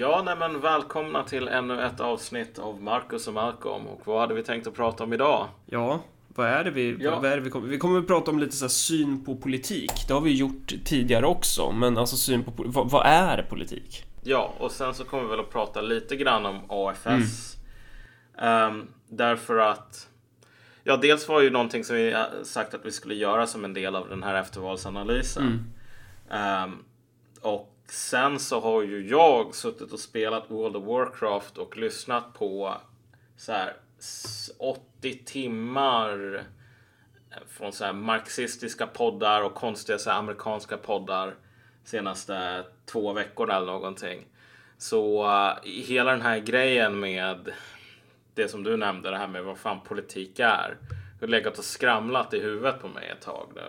Ja, 0.00 0.22
nej 0.24 0.36
men 0.38 0.60
välkomna 0.60 1.22
till 1.22 1.48
ännu 1.48 1.82
ett 1.82 2.00
avsnitt 2.00 2.58
av 2.58 2.82
Marcus 2.82 3.28
och 3.28 3.34
Malcolm. 3.34 3.86
Och 3.86 4.00
vad 4.06 4.20
hade 4.20 4.34
vi 4.34 4.42
tänkt 4.42 4.66
att 4.66 4.74
prata 4.74 5.04
om 5.04 5.12
idag? 5.12 5.48
Ja, 5.66 6.00
vad 6.28 6.46
är 6.48 6.64
det 6.64 6.70
vi, 6.70 6.96
Ja. 7.00 7.20
vad 7.20 7.32
är 7.32 7.38
vi 7.38 7.50
kommer... 7.50 7.68
Vi 7.68 7.78
kommer 7.78 7.98
att 7.98 8.06
prata 8.06 8.30
om 8.30 8.38
lite 8.38 8.56
så 8.56 8.68
syn 8.68 9.24
på 9.24 9.36
politik. 9.36 9.90
Det 10.08 10.14
har 10.14 10.20
vi 10.20 10.36
gjort 10.36 10.72
tidigare 10.84 11.26
också, 11.26 11.72
men 11.72 11.98
alltså 11.98 12.16
syn 12.16 12.44
på... 12.44 12.52
Vad, 12.56 12.90
vad 12.90 13.06
är 13.06 13.42
politik? 13.42 14.04
Ja, 14.22 14.54
och 14.58 14.70
sen 14.70 14.94
så 14.94 15.04
kommer 15.04 15.22
vi 15.24 15.30
väl 15.30 15.40
att 15.40 15.50
prata 15.50 15.80
lite 15.80 16.16
grann 16.16 16.46
om 16.46 16.60
AFS. 16.68 17.56
Ehm, 18.38 18.86
därför 19.08 19.58
att 19.58 20.08
Ja, 20.84 20.96
dels 20.96 21.28
var 21.28 21.40
ju 21.40 21.50
någonting 21.50 21.84
som 21.84 21.96
vi 21.96 22.12
eh, 22.12 22.22
sagt 22.42 22.74
att 22.74 22.86
vi 22.86 22.92
skulle 22.92 23.14
göra 23.14 23.46
som 23.46 23.64
en 23.64 23.74
del 23.74 23.96
av 23.96 24.08
den 24.08 24.22
här 24.22 24.34
eftervalsanalysen. 24.34 25.72
Ehm, 26.30 26.84
och 27.42 27.74
sen 27.90 28.38
så 28.38 28.60
har 28.60 28.82
ju 28.82 29.08
jag 29.08 29.54
suttit 29.54 29.92
och 29.92 30.00
spelat 30.00 30.50
World 30.50 30.76
of 30.76 30.84
Warcraft 30.84 31.58
och 31.58 31.76
lyssnat 31.76 32.34
på 32.34 32.76
så 33.36 33.52
här 33.52 33.76
80 34.58 35.24
timmar 35.24 36.42
från 37.48 37.72
så 37.72 37.84
här 37.84 37.92
marxistiska 37.92 38.86
poddar 38.86 39.42
och 39.42 39.54
konstiga 39.54 39.98
så 39.98 40.10
här 40.10 40.18
amerikanska 40.18 40.76
poddar 40.76 41.34
senaste 41.84 42.64
två 42.86 43.12
veckorna 43.12 43.56
eller 43.56 43.66
någonting. 43.66 44.26
Så 44.78 45.24
eh, 45.24 45.70
hela 45.86 46.10
den 46.10 46.22
här 46.22 46.38
grejen 46.38 47.00
med 47.00 47.52
det 48.34 48.48
som 48.48 48.62
du 48.62 48.76
nämnde, 48.76 49.10
det 49.10 49.18
här 49.18 49.28
med 49.28 49.44
vad 49.44 49.58
fan 49.58 49.80
politik 49.80 50.38
är. 50.38 50.76
Det 51.18 51.26
har 51.26 51.28
legat 51.28 51.58
och 51.58 51.64
skramlat 51.64 52.34
i 52.34 52.40
huvudet 52.40 52.80
på 52.80 52.88
mig 52.88 53.08
ett 53.08 53.20
tag 53.20 53.52
nu. 53.54 53.62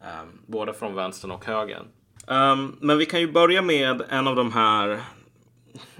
Um, 0.00 0.40
både 0.46 0.74
från 0.74 0.94
vänstern 0.94 1.30
och 1.30 1.44
högern. 1.44 1.86
Ehm, 2.28 2.76
men 2.80 2.98
vi 2.98 3.06
kan 3.06 3.20
ju 3.20 3.32
börja 3.32 3.62
med 3.62 4.02
en 4.08 4.28
av 4.28 4.36
de 4.36 4.52
här 4.52 5.00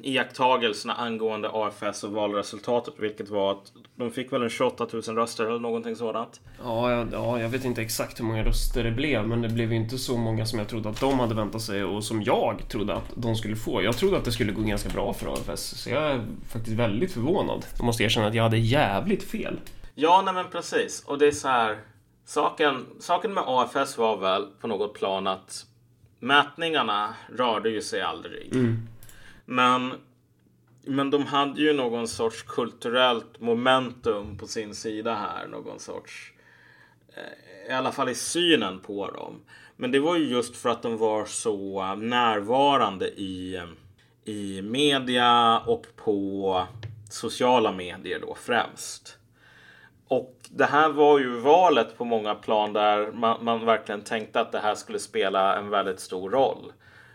iakttagelserna 0.02 0.94
angående 0.94 1.50
AFS 1.52 2.04
och 2.04 2.12
valresultatet, 2.12 2.94
vilket 2.98 3.28
var 3.28 3.52
att 3.52 3.72
de 3.96 4.10
fick 4.10 4.32
väl 4.32 4.42
en 4.42 4.50
28 4.50 4.86
000 4.92 5.02
röster 5.02 5.44
eller 5.44 5.58
någonting 5.58 5.96
sådant. 5.96 6.40
Ja, 6.62 6.90
jag, 6.90 7.08
ja, 7.12 7.40
jag 7.40 7.48
vet 7.48 7.64
inte 7.64 7.82
exakt 7.82 8.20
hur 8.20 8.24
många 8.24 8.44
röster 8.44 8.84
det 8.84 8.90
blev, 8.90 9.28
men 9.28 9.42
det 9.42 9.48
blev 9.48 9.72
ju 9.72 9.76
inte 9.76 9.98
så 9.98 10.16
många 10.16 10.46
som 10.46 10.58
jag 10.58 10.68
trodde 10.68 10.88
att 10.88 11.00
de 11.00 11.20
hade 11.20 11.34
väntat 11.34 11.62
sig 11.62 11.84
och 11.84 12.04
som 12.04 12.22
jag 12.22 12.68
trodde 12.68 12.94
att 12.94 13.12
de 13.14 13.36
skulle 13.36 13.56
få. 13.56 13.82
Jag 13.82 13.96
trodde 13.96 14.16
att 14.16 14.24
det 14.24 14.32
skulle 14.32 14.52
gå 14.52 14.62
ganska 14.62 14.88
bra 14.88 15.12
för 15.12 15.32
AFS, 15.32 15.82
så 15.82 15.90
jag 15.90 16.02
är 16.02 16.26
faktiskt 16.48 16.76
väldigt 16.76 17.12
förvånad. 17.12 17.66
Jag 17.76 17.84
måste 17.84 18.04
erkänna 18.04 18.26
att 18.26 18.34
jag 18.34 18.42
hade 18.42 18.58
jävligt 18.58 19.22
fel. 19.22 19.60
Ja, 19.94 20.22
nej 20.24 20.34
men 20.34 20.44
precis. 20.50 21.04
Och 21.06 21.18
det 21.18 21.26
är 21.26 21.32
så 21.32 21.48
här. 21.48 21.78
Saken, 22.24 22.86
saken 23.00 23.34
med 23.34 23.44
AFS 23.46 23.98
var 23.98 24.16
väl 24.16 24.46
på 24.60 24.66
något 24.66 24.94
plan 24.94 25.26
att 25.26 25.66
mätningarna 26.18 27.14
rörde 27.36 27.70
ju 27.70 27.82
sig 27.82 28.02
aldrig. 28.02 28.50
Men, 29.44 29.92
men 30.84 31.10
de 31.10 31.22
hade 31.26 31.60
ju 31.60 31.72
någon 31.72 32.08
sorts 32.08 32.42
kulturellt 32.42 33.40
momentum 33.40 34.38
på 34.38 34.46
sin 34.46 34.74
sida 34.74 35.14
här. 35.14 35.46
Någon 35.46 35.80
sorts, 35.80 36.32
eh, 37.16 37.70
i 37.70 37.72
alla 37.72 37.92
fall 37.92 38.08
i 38.08 38.14
synen 38.14 38.80
på 38.80 39.10
dem. 39.10 39.40
Men 39.76 39.90
det 39.92 39.98
var 39.98 40.16
ju 40.16 40.24
just 40.28 40.56
för 40.56 40.68
att 40.68 40.82
de 40.82 40.96
var 40.96 41.24
så 41.24 41.94
närvarande 41.94 43.08
i, 43.08 43.62
i 44.24 44.62
media 44.62 45.58
och 45.58 45.86
på 45.96 46.66
sociala 47.10 47.72
medier 47.72 48.20
då 48.20 48.34
främst. 48.34 49.18
Och 50.08 50.34
det 50.50 50.64
här 50.64 50.88
var 50.88 51.18
ju 51.18 51.40
valet 51.40 51.98
på 51.98 52.04
många 52.04 52.34
plan 52.34 52.72
där 52.72 53.12
man, 53.12 53.44
man 53.44 53.66
verkligen 53.66 54.00
tänkte 54.00 54.40
att 54.40 54.52
det 54.52 54.58
här 54.58 54.74
skulle 54.74 54.98
spela 54.98 55.56
en 55.56 55.70
väldigt 55.70 56.00
stor 56.00 56.30
roll. 56.30 56.72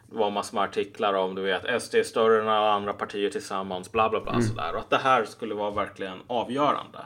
Det 0.10 0.18
var 0.18 0.32
massor 0.32 0.56
med 0.56 0.64
artiklar 0.64 1.14
om 1.14 1.36
du 1.36 1.42
vet 1.42 1.82
SD 1.82 1.96
är 1.96 2.04
större 2.04 2.42
än 2.42 2.48
alla 2.48 2.72
andra 2.72 2.94
partier 2.94 3.30
tillsammans, 3.30 3.92
bla 3.92 4.10
bla 4.10 4.22
bla 4.22 4.42
sådär. 4.42 4.74
Och 4.74 4.80
att 4.80 4.90
det 4.90 4.98
här 4.98 5.26
skulle 5.26 5.56
vara 5.56 5.72
verkligen 5.72 6.18
avgörande. 6.28 7.00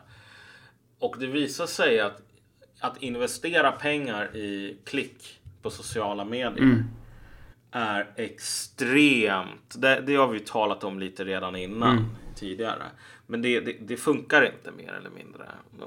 Och 0.99 1.15
det 1.19 1.27
visar 1.27 1.65
sig 1.65 1.99
att, 1.99 2.21
att 2.79 3.03
investera 3.03 3.71
pengar 3.71 4.35
i 4.35 4.77
klick 4.85 5.39
på 5.61 5.69
sociala 5.69 6.25
medier 6.25 6.83
är 7.71 8.07
extremt, 8.15 9.75
det, 9.77 10.01
det 10.01 10.15
har 10.15 10.27
vi 10.27 10.39
talat 10.39 10.83
om 10.83 10.99
lite 10.99 11.23
redan 11.23 11.55
innan 11.55 12.15
tidigare. 12.35 12.83
Men 13.27 13.41
det, 13.41 13.59
det, 13.59 13.75
det 13.81 13.97
funkar 13.97 14.45
inte 14.45 14.71
mer 14.71 14.93
eller 14.93 15.09
mindre. 15.09 15.43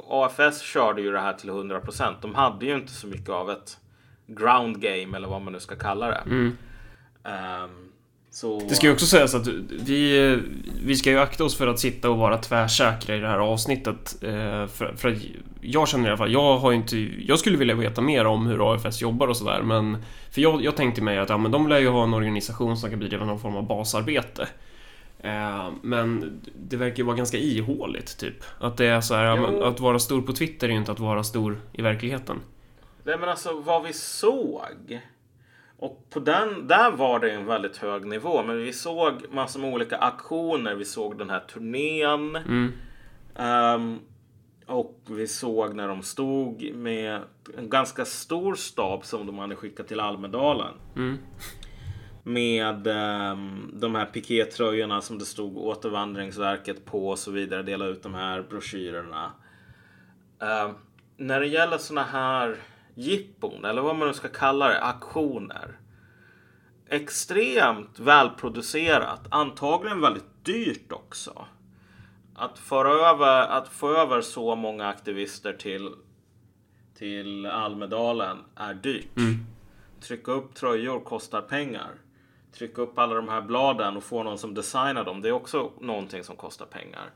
AFS 0.08 0.60
körde 0.62 1.02
ju 1.02 1.12
det 1.12 1.20
här 1.20 1.32
till 1.32 1.50
100%. 1.50 2.14
De 2.22 2.34
hade 2.34 2.66
ju 2.66 2.74
inte 2.74 2.92
så 2.92 3.06
mycket 3.06 3.28
av 3.30 3.50
ett 3.50 3.78
ground 4.26 4.80
game 4.80 5.16
eller 5.16 5.28
vad 5.28 5.42
man 5.42 5.52
nu 5.52 5.60
ska 5.60 5.76
kalla 5.76 6.06
det. 6.08 6.22
Ehm, 7.24 7.88
så... 8.30 8.60
Det 8.68 8.74
ska 8.74 8.86
ju 8.86 8.92
också 8.92 9.06
sägas 9.06 9.34
att 9.34 9.46
vi, 9.86 10.38
vi 10.84 10.96
ska 10.96 11.10
ju 11.10 11.18
akta 11.18 11.44
oss 11.44 11.56
för 11.58 11.66
att 11.66 11.78
sitta 11.78 12.10
och 12.10 12.18
vara 12.18 12.38
tvärsäkra 12.38 13.16
i 13.16 13.20
det 13.20 13.28
här 13.28 13.38
avsnittet. 13.38 14.22
eh, 14.22 14.66
För, 14.66 14.94
för 14.96 15.18
jag 15.60 15.88
känner 15.88 16.04
i 16.04 16.08
alla 16.08 16.16
fall, 16.18 16.32
jag 16.32 16.58
har 16.58 16.72
inte... 16.72 16.96
Jag 17.18 17.38
skulle 17.38 17.56
vilja 17.56 17.74
veta 17.74 18.00
mer 18.00 18.24
om 18.24 18.46
hur 18.46 18.74
AFS 18.74 19.02
jobbar 19.02 19.28
och 19.28 19.36
sådär 19.36 19.62
men... 19.62 20.02
För 20.30 20.40
jag, 20.40 20.64
jag 20.64 20.76
tänkte 20.76 21.02
mig 21.02 21.18
att 21.18 21.28
ja, 21.28 21.38
men 21.38 21.50
de 21.50 21.68
lär 21.68 21.78
ju 21.78 21.88
ha 21.88 22.02
en 22.04 22.14
organisation 22.14 22.76
som 22.76 22.90
kan 22.90 22.98
bedriva 22.98 23.24
någon 23.24 23.40
form 23.40 23.56
av 23.56 23.66
basarbete. 23.66 24.48
Eh, 25.20 25.70
Men 25.82 26.40
det 26.54 26.76
verkar 26.76 26.96
ju 26.96 27.04
vara 27.04 27.16
ganska 27.16 27.38
ihåligt 27.38 28.18
typ. 28.18 28.44
Att 28.60 28.76
det 28.76 28.86
är 28.86 29.00
så 29.00 29.14
här, 29.14 29.62
att 29.62 29.80
vara 29.80 29.98
stor 29.98 30.22
på 30.22 30.32
Twitter 30.32 30.68
är 30.68 30.72
ju 30.72 30.78
inte 30.78 30.92
att 30.92 31.00
vara 31.00 31.24
stor 31.24 31.60
i 31.72 31.82
verkligheten. 31.82 32.40
Nej 33.04 33.18
men 33.18 33.28
alltså 33.28 33.60
vad 33.60 33.82
vi 33.82 33.92
såg. 33.92 35.00
Och 35.78 36.06
på 36.10 36.20
den, 36.20 36.66
där 36.66 36.90
var 36.90 37.20
det 37.20 37.30
en 37.30 37.46
väldigt 37.46 37.76
hög 37.76 38.06
nivå. 38.06 38.42
Men 38.42 38.58
vi 38.58 38.72
såg 38.72 39.12
massor 39.30 39.60
med 39.60 39.74
olika 39.74 39.96
aktioner. 39.96 40.74
Vi 40.74 40.84
såg 40.84 41.18
den 41.18 41.30
här 41.30 41.40
turnén. 41.40 42.36
Mm. 42.36 42.72
Ehm, 43.36 43.98
och 44.66 45.00
vi 45.06 45.26
såg 45.26 45.74
när 45.74 45.88
de 45.88 46.02
stod 46.02 46.74
med 46.74 47.20
en 47.58 47.68
ganska 47.68 48.04
stor 48.04 48.54
stab 48.54 49.04
som 49.04 49.26
de 49.26 49.38
hade 49.38 49.56
skickat 49.56 49.88
till 49.88 50.00
Almedalen. 50.00 50.74
Mm. 50.96 51.18
Med 52.28 52.86
ehm, 52.86 53.70
de 53.72 53.94
här 53.94 54.06
pikétröjorna 54.06 55.00
som 55.00 55.18
det 55.18 55.24
stod 55.24 55.56
återvandringsverket 55.56 56.84
på 56.84 57.08
och 57.08 57.18
så 57.18 57.30
vidare. 57.30 57.62
Dela 57.62 57.86
ut 57.86 58.02
de 58.02 58.14
här 58.14 58.42
broschyrerna. 58.42 59.32
Ehm, 60.40 60.70
när 61.16 61.40
det 61.40 61.46
gäller 61.46 61.78
såna 61.78 62.02
här 62.02 62.56
jippon 62.94 63.64
eller 63.64 63.82
vad 63.82 63.96
man 63.96 64.08
nu 64.08 64.14
ska 64.14 64.28
kalla 64.28 64.68
det, 64.68 64.80
aktioner. 64.82 65.78
Extremt 66.88 67.98
välproducerat, 67.98 69.20
antagligen 69.30 70.00
väldigt 70.00 70.44
dyrt 70.44 70.92
också. 70.92 71.46
Att 72.34 72.58
föra 72.58 73.10
över, 73.10 73.46
att 73.48 73.68
få 73.68 73.96
över 73.96 74.20
så 74.20 74.56
många 74.56 74.86
aktivister 74.86 75.52
till, 75.52 75.94
till 76.94 77.46
Almedalen 77.46 78.38
är 78.56 78.74
dyrt. 78.74 79.08
Trycka 80.00 80.32
upp 80.32 80.54
tröjor 80.54 81.00
kostar 81.00 81.42
pengar. 81.42 81.90
Trycka 82.52 82.82
upp 82.82 82.98
alla 82.98 83.14
de 83.14 83.28
här 83.28 83.40
bladen 83.42 83.96
och 83.96 84.02
få 84.04 84.22
någon 84.22 84.38
som 84.38 84.54
designar 84.54 85.04
dem, 85.04 85.22
det 85.22 85.28
är 85.28 85.32
också 85.32 85.70
någonting 85.80 86.24
som 86.24 86.36
kostar 86.36 86.66
pengar. 86.66 87.10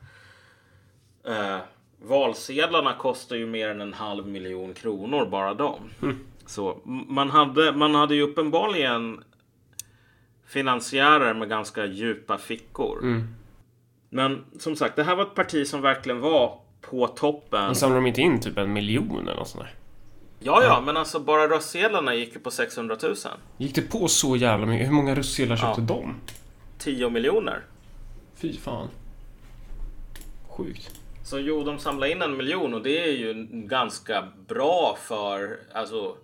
Eh, 1.25 1.59
valsedlarna 2.05 2.95
kostar 2.95 3.37
ju 3.37 3.47
mer 3.47 3.69
än 3.69 3.81
en 3.81 3.93
halv 3.93 4.27
miljon 4.27 4.75
kronor 4.75 5.27
bara 5.27 5.55
de. 5.55 5.75
Så 6.47 6.71
m- 6.87 7.05
man 7.09 7.31
hade, 7.31 7.73
man 7.73 7.95
hade 7.95 8.15
ju 8.15 8.23
uppenbarligen 8.23 9.25
finansiärer 10.47 11.35
med 11.35 11.49
ganska 11.49 11.85
djupa 11.87 12.39
fickor. 12.39 12.99
Men 14.09 14.45
som 14.59 14.77
sagt, 14.77 14.97
det 14.97 15.05
här 15.05 15.17
var 15.17 15.23
ett 15.23 15.35
parti 15.35 15.67
som 15.67 15.81
verkligen 15.81 16.21
var 16.21 16.59
på 16.81 17.07
toppen. 17.07 17.65
Men 17.65 17.75
samlar 17.75 17.97
de 17.97 18.07
inte 18.07 18.21
in 18.21 18.41
typ 18.41 18.59
en 18.59 18.73
miljon 18.73 19.23
eller 19.29 19.35
något 19.37 19.49
sånt 19.49 19.65
där? 19.65 19.75
Ja, 20.45 20.63
ja, 20.63 20.81
men 20.81 20.97
alltså 20.97 21.21
bara 21.21 21.49
röstsedlarna 21.49 22.15
gick 22.15 22.35
ju 22.35 22.41
på 22.41 22.51
600 22.51 22.97
000. 23.03 23.15
Gick 23.59 23.75
det 23.75 23.83
på 23.83 24.09
så 24.09 24.37
jävla 24.37 24.67
mycket? 24.67 24.87
Hur 24.89 24.93
många 24.95 25.15
röstsedlar 25.15 25.57
köpte 25.57 25.81
Ja. 25.81 25.87
de? 25.87 26.15
10 26.79 27.11
miljoner. 27.11 27.61
Fy 28.35 28.57
fan. 28.59 28.89
Sjukt. 30.49 30.91
Så 31.25 31.39
jo, 31.39 31.65
de 31.65 31.79
samlade 31.79 32.13
in 32.13 32.23
en 32.23 32.37
miljon 32.37 32.75
och 32.75 32.83
det 32.83 33.05
är 33.09 33.13
ju 33.13 33.49
ganska 33.53 34.29
bra 34.49 34.99
för, 35.03 35.59
alltså, 35.75 36.17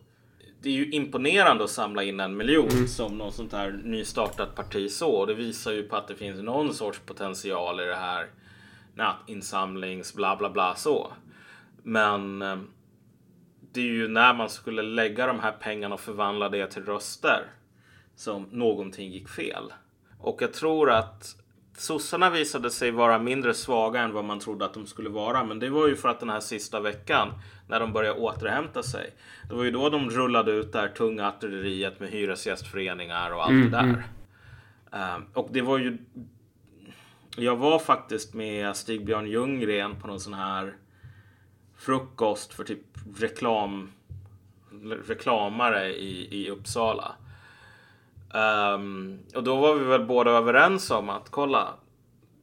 det 0.62 0.69
är 0.69 0.73
ju 0.73 0.91
imponerande 0.91 1.64
att 1.64 1.71
samla 1.71 2.03
in 2.03 2.21
en 2.21 2.37
miljon 2.37 2.88
som 2.88 3.19
något 3.19 3.35
sånt 3.35 3.53
här 3.53 3.81
nystartat 3.85 4.55
parti 4.55 4.91
så. 4.91 5.11
Och 5.11 5.26
det 5.26 5.35
visar 5.35 5.73
ju 5.73 5.82
på 5.82 5.97
att 5.97 6.09
det 6.09 6.14
finns 6.14 6.41
någon 6.43 6.75
sorts 6.75 7.00
potential 7.06 7.81
i 7.81 7.85
det 7.85 7.97
här 7.97 8.26
nätinsamlings 8.94 10.14
bla 10.14 10.37
bla 10.37 10.50
bla 10.50 10.75
så. 10.75 11.12
Men 11.82 12.43
eh, 12.43 12.56
det 13.78 13.82
är 13.82 13.92
ju 13.92 14.08
när 14.08 14.34
man 14.34 14.50
skulle 14.50 14.82
lägga 14.82 15.26
de 15.26 15.40
här 15.40 15.52
pengarna 15.52 15.94
och 15.94 16.00
förvandla 16.00 16.48
det 16.48 16.66
till 16.66 16.84
röster 16.84 17.42
som 18.16 18.46
någonting 18.50 19.10
gick 19.10 19.28
fel. 19.28 19.72
Och 20.19 20.42
jag 20.42 20.52
tror 20.52 20.90
att 20.90 21.36
sossarna 21.76 22.30
visade 22.30 22.70
sig 22.70 22.90
vara 22.90 23.19
mindre 23.19 23.54
svaga 23.54 24.00
än 24.00 24.12
vad 24.12 24.25
man 24.25 24.40
trodde 24.40 24.64
att 24.64 24.75
de 24.75 24.86
skulle 24.86 25.08
vara. 25.08 25.44
Men 25.44 25.58
det 25.58 25.70
var 25.70 25.88
ju 25.88 25.96
för 25.96 26.08
att 26.08 26.20
den 26.20 26.30
här 26.30 26.40
sista 26.40 26.80
veckan 26.80 27.28
när 27.69 27.80
de 27.80 27.92
började 27.92 28.20
återhämta 28.20 28.82
sig. 28.82 29.10
Det 29.48 29.54
var 29.54 29.64
ju 29.64 29.70
då 29.70 29.90
de 29.90 30.10
rullade 30.10 30.52
ut 30.52 30.72
det 30.72 30.78
här 30.78 30.88
tunga 30.88 31.28
artilleriet 31.28 32.00
med 32.00 32.10
hyresgästföreningar 32.10 33.30
och 33.30 33.44
allt 33.44 33.62
det 33.62 33.70
där. 33.70 34.04
Uh, 34.94 35.22
och 35.34 35.48
det 35.52 35.62
var 35.62 35.78
ju... 35.78 35.98
Jag 37.36 37.56
var 37.56 37.78
faktiskt 37.78 38.34
med 38.34 38.76
Stig-Björn 38.76 39.26
Ljunggren 39.26 39.96
på 40.00 40.06
någon 40.06 40.20
sån 40.20 40.34
här 40.34 40.75
frukost 41.78 42.54
för 42.54 42.64
typ 42.64 42.80
reklam 43.16 43.92
reklamare 45.06 45.88
i, 45.88 46.28
i 46.30 46.50
Uppsala. 46.50 47.14
Um, 48.75 49.19
och 49.34 49.42
då 49.42 49.56
var 49.56 49.75
vi 49.75 49.84
väl 49.84 50.04
båda 50.04 50.30
överens 50.30 50.90
om 50.90 51.08
att 51.08 51.30
kolla, 51.30 51.75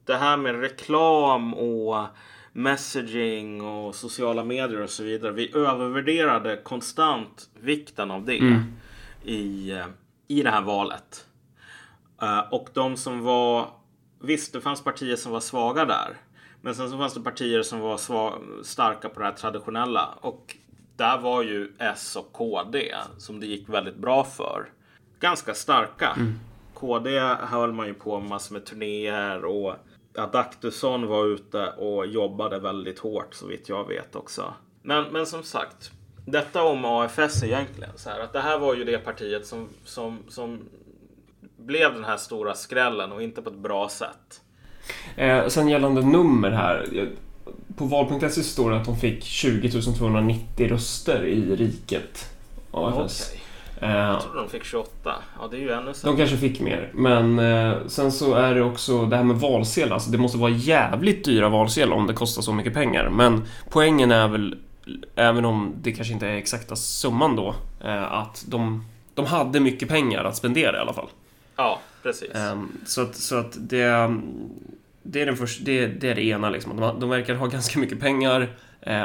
det 0.05 0.15
här 0.15 0.37
med 0.37 0.59
reklam 0.59 1.53
och 1.53 2.05
messaging 2.53 3.61
och 3.61 3.95
sociala 3.95 4.43
medier 4.43 4.81
och 4.81 4.89
så 4.89 5.03
vidare. 5.03 5.31
Vi 5.31 5.55
övervärderade 5.55 6.57
konstant 6.63 7.49
vikten 7.59 8.11
av 8.11 8.25
det 8.25 8.37
mm. 8.37 8.63
i, 9.23 9.73
i 10.27 10.43
det 10.43 10.49
här 10.49 10.61
valet. 10.61 11.27
Uh, 12.23 12.39
och 12.53 12.69
de 12.73 12.97
som 12.97 13.23
var, 13.23 13.69
visst 14.21 14.53
det 14.53 14.61
fanns 14.61 14.83
partier 14.83 15.15
som 15.15 15.31
var 15.31 15.39
svaga 15.39 15.85
där. 15.85 16.17
Men 16.65 16.75
sen 16.75 16.89
så 16.89 16.97
fanns 16.97 17.13
det 17.13 17.21
partier 17.21 17.62
som 17.62 17.79
var 17.79 17.97
starka 18.63 19.09
på 19.09 19.19
det 19.19 19.25
här 19.25 19.33
traditionella. 19.33 20.09
Och 20.21 20.56
där 20.95 21.17
var 21.17 21.44
ju 21.44 21.71
S 21.79 22.15
och 22.15 22.33
KD 22.33 22.95
som 23.17 23.39
det 23.39 23.45
gick 23.45 23.69
väldigt 23.69 23.95
bra 23.95 24.23
för. 24.23 24.69
Ganska 25.19 25.53
starka. 25.53 26.09
Mm. 26.17 26.39
KD 26.73 27.19
höll 27.39 27.71
man 27.71 27.88
ju 27.88 27.94
på 27.94 28.19
massor 28.19 28.53
med 28.53 28.65
turnéer 28.65 29.45
och 29.45 29.75
Adaktusson 30.17 31.07
var 31.07 31.25
ute 31.25 31.67
och 31.67 32.07
jobbade 32.07 32.59
väldigt 32.59 33.00
hårt 33.00 33.33
så 33.33 33.47
vitt 33.47 33.69
jag 33.69 33.88
vet 33.88 34.15
också. 34.15 34.53
Men, 34.81 35.03
men 35.11 35.25
som 35.25 35.44
sagt, 35.44 35.91
detta 36.25 36.63
om 36.63 36.85
AFS 36.85 37.44
egentligen. 37.44 37.97
Så 37.97 38.09
här, 38.09 38.19
att 38.19 38.33
det 38.33 38.41
här 38.41 38.59
var 38.59 38.75
ju 38.75 38.83
det 38.83 38.97
partiet 38.97 39.45
som, 39.45 39.69
som, 39.83 40.19
som 40.27 40.69
blev 41.57 41.94
den 41.94 42.03
här 42.03 42.18
stora 42.18 42.53
skrällen 42.53 43.11
och 43.11 43.21
inte 43.21 43.41
på 43.41 43.50
ett 43.50 43.56
bra 43.56 43.89
sätt. 43.89 44.41
Eh, 45.15 45.47
sen 45.47 45.67
gällande 45.67 46.01
nummer 46.01 46.51
här. 46.51 47.07
På 47.77 47.85
val.se 47.85 48.43
står 48.43 48.71
det 48.71 48.77
att 48.77 48.85
de 48.85 48.97
fick 48.97 49.23
20 49.23 49.81
290 49.81 50.67
röster 50.67 51.25
i 51.25 51.55
riket. 51.55 52.29
AFS. 52.71 53.31
Okay. 53.31 53.41
Eh, 53.81 53.89
jag 53.89 54.21
trodde 54.21 54.39
de 54.39 54.49
fick 54.49 54.63
28. 54.63 54.89
Ja, 55.39 55.47
det 55.51 55.57
är 55.57 55.61
ju 55.61 55.71
ännu 55.71 55.93
sämre. 55.93 56.15
De 56.15 56.17
kanske 56.17 56.37
fick 56.37 56.59
mer. 56.59 56.91
Men 56.93 57.39
eh, 57.39 57.77
sen 57.87 58.11
så 58.11 58.33
är 58.33 58.55
det 58.55 58.63
också 58.63 59.05
det 59.05 59.15
här 59.15 59.23
med 59.23 59.35
valsedlar. 59.35 59.93
Alltså, 59.93 60.11
det 60.11 60.17
måste 60.17 60.37
vara 60.37 60.51
jävligt 60.51 61.25
dyra 61.25 61.49
valsedlar 61.49 61.95
om 61.95 62.07
det 62.07 62.13
kostar 62.13 62.41
så 62.41 62.53
mycket 62.53 62.73
pengar. 62.73 63.09
Men 63.09 63.43
poängen 63.69 64.11
är 64.11 64.27
väl, 64.27 64.55
även 65.15 65.45
om 65.45 65.73
det 65.81 65.91
kanske 65.91 66.13
inte 66.13 66.27
är 66.27 66.35
exakta 66.35 66.75
summan 66.75 67.35
då, 67.35 67.55
eh, 67.83 68.13
att 68.13 68.45
de, 68.47 68.85
de 69.13 69.25
hade 69.25 69.59
mycket 69.59 69.89
pengar 69.89 70.23
att 70.23 70.35
spendera 70.35 70.77
i 70.77 70.79
alla 70.79 70.93
fall. 70.93 71.07
Ja, 71.56 71.81
precis. 72.04 72.36
Ehm, 72.36 72.72
så 72.86 73.02
att, 73.02 73.16
så 73.16 73.36
att 73.36 73.69
det, 73.69 74.10
det, 75.04 75.22
är 75.22 75.25
den 75.25 75.38
första, 75.38 75.63
det, 75.63 75.88
det 75.88 76.10
är 76.10 76.16
det 76.16 76.24
ena 76.25 76.50
liksom. 76.50 76.78
De, 76.78 77.00
de 77.00 77.10
verkar 77.10 77.36
ha 77.36 77.48
ganska 77.48 77.80
mycket 77.80 78.00
pengar 78.00 78.56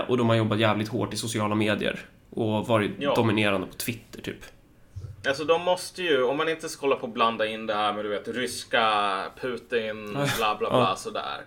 och 0.08 0.16
de 0.16 0.28
har 0.28 0.36
jobbat 0.36 0.58
jävligt 0.58 0.88
hårt 0.88 1.14
i 1.14 1.16
sociala 1.16 1.54
medier 1.54 2.00
och 2.30 2.66
varit 2.66 2.90
ja. 2.98 3.14
dominerande 3.14 3.66
på 3.66 3.74
Twitter 3.74 4.22
typ. 4.22 4.44
Alltså 5.26 5.44
de 5.44 5.62
måste 5.62 6.02
ju, 6.02 6.22
om 6.22 6.36
man 6.36 6.48
inte 6.48 6.68
ska 6.68 6.80
hålla 6.80 6.96
på 6.96 7.06
och 7.06 7.12
blanda 7.12 7.46
in 7.46 7.66
det 7.66 7.74
här 7.74 7.92
med 7.92 8.04
du 8.04 8.08
vet 8.08 8.28
ryska 8.28 9.14
Putin, 9.40 10.12
bla 10.12 10.56
bla 10.58 10.70
bla 10.70 10.70
ja. 10.70 10.96
sådär. 10.96 11.40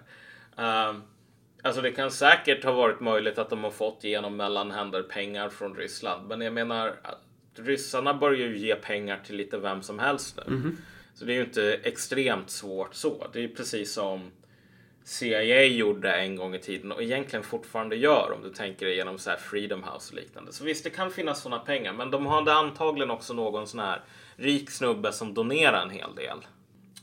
Uh, 0.59 0.99
alltså 1.61 1.81
det 1.81 1.91
kan 1.91 2.11
säkert 2.11 2.63
ha 2.63 2.71
varit 2.71 2.99
möjligt 2.99 3.37
att 3.37 3.49
de 3.49 3.63
har 3.63 3.71
fått 3.71 4.03
genom 4.03 4.35
mellanhänder 4.35 5.03
pengar 5.03 5.49
från 5.49 5.75
Ryssland. 5.75 6.27
Men 6.27 6.41
jag 6.41 6.53
menar, 6.53 6.93
ryssarna 7.55 8.13
börjar 8.13 8.47
ju 8.47 8.57
ge 8.57 8.75
pengar 8.75 9.19
till 9.25 9.35
lite 9.35 9.57
vem 9.57 9.81
som 9.81 9.99
helst 9.99 10.37
nu. 10.37 10.55
Mm 10.55 10.63
-hmm. 10.63 10.75
Så 11.13 11.25
det 11.25 11.33
är 11.33 11.35
ju 11.35 11.43
inte 11.43 11.79
extremt 11.83 12.49
svårt 12.49 12.95
så. 12.95 13.27
Det 13.33 13.39
är 13.39 13.43
ju 13.43 13.55
precis 13.55 13.93
som 13.93 14.31
CIA 15.03 15.63
gjorde 15.63 16.15
en 16.15 16.35
gång 16.35 16.55
i 16.55 16.59
tiden 16.59 16.91
och 16.91 17.03
egentligen 17.03 17.43
fortfarande 17.43 17.95
gör 17.95 18.31
om 18.35 18.41
du 18.43 18.49
tänker 18.49 18.87
igenom 18.87 19.17
så 19.17 19.29
här 19.29 19.37
Freedom 19.37 19.83
House 19.83 20.13
och 20.13 20.21
liknande. 20.21 20.53
Så 20.53 20.63
visst, 20.63 20.83
det 20.83 20.89
kan 20.89 21.11
finnas 21.11 21.41
sådana 21.41 21.63
pengar, 21.63 21.93
men 21.93 22.11
de 22.11 22.25
hade 22.25 22.53
antagligen 22.53 23.11
också 23.11 23.33
någon 23.33 23.67
sån 23.67 23.79
här 23.79 24.01
rik 24.35 24.69
snubbe 24.69 25.11
som 25.11 25.33
donerar 25.33 25.81
en 25.81 25.89
hel 25.89 26.15
del. 26.15 26.37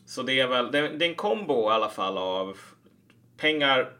Så 0.07 0.23
det 0.23 0.41
är 0.41 0.47
väl, 0.47 0.71
det 0.71 0.79
är 0.79 1.03
en 1.03 1.15
kombo 1.15 1.71
i 1.71 1.73
alla 1.73 1.89
fall 1.89 2.19
av 2.19 2.59
pengar 3.37 3.93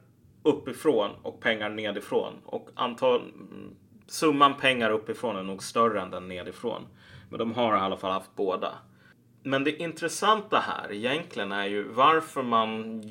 uppifrån 0.43 1.11
och 1.23 1.41
pengar 1.41 1.69
nedifrån. 1.69 2.33
Och 2.45 2.69
antal, 2.75 3.23
summan 4.07 4.57
pengar 4.57 4.91
uppifrån 4.91 5.37
är 5.37 5.43
nog 5.43 5.63
större 5.63 6.01
än 6.01 6.11
den 6.11 6.29
nedifrån. 6.29 6.87
Men 7.31 7.39
de 7.39 7.53
har 7.55 7.77
i 7.77 7.81
alla 7.81 7.97
fall 7.97 8.13
haft 8.13 8.37
båda. 8.37 8.73
Men 9.43 9.65
det 9.65 9.77
intressanta 9.77 10.59
här 10.59 10.93
egentligen 10.93 11.53
är 11.53 11.67
ju 11.67 11.83
varför 11.83 12.43
man 12.43 13.03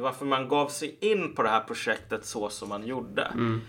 varför 0.00 0.26
man 0.26 0.48
gav 0.48 0.68
sig 0.68 0.96
in 1.00 1.34
på 1.34 1.42
det 1.42 1.48
här 1.48 1.60
projektet 1.60 2.24
så 2.24 2.48
som 2.48 2.68
man 2.68 2.86
gjorde. 2.86 3.22
Mm. 3.22 3.60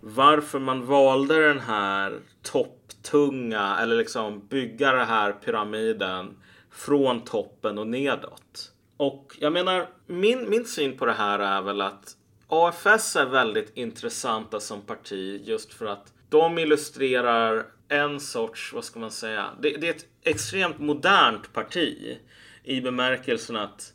Varför 0.00 0.58
man 0.58 0.86
valde 0.86 1.48
den 1.48 1.60
här 1.60 2.18
topptunga 2.42 3.76
eller 3.80 3.96
liksom 3.96 4.46
bygga 4.46 4.92
den 4.92 5.06
här 5.06 5.32
pyramiden 5.32 6.36
från 6.70 7.20
toppen 7.20 7.78
och 7.78 7.86
nedåt. 7.86 8.72
Och 8.96 9.36
jag 9.40 9.52
menar, 9.52 9.86
min, 10.06 10.50
min 10.50 10.64
syn 10.64 10.98
på 10.98 11.06
det 11.06 11.12
här 11.12 11.38
är 11.38 11.62
väl 11.62 11.80
att 11.80 12.16
AFS 12.48 13.16
är 13.16 13.26
väldigt 13.26 13.76
intressanta 13.76 14.60
som 14.60 14.80
parti 14.80 15.42
just 15.44 15.74
för 15.74 15.86
att 15.86 16.12
de 16.28 16.58
illustrerar 16.58 17.66
en 17.88 18.20
sorts, 18.20 18.72
vad 18.72 18.84
ska 18.84 19.00
man 19.00 19.10
säga, 19.10 19.50
det, 19.60 19.70
det 19.70 19.88
är 19.88 19.94
ett 19.94 20.06
extremt 20.24 20.78
modernt 20.78 21.52
parti 21.52 22.18
i 22.64 22.80
bemärkelsen 22.80 23.56
att 23.56 23.92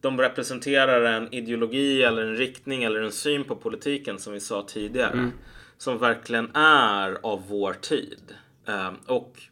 de 0.00 0.18
representerar 0.18 1.02
en 1.02 1.34
ideologi 1.34 2.02
eller 2.02 2.22
en 2.22 2.36
riktning 2.36 2.82
eller 2.82 3.02
en 3.02 3.12
syn 3.12 3.44
på 3.44 3.56
politiken 3.56 4.18
som 4.18 4.32
vi 4.32 4.40
sa 4.40 4.62
tidigare. 4.62 5.12
Mm. 5.12 5.32
Som 5.78 5.98
verkligen 5.98 6.56
är 6.56 7.18
av 7.22 7.48
vår 7.48 7.72
tid. 7.72 8.34
Um, 8.66 8.96
och 9.06 9.42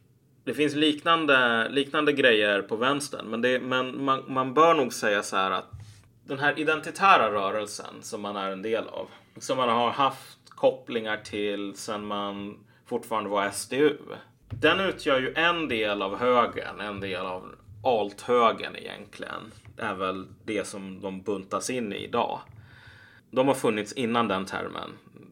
det 0.44 0.54
finns 0.54 0.74
liknande, 0.74 1.68
liknande 1.68 2.12
grejer 2.12 2.62
på 2.62 2.76
vänstern. 2.76 3.26
Men, 3.26 3.40
det, 3.40 3.60
men 3.60 4.04
man, 4.04 4.24
man 4.28 4.54
bör 4.54 4.74
nog 4.74 4.92
säga 4.92 5.22
så 5.22 5.36
här 5.36 5.50
att 5.50 5.70
den 6.26 6.38
här 6.38 6.58
identitära 6.58 7.32
rörelsen 7.32 7.94
som 8.02 8.20
man 8.20 8.36
är 8.36 8.50
en 8.50 8.62
del 8.62 8.88
av. 8.88 9.08
Som 9.38 9.56
man 9.56 9.68
har 9.68 9.90
haft 9.90 10.38
kopplingar 10.48 11.16
till 11.16 11.74
sen 11.76 12.06
man 12.06 12.58
fortfarande 12.86 13.30
var 13.30 13.50
SDU. 13.50 13.96
Den 14.50 14.80
utgör 14.80 15.20
ju 15.20 15.34
en 15.34 15.68
del 15.68 16.02
av 16.02 16.18
högern, 16.18 16.80
en 16.80 17.00
del 17.00 17.26
av 17.26 17.54
alt-högern 17.84 18.76
egentligen 18.76 19.52
Det 19.76 19.82
är 19.82 19.94
väl 19.94 20.26
det 20.44 20.66
som 20.66 21.00
de 21.00 21.22
buntas 21.22 21.70
in 21.70 21.92
i 21.92 21.96
idag. 21.96 22.40
De 23.30 23.48
har 23.48 23.54
funnits 23.54 23.92
innan 23.92 24.28
den 24.28 24.46
termen 24.46 24.90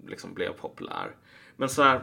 liksom 0.09 0.35
blev 0.35 0.53
populär. 0.53 1.11
Men 1.57 1.69
så 1.69 1.83
här, 1.83 2.01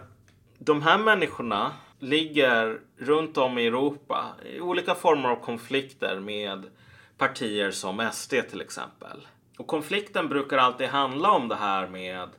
de 0.60 0.82
här 0.82 0.98
människorna 0.98 1.72
ligger 2.00 2.80
runt 2.98 3.38
om 3.38 3.58
i 3.58 3.68
Europa 3.68 4.26
i 4.46 4.60
olika 4.60 4.96
former 4.96 5.30
av 5.30 5.36
konflikter 5.36 6.20
med 6.20 6.66
partier 7.18 7.72
som 7.72 8.10
SD 8.14 8.34
till 8.50 8.62
exempel. 8.62 9.28
Och 9.58 9.68
konflikten 9.68 10.30
brukar 10.30 10.58
alltid 10.58 10.88
handla 10.88 11.32
om 11.32 11.48
det 11.48 11.56
här 11.56 11.88
med 11.88 12.30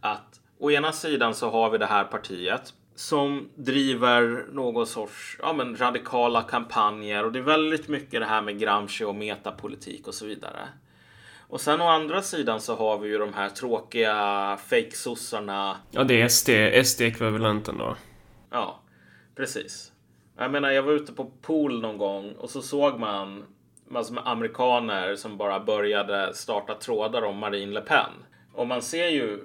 att 0.00 0.40
å 0.58 0.70
ena 0.70 0.92
sidan 0.92 1.34
så 1.34 1.50
har 1.50 1.70
vi 1.70 1.78
det 1.78 1.86
här 1.86 2.04
partiet 2.04 2.74
som 2.96 3.48
driver 3.54 4.46
någon 4.52 4.86
sorts 4.86 5.38
ja, 5.42 5.52
men 5.52 5.76
radikala 5.76 6.42
kampanjer 6.42 7.24
och 7.24 7.32
det 7.32 7.38
är 7.38 7.42
väldigt 7.42 7.88
mycket 7.88 8.20
det 8.20 8.26
här 8.26 8.42
med 8.42 8.58
Gramsci 8.58 9.04
och 9.04 9.14
metapolitik 9.14 10.08
och 10.08 10.14
så 10.14 10.26
vidare. 10.26 10.68
Och 11.48 11.60
sen 11.60 11.80
å 11.80 11.88
andra 11.88 12.22
sidan 12.22 12.60
så 12.60 12.76
har 12.76 12.98
vi 12.98 13.08
ju 13.08 13.18
de 13.18 13.34
här 13.34 13.48
tråkiga 13.48 14.58
fake-sossarna. 14.70 15.76
Ja, 15.90 16.04
det 16.04 16.22
är 16.22 16.28
SD, 16.28 16.50
SD-ekvivalenten 16.84 17.78
då. 17.78 17.96
Ja, 18.50 18.80
precis. 19.34 19.92
Jag 20.38 20.50
menar, 20.50 20.70
jag 20.70 20.82
var 20.82 20.92
ute 20.92 21.12
på 21.12 21.24
pool 21.42 21.80
någon 21.80 21.98
gång 21.98 22.32
och 22.32 22.50
så 22.50 22.62
såg 22.62 23.00
man 23.00 23.44
massor 23.88 24.14
med 24.14 24.28
amerikaner 24.28 25.16
som 25.16 25.36
bara 25.36 25.60
började 25.60 26.34
starta 26.34 26.74
trådar 26.74 27.22
om 27.22 27.38
Marine 27.38 27.72
Le 27.72 27.80
Pen. 27.80 28.10
Och 28.52 28.66
man 28.66 28.82
ser 28.82 29.08
ju 29.08 29.40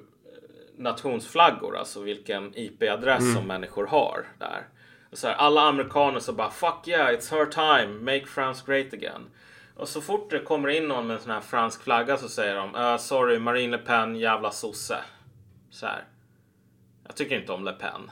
nationsflaggor, 0.77 1.77
alltså 1.77 2.01
vilken 2.01 2.53
IP-adress 2.55 3.21
mm. 3.21 3.35
som 3.35 3.47
människor 3.47 3.87
har 3.87 4.25
där. 4.39 4.67
så 5.13 5.27
här, 5.27 5.35
alla 5.35 5.61
amerikaner 5.61 6.19
så 6.19 6.33
bara 6.33 6.49
fuck 6.49 6.87
yeah, 6.87 7.13
it's 7.13 7.31
her 7.31 7.45
time, 7.45 7.99
make 7.99 8.25
France 8.25 8.63
great 8.65 8.93
again. 8.93 9.29
Och 9.75 9.87
så 9.87 10.01
fort 10.01 10.29
det 10.29 10.39
kommer 10.39 10.69
in 10.69 10.87
någon 10.87 11.07
med 11.07 11.15
en 11.15 11.21
sån 11.21 11.31
här 11.31 11.41
fransk 11.41 11.83
flagga 11.83 12.17
så 12.17 12.29
säger 12.29 12.55
de 12.55 12.75
uh, 12.75 12.97
sorry, 12.97 13.39
Marine 13.39 13.77
Le 13.77 13.83
Pen, 13.83 14.15
jävla 14.15 14.51
sosse. 14.51 14.97
Så 15.69 15.85
här. 15.85 16.03
Jag 17.07 17.15
tycker 17.15 17.39
inte 17.39 17.51
om 17.51 17.63
Le 17.63 17.71
Pen. 17.71 18.11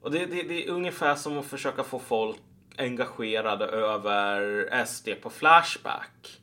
Och 0.00 0.10
det, 0.10 0.26
det, 0.26 0.42
det 0.42 0.66
är 0.66 0.70
ungefär 0.70 1.14
som 1.14 1.38
att 1.38 1.46
försöka 1.46 1.82
få 1.84 1.98
folk 1.98 2.36
engagerade 2.78 3.64
över 3.64 4.84
SD 4.84 5.08
på 5.22 5.30
Flashback. 5.30 6.40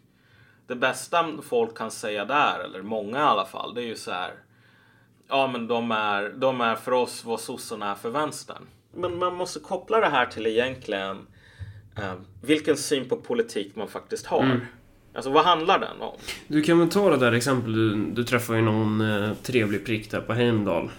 Det 0.67 0.75
bästa 0.75 1.41
folk 1.41 1.77
kan 1.77 1.91
säga 1.91 2.25
där, 2.25 2.59
eller 2.59 2.81
många 2.81 3.17
i 3.17 3.21
alla 3.21 3.45
fall, 3.45 3.73
det 3.73 3.81
är 3.81 3.85
ju 3.85 3.95
så 3.95 4.11
här 4.11 4.33
ja 5.31 5.47
men 5.47 5.67
de 5.67 5.91
är, 5.91 6.29
de 6.29 6.61
är 6.61 6.75
för 6.75 6.91
oss 6.91 7.25
vad 7.25 7.39
sossarna 7.39 7.91
är 7.91 7.95
för 7.95 8.09
vänstern. 8.09 8.67
Men 8.95 9.17
man 9.17 9.35
måste 9.35 9.59
koppla 9.59 9.99
det 9.99 10.09
här 10.09 10.25
till 10.25 10.47
egentligen 10.47 11.27
eh, 11.97 12.13
vilken 12.41 12.77
syn 12.77 13.09
på 13.09 13.17
politik 13.17 13.75
man 13.75 13.87
faktiskt 13.87 14.25
har. 14.25 14.43
Mm. 14.43 14.59
Alltså 15.13 15.31
vad 15.31 15.45
handlar 15.45 15.79
den 15.79 16.01
om? 16.01 16.17
Du 16.47 16.61
kan 16.61 16.79
väl 16.79 16.89
ta 16.89 17.09
det 17.09 17.17
där 17.17 17.31
exempel, 17.31 17.73
du, 17.73 17.95
du 17.95 18.23
träffar 18.23 18.53
ju 18.53 18.61
någon 18.61 19.01
eh, 19.01 19.33
trevlig 19.43 19.85
prick 19.85 20.11
där 20.11 20.21
på 20.21 20.33
Heimdal. 20.33 20.89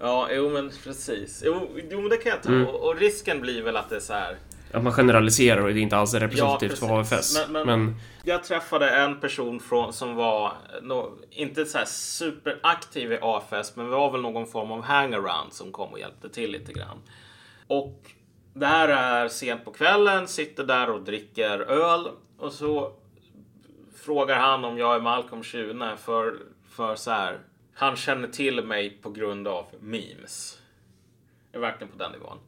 Ja, 0.00 0.28
jo 0.32 0.50
men 0.50 0.70
precis. 0.84 1.42
Jo, 1.46 1.68
jo 1.90 2.00
men 2.00 2.10
det 2.10 2.16
kan 2.16 2.30
jag 2.30 2.42
ta. 2.42 2.48
Mm. 2.48 2.66
Och, 2.66 2.88
och 2.88 2.96
risken 2.96 3.40
blir 3.40 3.62
väl 3.62 3.76
att 3.76 3.90
det 3.90 3.96
är 3.96 4.00
så 4.00 4.12
här. 4.12 4.36
Att 4.72 4.82
man 4.84 4.92
generaliserar 4.92 5.62
och 5.62 5.74
det 5.74 5.80
inte 5.80 5.96
alls 5.96 6.14
är 6.14 6.20
representativt 6.20 6.78
Ja, 6.80 6.88
för. 6.88 7.00
AFS. 7.16 7.36
Men- 7.48 7.52
Men, 7.52 7.66
men- 7.84 7.94
Jag 8.24 8.44
träffade 8.44 8.90
en 8.90 9.20
person 9.20 9.60
från, 9.60 9.92
som 9.92 10.14
var 10.16 10.52
nå, 10.82 11.12
inte 11.30 11.64
så 11.64 11.78
här 11.78 11.84
superaktiv 11.84 13.12
i 13.12 13.18
AFS, 13.22 13.76
men 13.76 13.88
var 13.88 14.10
väl 14.12 14.20
någon 14.20 14.46
form 14.46 14.72
av 14.72 14.82
hangaround 14.82 15.52
som 15.52 15.72
kom 15.72 15.92
och 15.92 15.98
hjälpte 15.98 16.28
till 16.28 16.50
lite 16.50 16.72
grann. 16.72 16.98
Och 17.66 18.00
det 18.54 18.66
här 18.66 18.88
är 18.88 19.28
sent 19.28 19.64
på 19.64 19.70
kvällen, 19.72 20.28
sitter 20.28 20.64
där 20.64 20.90
och 20.90 21.00
dricker 21.02 21.58
öl 21.60 22.08
och 22.38 22.52
så 22.52 22.92
frågar 24.04 24.36
han 24.36 24.64
om 24.64 24.78
jag 24.78 24.96
är 24.96 25.00
Malcolm 25.00 25.42
Schune 25.42 25.96
för, 25.96 26.34
för 26.70 26.94
så 26.96 27.10
här. 27.10 27.38
Han 27.74 27.96
känner 27.96 28.28
till 28.28 28.64
mig 28.64 28.90
på 29.02 29.10
grund 29.10 29.48
av 29.48 29.66
memes. 29.80 30.58
Jag 31.52 31.58
är 31.58 31.66
verkligen 31.66 31.92
på 31.92 31.98
den 31.98 32.12
nivån. 32.12 32.38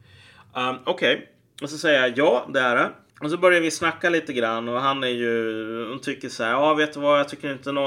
Um, 0.55 0.79
Okej, 0.87 1.29
och 1.63 1.71
så 1.71 1.79
säger 1.79 2.01
jag 2.01 2.19
ja, 2.19 2.47
det 2.49 2.61
är 2.61 2.77
det. 2.77 2.91
Och 3.21 3.31
så 3.31 3.37
börjar 3.37 3.61
vi 3.61 3.71
snacka 3.71 4.11
lite 4.11 4.33
grann 4.33 4.69
och 4.69 4.81
han 4.81 5.05
är 5.05 5.09
ju, 5.09 5.89
han 5.89 5.99
tycker 6.01 6.29
så 6.29 6.45
här, 6.45 6.51
ja 6.51 6.75
vet 6.75 6.93
du 6.93 7.01
vad, 7.01 7.19
jag 7.19 7.29
tycker 7.29 7.53
inte 7.53 7.73
nå, 7.73 7.83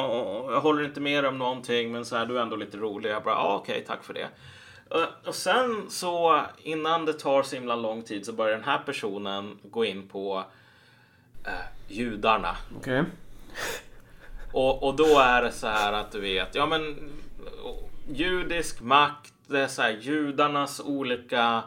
jag 0.51 0.61
håller 0.61 0.83
inte 0.83 1.01
med 1.01 1.25
om 1.25 1.37
någonting 1.37 1.91
men 1.91 2.05
så 2.05 2.15
här, 2.15 2.25
du 2.25 2.37
är 2.37 2.41
ändå 2.41 2.55
lite 2.55 2.77
rolig. 2.77 3.09
Jag 3.09 3.23
bara, 3.23 3.35
ja 3.35 3.55
okej, 3.61 3.83
tack 3.87 4.03
för 4.03 4.13
det. 4.13 4.27
Och- 5.25 5.35
sen 5.35 5.85
så 5.89 6.41
innan 6.57 7.05
det 7.05 7.13
tar 7.13 7.43
så 7.43 7.55
himla 7.55 7.75
lång 7.75 8.01
tid 8.01 8.25
så 8.25 8.33
börjar 8.33 8.55
den 8.55 8.63
här 8.63 8.77
personen 8.85 9.57
gå 9.63 9.85
in 9.85 10.07
på 10.07 10.43
eh, 11.45 11.51
judarna. 11.87 12.55
okej. 12.77 13.03
Och, 14.53 14.83
och 14.83 14.95
då 14.95 15.19
är 15.19 15.41
det 15.41 15.51
så 15.51 15.67
här 15.67 15.93
att 15.93 16.11
du 16.11 16.19
vet, 16.21 16.55
ja 16.55 16.65
men 16.65 17.11
judisk 18.13 18.81
makt, 18.81 19.33
det 19.47 19.59
är 19.59 19.67
så 19.67 19.81
här 19.81 19.97
judarnas 20.01 20.79
olika 20.79 21.63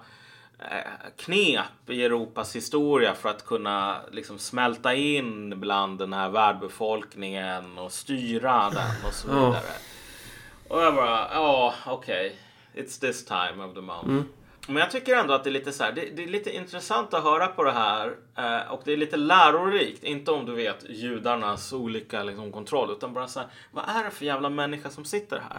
knep 1.16 1.90
i 1.90 2.04
Europas 2.04 2.56
historia 2.56 3.14
för 3.14 3.28
att 3.28 3.46
kunna 3.46 4.00
liksom 4.10 4.38
smälta 4.38 4.94
in 4.94 5.60
bland 5.60 5.98
den 5.98 6.12
här 6.12 6.28
värdbefolkningen 6.28 7.78
och 7.78 7.92
styra 7.92 8.70
den 8.70 9.08
och 9.08 9.14
så 9.14 9.28
vidare. 9.28 9.72
Och 10.68 10.82
jag 10.82 10.94
bara, 10.94 11.28
ja 11.34 11.75
okej, 11.86 12.36
it's 12.75 13.00
this 13.00 13.25
time 13.25 13.64
of 13.64 13.75
the 13.75 13.80
month. 13.80 14.08
Men 14.68 14.76
jag 14.76 14.90
tycker 14.90 15.16
ändå 15.16 15.34
att 15.34 15.44
det 15.44 15.50
är 15.50 15.52
lite 15.52 15.72
så 15.72 15.84
här, 15.84 15.92
det, 15.92 16.16
det 16.16 16.22
är 16.22 16.26
lite 16.26 16.56
intressant 16.56 17.14
att 17.14 17.22
höra 17.22 17.46
på 17.46 17.64
det 17.64 17.72
här 17.72 18.16
eh, 18.36 18.72
och 18.72 18.82
det 18.84 18.92
är 18.92 18.96
lite 18.96 19.16
lärorikt. 19.16 20.04
Inte 20.04 20.30
om 20.30 20.46
du 20.46 20.54
vet 20.54 20.84
judarnas 20.88 21.72
olika 21.72 22.22
liksom, 22.22 22.52
kontroll 22.52 22.90
utan 22.90 23.12
bara 23.14 23.28
så 23.28 23.40
här, 23.40 23.48
vad 23.72 23.84
är 23.88 24.04
det 24.04 24.10
för 24.10 24.25
jävla 24.25 24.50
människa 24.50 24.90
som 24.90 25.04
sitter 25.04 25.38
här? 25.50 25.58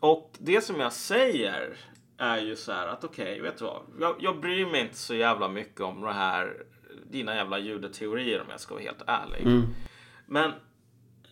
Och 0.00 0.30
det 0.38 0.60
som 0.60 0.80
jag 0.80 0.92
säger 0.92 1.76
är 2.18 2.38
ju 2.38 2.56
så 2.56 2.72
här 2.72 2.86
att 2.86 3.04
okej, 3.04 3.40
vet 3.40 3.58
du 3.58 3.64
vad? 3.64 3.82
Jag, 4.00 4.16
jag 4.20 4.40
bryr 4.40 4.66
mig 4.66 4.80
inte 4.80 4.96
så 4.96 5.14
jävla 5.14 5.48
mycket 5.48 5.80
om 5.80 6.00
det 6.00 6.12
här, 6.12 6.62
dina 7.10 7.34
jävla 7.34 7.58
judeteorier 7.58 8.40
om 8.40 8.46
jag 8.50 8.60
ska 8.60 8.74
vara 8.74 8.84
helt 8.84 9.02
ärlig. 9.06 9.46
Men 10.26 10.52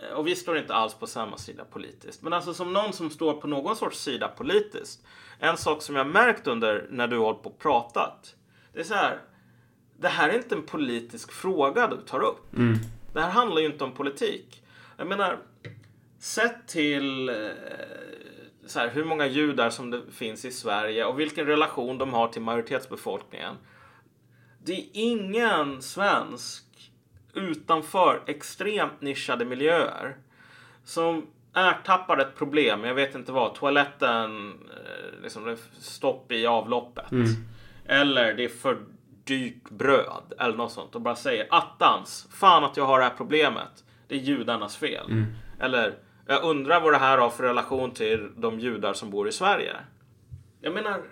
Eh, 0.03 0.13
och 0.13 0.27
vi 0.27 0.37
står 0.37 0.59
inte 0.59 0.75
alls 0.75 0.95
på 0.95 1.07
samma 1.07 1.39
sida 1.39 1.65
politiskt. 1.65 2.23
Men 2.23 2.33
alltså 2.33 2.55
som 2.55 2.73
någon 2.73 2.93
som 2.93 3.11
står 3.11 3.35
på 3.35 3.47
någon 3.47 3.77
sorts 3.77 3.99
sida 3.99 4.29
politiskt. 4.29 5.07
En 5.39 5.57
sak 5.57 5.83
som 5.83 5.97
jag 5.97 6.07
märkt 6.07 6.47
under 6.47 6.87
när 6.91 7.09
du 7.09 7.17
har 7.19 7.25
hållit 7.25 7.43
på 7.43 7.51
och 7.51 7.59
pratat. 7.59 8.35
Det 8.73 8.81
är 8.81 8.85
så 8.85 8.95
här. 8.95 9.19
Det 9.99 10.09
här 10.09 10.29
är 10.29 10.37
inte 10.37 10.55
en 10.55 10.63
politisk 10.63 11.33
fråga 11.33 11.87
du 11.87 11.97
tar 11.97 12.21
upp. 12.21 12.47
Det 13.13 13.21
här 13.21 13.31
handlar 13.31 13.61
ju 13.61 13.67
inte 13.67 13.85
om 13.85 13.93
politik. 13.93 14.63
Jag 14.97 15.07
menar, 15.07 15.39
sett 16.19 16.69
till 16.69 17.29
eh, 17.29 17.35
så 18.73 18.79
här, 18.79 18.91
hur 18.91 19.05
många 19.05 19.27
judar 19.27 19.71
som 19.71 19.91
det 19.91 20.03
finns 20.13 20.45
i 20.45 20.51
Sverige 20.51 21.05
och 21.05 21.21
vilken 21.21 21.47
relation 21.47 21.99
de 21.99 22.13
har 22.13 22.29
till 22.29 22.43
majoritetsbefolkningen. 22.43 23.55
Det 24.65 24.73
är 24.73 24.85
ingen 24.93 25.83
svensk 25.83 26.65
utanför 27.35 28.23
extremt 28.27 29.01
nischade 29.01 29.45
miljöer 29.45 30.17
som 30.85 31.27
ertappar 31.55 32.19
ett 32.19 32.37
problem, 32.37 32.85
jag 32.85 32.95
vet 32.95 33.15
inte 33.15 33.33
vad, 33.33 33.55
toaletten, 33.55 34.49
eh, 34.49 35.23
liksom 35.23 35.57
stopp 35.79 36.33
i 36.33 36.47
avloppet. 36.47 37.13
Eller 37.87 38.35
det 38.35 38.45
är 38.45 38.49
för 38.49 38.79
dyrt 39.25 39.71
bröd 39.71 40.33
eller 40.39 40.57
något 40.57 40.73
sånt 40.73 40.95
och 40.95 41.01
bara 41.01 41.17
säger 41.17 41.47
attans, 41.51 42.29
fan 42.31 42.65
att 42.65 42.77
jag 42.77 42.87
har 42.87 42.99
det 42.99 43.05
här 43.05 43.15
problemet. 43.17 43.85
Det 44.09 44.15
är 44.15 44.19
judarnas 44.19 44.77
fel. 44.77 45.07
Eller 45.61 45.95
jag 46.27 46.45
undrar 46.45 46.81
vad 46.81 46.93
det 46.93 46.99
här 46.99 47.19
har 47.19 47.31
för 47.31 47.43
relation 47.43 47.91
till 47.91 48.31
de 48.37 48.61
judar 48.61 48.93
som 48.93 49.11
bor 49.11 49.29
i 49.29 49.33
Sverige. 49.33 49.77
Jag 50.61 50.75
menar, 50.75 51.03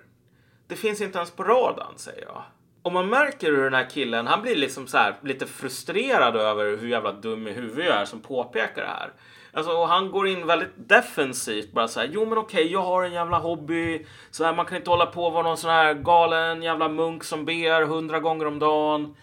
det 0.67 0.77
finns 0.77 1.01
inte 1.01 1.19
ens 1.19 1.31
på 1.31 1.45
radarn 1.45 1.95
säger 1.97 2.23
jag. 2.23 2.43
Och 2.83 2.93
man 2.93 3.09
märker 3.09 3.47
hur 3.47 3.65
den 3.65 3.75
här 3.75 3.91
killen, 3.91 4.27
han 4.27 4.43
blir 4.43 4.57
liksom 4.57 4.87
så 4.87 4.99
här 4.99 5.15
lite 5.23 5.47
frustrerad 5.47 6.37
över 6.37 6.77
hur 6.77 6.89
jävla 6.89 7.13
dum 7.13 7.49
i 7.49 7.53
huvudet 7.53 7.87
jag 7.87 7.97
är 7.97 8.05
som 8.05 8.21
påpekar 8.21 8.83
det 8.83 8.89
här. 8.89 9.13
Alltså, 9.53 9.73
och 9.73 9.89
han 9.89 10.11
går 10.11 10.29
in 10.29 10.47
väldigt 10.47 10.89
defensivt 10.89 11.73
bara 11.73 11.89
så 11.89 12.01
här, 12.01 12.11
jo 12.13 12.27
men 12.27 12.39
okej, 12.39 12.73
jag 12.73 12.83
har 12.83 13.05
en 13.05 13.13
jävla 13.13 13.39
hobby. 13.39 14.07
Så 14.31 14.45
här, 14.45 14.55
man 14.55 14.67
kan 14.67 14.77
inte 14.77 14.91
hålla 14.91 15.07
på 15.07 15.25
och 15.25 15.33
vara 15.33 15.43
någon 15.43 15.57
sån 15.57 15.71
här 15.71 15.95
galen 15.95 16.63
jävla 16.63 16.89
munk 16.89 17.25
som 17.25 17.45
ber 17.45 17.87
hundra 17.87 18.21
gånger 18.21 18.47
om 18.47 18.59
dagen. 18.59 19.17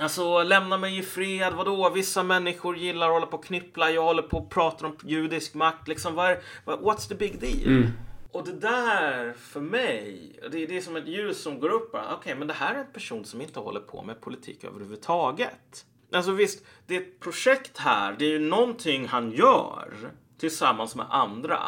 Alltså 0.00 0.42
lämna 0.42 0.78
mig 0.78 0.98
i 0.98 1.02
fred, 1.02 1.52
vadå? 1.52 1.90
Vissa 1.90 2.22
människor 2.22 2.76
gillar 2.76 3.06
att 3.06 3.12
hålla 3.12 3.26
på 3.26 3.36
och 3.36 3.44
knyppla, 3.44 3.90
jag 3.90 4.02
håller 4.02 4.22
på 4.22 4.38
och 4.38 4.50
pratar 4.50 4.86
om 4.86 4.96
judisk 5.04 5.54
makt. 5.54 5.88
Liksom, 5.88 6.14
vad 6.14 6.38
what's 6.64 7.08
the 7.08 7.14
big 7.14 7.40
deal? 7.40 7.86
Och 8.32 8.44
det 8.44 8.52
där 8.52 9.32
för 9.32 9.60
mig, 9.60 10.32
det, 10.52 10.66
det 10.66 10.76
är 10.76 10.80
som 10.80 10.96
ett 10.96 11.08
ljus 11.08 11.42
som 11.42 11.60
går 11.60 11.68
upp. 11.68 11.96
Okej, 12.12 12.34
men 12.34 12.48
det 12.48 12.54
här 12.54 12.74
är 12.74 12.78
en 12.78 12.92
person 12.92 13.24
som 13.24 13.40
inte 13.40 13.60
håller 13.60 13.80
på 13.80 14.02
med 14.02 14.20
politik 14.20 14.64
överhuvudtaget. 14.64 15.86
Alltså 16.12 16.32
visst, 16.32 16.64
det 16.86 16.96
är 16.96 17.00
ett 17.00 17.20
projekt 17.20 17.78
här. 17.78 18.16
Det 18.18 18.24
är 18.24 18.30
ju 18.30 18.38
någonting 18.38 19.08
han 19.08 19.32
gör 19.32 19.94
tillsammans 20.38 20.96
med 20.96 21.06
andra 21.10 21.60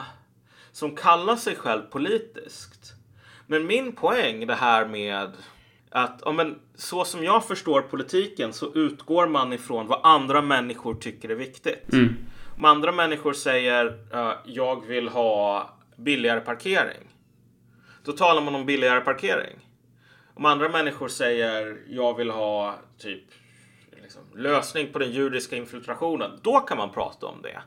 som 0.73 0.97
kallar 0.97 1.37
sig 1.37 1.57
själv 1.57 1.83
politiskt. 1.83 2.93
Men 3.47 3.67
min 3.67 3.93
poäng 3.93 4.47
det 4.47 4.55
här 4.55 4.87
med 4.87 5.33
att 5.93 6.23
ja, 6.25 6.33
men, 6.33 6.59
så 6.75 7.05
som 7.05 7.25
jag 7.25 7.45
förstår 7.45 7.83
politiken 7.83 8.53
så 8.53 8.75
utgår 8.75 9.27
man 9.27 9.53
ifrån 9.53 9.87
vad 9.87 10.01
andra 10.03 10.43
människor 10.43 10.95
tycker 10.95 11.29
är 11.29 11.35
viktigt. 11.35 11.85
Om 12.57 12.65
andra 12.65 12.93
människor 12.93 13.33
säger 13.33 13.87
uh, 14.15 14.33
jag 14.45 14.87
vill 14.87 15.09
ha 15.09 15.71
billigare 15.97 16.41
parkering. 16.41 17.09
Då 18.05 18.13
talar 18.13 18.43
man 18.43 18.55
om 18.55 18.67
billigare 18.67 19.01
parkering. 19.01 19.59
Om 20.35 20.45
andra 20.45 20.69
människor 20.69 21.09
säger 21.09 21.79
jag 21.89 22.17
vill 22.17 22.31
ha 22.31 22.75
typ 22.99 23.25
liksom, 24.03 24.23
lösning 24.35 24.93
på 24.93 24.99
den 24.99 25.13
judiska 25.13 25.57
infiltrationen. 25.57 26.31
Då 26.43 26.61
kan 26.61 26.79
man 26.79 26.91
prata 26.91 27.27
om 27.27 27.43
det. 27.43 27.63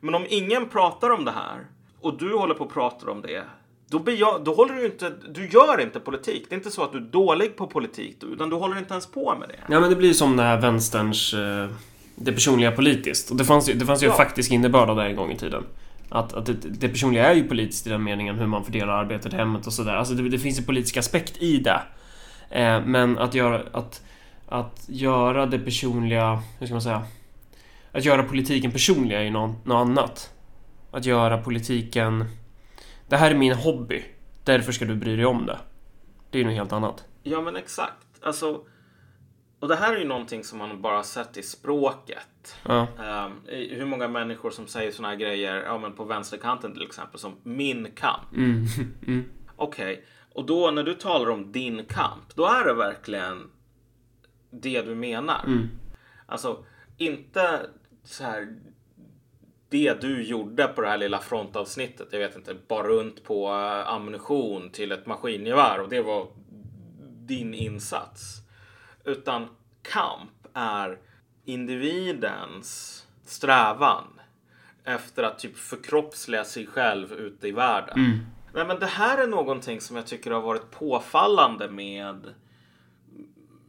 Men 0.00 0.14
om 0.14 0.26
ingen 0.28 0.68
pratar 0.68 1.10
om 1.10 1.24
det 1.24 1.30
här 1.30 1.66
och 2.00 2.18
du 2.18 2.34
håller 2.34 2.54
på 2.54 2.64
och 2.64 2.72
pratar 2.72 3.08
om 3.08 3.22
det. 3.22 3.44
Då, 3.92 3.98
blir 3.98 4.20
jag, 4.20 4.44
då 4.44 4.54
håller 4.54 4.74
du 4.74 4.86
inte, 4.86 5.12
du 5.28 5.48
gör 5.48 5.80
inte 5.80 6.00
politik. 6.00 6.46
Det 6.48 6.54
är 6.54 6.56
inte 6.56 6.70
så 6.70 6.84
att 6.84 6.92
du 6.92 6.98
är 6.98 7.02
dålig 7.02 7.56
på 7.56 7.66
politik, 7.66 8.16
utan 8.32 8.50
du 8.50 8.56
håller 8.56 8.78
inte 8.78 8.92
ens 8.94 9.06
på 9.06 9.34
med 9.40 9.48
det. 9.48 9.54
Ja, 9.68 9.80
men 9.80 9.90
det 9.90 9.96
blir 9.96 10.12
som 10.12 10.36
den 10.36 10.46
här 10.46 10.60
vänsterns... 10.60 11.34
Eh, 11.34 11.68
det 12.14 12.32
personliga 12.32 12.72
politiskt. 12.72 13.30
Och 13.30 13.36
det 13.36 13.44
fanns 13.44 13.68
ju, 13.68 13.74
det 13.74 13.86
fanns 13.86 14.02
ju 14.02 14.06
en 14.06 14.10
Ja. 14.10 14.16
faktisk 14.16 14.52
innebörd 14.52 14.90
av 14.90 14.96
det 14.96 15.04
en 15.04 15.16
gång 15.16 15.30
i 15.32 15.36
tiden. 15.36 15.64
Att, 16.08 16.32
att 16.34 16.46
det, 16.46 16.52
det 16.52 16.88
personliga 16.88 17.30
är 17.30 17.34
ju 17.34 17.48
politiskt 17.48 17.86
i 17.86 17.90
den 17.90 18.02
meningen 18.02 18.38
hur 18.38 18.46
man 18.46 18.64
fördelar 18.64 18.92
arbetet 18.92 19.32
hemmet 19.32 19.66
och 19.66 19.72
sådär. 19.72 19.94
Alltså 19.94 20.14
det, 20.14 20.28
det 20.28 20.38
finns 20.38 20.58
en 20.58 20.64
politisk 20.64 20.96
aspekt 20.96 21.42
i 21.42 21.58
det. 21.58 21.82
Eh, 22.50 22.84
men 22.84 23.18
att 23.18 23.34
göra, 23.34 23.62
att, 23.72 24.02
att 24.48 24.84
göra 24.88 25.46
det 25.46 25.58
personliga... 25.58 26.42
Hur 26.58 26.66
ska 26.66 26.74
man 26.74 26.82
säga? 26.82 27.02
Att 27.92 28.04
göra 28.04 28.22
politiken 28.22 28.72
personlig 28.72 29.16
är 29.16 29.22
ju 29.22 29.30
något, 29.30 29.66
något 29.66 29.76
annat. 29.76 30.30
Att 30.90 31.06
göra 31.06 31.38
politiken... 31.38 32.24
Det 33.12 33.18
här 33.18 33.30
är 33.30 33.34
min 33.34 33.52
hobby. 33.52 34.04
Därför 34.44 34.72
ska 34.72 34.84
du 34.84 34.96
bry 34.96 35.16
dig 35.16 35.26
om 35.26 35.46
det. 35.46 35.58
Det 36.30 36.38
är 36.38 36.42
ju 36.42 36.48
något 36.48 36.56
helt 36.56 36.72
annat. 36.72 37.04
Ja, 37.22 37.40
men 37.40 37.56
exakt. 37.56 38.06
Alltså, 38.22 38.64
och 39.60 39.68
det 39.68 39.76
här 39.76 39.94
är 39.94 39.98
ju 39.98 40.04
någonting 40.04 40.44
som 40.44 40.58
man 40.58 40.82
bara 40.82 40.96
har 40.96 41.02
sett 41.02 41.36
i 41.36 41.42
språket. 41.42 42.56
Ja. 42.62 42.86
I 43.48 43.74
hur 43.74 43.84
många 43.84 44.08
människor 44.08 44.50
som 44.50 44.66
säger 44.66 44.92
såna 44.92 45.08
här 45.08 45.16
grejer, 45.16 45.62
ja 45.62 45.78
men 45.78 45.92
på 45.92 46.04
vänsterkanten 46.04 46.72
till 46.72 46.82
exempel, 46.82 47.20
som 47.20 47.36
min 47.42 47.88
kamp. 47.94 48.32
Mm. 48.36 48.64
Mm. 49.06 49.24
Okej, 49.56 50.04
och 50.32 50.46
då 50.46 50.70
när 50.70 50.82
du 50.82 50.94
talar 50.94 51.30
om 51.30 51.52
din 51.52 51.84
kamp, 51.84 52.34
då 52.34 52.46
är 52.46 52.64
det 52.64 52.74
verkligen 52.74 53.50
det 54.50 54.82
du 54.82 54.94
menar. 54.94 55.44
Mm. 55.46 55.68
Alltså, 56.26 56.64
inte 56.96 57.66
så 58.04 58.24
här 58.24 58.56
det 59.72 60.00
du 60.00 60.22
gjorde 60.22 60.66
på 60.66 60.80
det 60.80 60.88
här 60.88 60.98
lilla 60.98 61.18
frontavsnittet. 61.18 62.08
Jag 62.10 62.18
vet 62.18 62.36
inte, 62.36 62.56
bara 62.68 62.88
runt 62.88 63.24
på 63.24 63.48
eh, 63.48 63.88
ammunition 63.92 64.70
till 64.70 64.92
ett 64.92 65.06
maskingevär 65.06 65.80
och 65.80 65.88
det 65.88 66.02
var 66.02 66.26
din 67.26 67.54
insats. 67.54 68.36
Utan 69.04 69.48
kamp 69.82 70.30
är 70.54 70.98
individens 71.44 72.98
strävan 73.24 74.04
efter 74.84 75.22
att 75.22 75.38
typ 75.38 75.56
förkroppsliga 75.56 76.44
sig 76.44 76.66
själv 76.66 77.12
ute 77.12 77.48
i 77.48 77.52
världen. 77.52 77.98
Mm. 77.98 78.18
Nej, 78.54 78.66
men 78.66 78.78
det 78.78 78.86
här 78.86 79.18
är 79.22 79.26
någonting 79.26 79.80
som 79.80 79.96
jag 79.96 80.06
tycker 80.06 80.30
har 80.30 80.40
varit 80.40 80.70
påfallande 80.70 81.68
med 81.68 82.34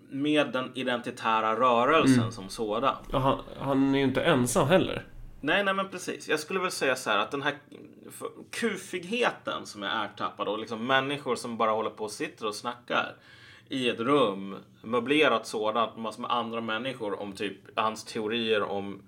med 0.09 0.51
den 0.51 0.71
identitära 0.75 1.55
rörelsen 1.59 2.19
Mm. 2.19 2.31
som 2.31 2.49
sådan. 2.49 2.95
Ja, 3.11 3.19
han, 3.19 3.39
han 3.59 3.95
är 3.95 3.99
ju 3.99 4.03
inte 4.03 4.21
ensam 4.21 4.67
heller. 4.67 5.05
Nej, 5.43 5.63
nej 5.63 5.73
men 5.73 5.89
precis. 5.89 6.29
Jag 6.29 6.39
skulle 6.39 6.59
väl 6.59 6.71
säga 6.71 6.95
så 6.95 7.09
här 7.09 7.17
att 7.17 7.31
den 7.31 7.41
här 7.41 7.53
kufigheten 8.51 9.65
som 9.65 9.83
är 9.83 10.05
ertappad 10.05 10.47
och 10.47 10.59
liksom 10.59 10.87
människor 10.87 11.35
som 11.35 11.57
bara 11.57 11.71
håller 11.71 11.89
på 11.89 12.03
och 12.03 12.11
sitter 12.11 12.47
och 12.47 12.55
snackar 12.55 13.15
i 13.69 13.89
ett 13.89 13.99
rum, 13.99 14.55
möblerat 14.81 15.47
sådant, 15.47 15.97
massor 15.97 16.21
med 16.21 16.31
andra 16.31 16.61
människor 16.61 17.21
om 17.21 17.31
typ 17.31 17.57
hans 17.75 18.03
teorier 18.03 18.63
om 18.63 19.01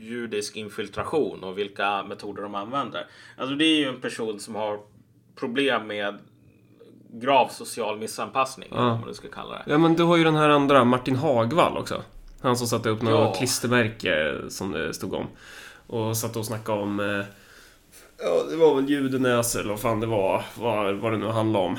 judisk 0.00 0.56
infiltration 0.56 1.44
och 1.44 1.58
vilka 1.58 2.02
metoder 2.02 2.42
de 2.42 2.54
använder. 2.54 3.06
Alltså 3.36 3.54
det 3.54 3.64
är 3.64 3.78
ju 3.78 3.88
en 3.88 4.00
person 4.00 4.40
som 4.40 4.54
har 4.54 4.80
problem 5.34 5.86
med 5.86 6.18
grav 7.12 7.48
social 7.48 7.98
missanpassning, 7.98 8.68
eller 8.72 8.82
vad 8.82 8.98
man 8.98 9.08
nu 9.08 9.14
ska 9.14 9.28
kalla 9.28 9.54
det. 9.54 9.64
Ja, 9.66 9.78
men 9.78 9.94
du 9.94 10.02
har 10.02 10.16
ju 10.16 10.24
den 10.24 10.36
här 10.36 10.48
andra, 10.48 10.84
Martin 10.84 11.16
Hagvall 11.16 11.76
också. 11.76 12.02
Han 12.40 12.56
som 12.56 12.66
satte 12.66 12.88
upp 12.88 13.02
något 13.02 13.12
Ja. 13.12 13.34
klistermärke 13.38 14.34
som 14.48 14.72
det 14.72 14.94
stod 14.94 15.14
om. 15.14 15.26
Och 15.86 16.16
satt 16.16 16.36
och 16.36 16.46
snackade 16.46 16.80
om... 16.82 17.00
Eh, 17.00 17.24
ja, 18.18 18.44
det 18.50 18.56
var 18.56 18.74
väl 18.74 18.90
judenäsor 18.90 19.60
eller 19.60 19.70
vad 19.70 19.80
fan 19.80 20.00
det 20.00 20.06
var. 20.06 20.44
Vad, 20.58 20.94
vad 20.96 21.12
det 21.12 21.18
nu 21.18 21.26
handlade 21.26 21.64
om. 21.66 21.76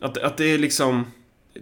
Att, 0.00 0.18
att 0.18 0.36
det 0.36 0.44
är 0.44 0.58
liksom... 0.58 1.04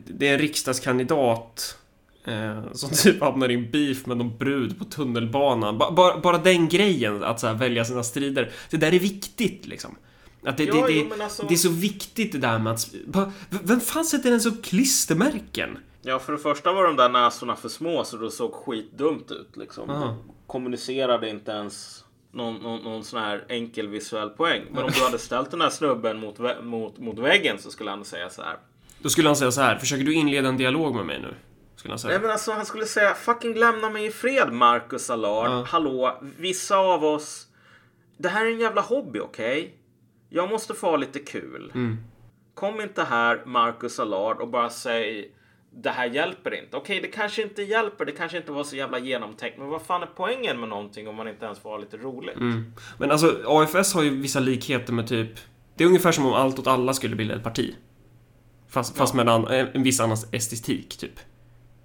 Det 0.06 0.28
är 0.28 0.32
en 0.34 0.38
riksdagskandidat 0.38 1.78
eh, 2.24 2.72
som 2.72 2.90
typ 3.02 3.20
hamnar 3.20 3.48
i 3.50 3.54
en 3.54 3.70
beef 3.70 4.06
med 4.06 4.16
någon 4.16 4.38
brud 4.38 4.78
på 4.78 4.84
tunnelbanan. 4.84 5.78
Ba, 5.78 5.90
bara, 5.90 6.18
bara 6.20 6.38
den 6.38 6.68
grejen, 6.68 7.22
att 7.24 7.40
så 7.40 7.46
här, 7.46 7.54
välja 7.54 7.84
sina 7.84 8.02
strider. 8.02 8.50
Det 8.70 8.76
där 8.76 8.94
är 8.94 8.98
viktigt 8.98 9.66
liksom. 9.66 9.96
Att 10.44 10.56
det, 10.56 10.64
Ja, 10.64 10.72
det, 10.74 10.80
jo, 10.80 10.86
det, 11.02 11.08
men 11.08 11.20
alltså- 11.22 11.46
det 11.48 11.54
är 11.54 11.58
så 11.58 11.68
viktigt 11.70 12.32
det 12.32 12.38
där 12.38 12.58
med 12.58 12.72
att... 12.72 12.88
Vem 13.50 13.80
fan 13.80 14.04
sätter 14.04 14.28
ens 14.28 14.46
upp 14.46 14.64
klistermärken? 14.64 15.78
Ja, 16.08 16.18
för 16.18 16.32
det 16.32 16.38
första 16.38 16.72
var 16.72 16.84
de 16.84 16.96
där 16.96 17.08
näsorna 17.08 17.56
för 17.56 17.68
små 17.68 18.04
så 18.04 18.16
det 18.16 18.30
såg 18.30 18.52
skitdumt 18.54 19.30
ut. 19.30 19.56
Liksom. 19.56 19.88
De 19.88 20.32
kommunicerade 20.46 21.28
inte 21.28 21.50
ens 21.50 22.04
någon, 22.32 22.54
någon, 22.54 22.82
någon 22.82 23.04
sån 23.04 23.20
här 23.20 23.44
enkel 23.48 23.88
visuell 23.88 24.30
poäng. 24.30 24.62
Men 24.70 24.84
om 24.84 24.90
du 24.94 25.04
hade 25.04 25.18
ställt 25.18 25.50
den 25.50 25.60
här 25.60 25.70
snubben 25.70 26.20
mot, 26.20 26.38
vä- 26.38 26.62
mot, 26.62 26.98
mot 26.98 27.18
väggen 27.18 27.58
så 27.58 27.70
skulle 27.70 27.90
han 27.90 28.04
säga 28.04 28.30
så 28.30 28.42
här. 28.42 28.56
Då 28.98 29.08
skulle 29.08 29.28
han 29.28 29.36
säga 29.36 29.50
så 29.50 29.60
här, 29.60 29.76
försöker 29.78 30.04
du 30.04 30.14
inleda 30.14 30.48
en 30.48 30.56
dialog 30.56 30.94
med 30.94 31.06
mig 31.06 31.20
nu? 31.20 31.34
Skulle 31.76 31.92
han 31.92 31.98
säga. 31.98 32.12
Nej 32.12 32.22
men 32.22 32.30
alltså 32.30 32.52
han 32.52 32.66
skulle 32.66 32.84
säga 32.86 33.14
fucking 33.14 33.54
lämna 33.54 33.90
mig 33.90 34.06
i 34.06 34.10
fred 34.10 34.52
Marcus 34.52 35.10
Allard. 35.10 35.50
Ja. 35.50 35.64
Hallå, 35.68 36.18
vissa 36.38 36.76
av 36.76 37.04
oss. 37.04 37.46
Det 38.18 38.28
här 38.28 38.46
är 38.46 38.50
en 38.50 38.60
jävla 38.60 38.80
hobby, 38.80 39.18
okej? 39.20 39.74
Jag 40.28 40.50
måste 40.50 40.74
få 40.74 40.90
ha 40.90 40.96
lite 40.96 41.18
kul. 41.18 41.72
Mm. 41.74 41.96
Kom 42.54 42.80
inte 42.80 43.02
här 43.02 43.42
Marcus 43.46 44.00
Allard 44.00 44.40
och 44.40 44.48
bara 44.48 44.70
säg 44.70 45.34
det 45.82 45.90
här 45.90 46.06
hjälper 46.06 46.54
inte. 46.54 46.76
Okej, 46.76 47.00
det 47.00 47.08
kanske 47.08 47.42
inte 47.42 47.62
hjälper. 47.62 48.04
Det 48.04 48.12
kanske 48.12 48.36
inte 48.36 48.52
var 48.52 48.64
så 48.64 48.76
jävla 48.76 48.98
genomtänkt. 48.98 49.58
Men 49.58 49.68
vad 49.68 49.82
fan 49.82 50.02
är 50.02 50.08
poängen 50.16 50.60
med 50.60 50.68
någonting 50.68 51.08
om 51.08 51.16
man 51.16 51.28
inte 51.28 51.44
ens 51.44 51.58
får 51.58 51.70
ha 51.70 51.78
lite 51.78 51.96
roligt? 51.96 52.36
Mm. 52.36 52.72
Men 52.98 53.10
alltså, 53.10 53.42
AFS 53.46 53.94
har 53.94 54.02
ju 54.02 54.10
vissa 54.10 54.40
likheter 54.40 54.92
med 54.92 55.08
typ... 55.08 55.30
Det 55.74 55.84
är 55.84 55.88
ungefär 55.88 56.12
som 56.12 56.26
om 56.26 56.32
Allt 56.32 56.58
åt 56.58 56.66
alla 56.66 56.94
skulle 56.94 57.16
bilda 57.16 57.34
ett 57.34 57.42
parti. 57.42 57.74
Fast, 58.68 58.96
fast 58.96 59.14
med 59.14 59.28
en, 59.28 59.44
en 59.46 59.82
viss 59.82 60.00
annan 60.00 60.16
estetik, 60.32 60.96
typ. 60.96 61.20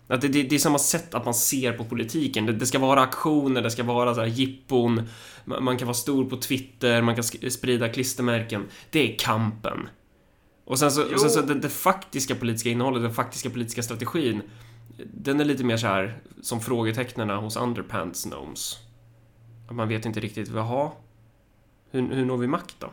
Att 0.07 0.21
det, 0.21 0.27
det, 0.27 0.43
det 0.43 0.55
är 0.55 0.59
samma 0.59 0.79
sätt 0.79 1.13
att 1.13 1.25
man 1.25 1.33
ser 1.33 1.73
på 1.73 1.83
politiken. 1.83 2.45
Det, 2.45 2.53
det 2.53 2.65
ska 2.65 2.79
vara 2.79 3.01
aktioner, 3.01 3.61
det 3.61 3.71
ska 3.71 3.83
vara 3.83 4.15
så 4.15 4.21
här 4.21 4.27
jippon. 4.27 5.09
Man, 5.45 5.63
man 5.63 5.77
kan 5.77 5.87
vara 5.87 5.95
stor 5.95 6.25
på 6.29 6.37
Twitter, 6.37 7.01
man 7.01 7.15
kan 7.15 7.23
sprida 7.51 7.89
klistermärken. 7.89 8.65
Det 8.89 9.13
är 9.13 9.17
kampen. 9.17 9.87
Och 10.65 10.79
sen 10.79 10.91
så, 10.91 11.13
och 11.13 11.19
sen 11.19 11.29
så 11.29 11.41
det, 11.41 11.53
det 11.53 11.69
faktiska 11.69 12.35
politiska 12.35 12.69
innehållet, 12.69 13.03
den 13.03 13.13
faktiska 13.13 13.49
politiska 13.49 13.83
strategin. 13.83 14.41
Den 15.13 15.39
är 15.39 15.45
lite 15.45 15.63
mer 15.63 15.77
så 15.77 15.87
här 15.87 16.21
som 16.41 16.59
frågetecknen 16.59 17.29
hos 17.29 17.57
Underpants 17.57 18.23
Gnomes. 18.23 18.77
Man 19.71 19.87
vet 19.87 20.05
inte 20.05 20.19
riktigt, 20.19 20.47
jaha, 20.47 20.91
hur, 21.91 22.15
hur 22.15 22.25
når 22.25 22.37
vi 22.37 22.47
makt 22.47 22.75
då? 22.79 22.91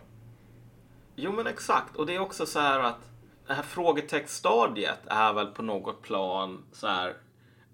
Jo 1.17 1.33
men 1.33 1.47
exakt. 1.47 1.97
Och 1.97 2.07
det 2.07 2.15
är 2.15 2.21
också 2.21 2.47
så 2.47 2.61
här 2.61 2.81
att 2.81 3.11
det 3.47 3.55
här 3.55 3.63
frågetextstadiet 3.63 4.99
är 5.07 5.33
väl 5.33 5.47
på 5.47 5.63
något 5.63 6.03
plan 6.03 6.63
så 6.73 6.87
här. 6.87 7.17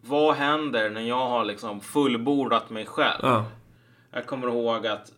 Vad 0.00 0.34
händer 0.34 0.90
när 0.90 1.00
jag 1.00 1.28
har 1.28 1.44
liksom 1.44 1.80
fullbordat 1.80 2.70
mig 2.70 2.86
själv? 2.86 3.20
Ja. 3.22 3.44
Jag 4.10 4.26
kommer 4.26 4.48
ihåg 4.48 4.86
att 4.86 5.12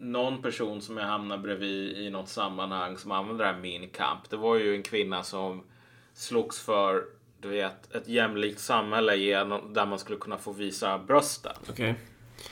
någon 0.00 0.42
person 0.42 0.80
som 0.80 0.96
jag 0.96 1.04
hamnade 1.06 1.42
bredvid 1.42 1.98
i 1.98 2.10
något 2.10 2.28
sammanhang 2.28 2.96
som 2.98 3.12
använde 3.12 3.44
det 3.44 3.50
här 3.52 3.58
minikamp. 3.60 4.30
Det 4.30 4.36
var 4.36 4.56
ju 4.56 4.74
en 4.74 4.82
kvinna 4.82 5.22
som 5.22 5.62
slogs 6.14 6.60
för 6.60 7.04
du 7.40 7.48
vet, 7.48 7.94
ett 7.94 8.08
jämlikt 8.08 8.60
samhälle 8.60 9.16
genom, 9.16 9.72
där 9.74 9.86
man 9.86 9.98
skulle 9.98 10.18
kunna 10.18 10.38
få 10.38 10.52
visa 10.52 10.98
brösten. 10.98 11.52
Okej. 11.70 11.94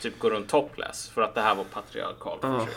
Typ 0.03 0.19
gå 0.19 0.31
runt 0.31 0.49
topless 0.49 1.09
för 1.11 1.23
att 1.23 1.35
det 1.35 1.41
här 1.41 1.55
var 1.55 1.65
patriarkalt 1.65 2.41
Ja. 2.43 2.59
förtryck. 2.59 2.77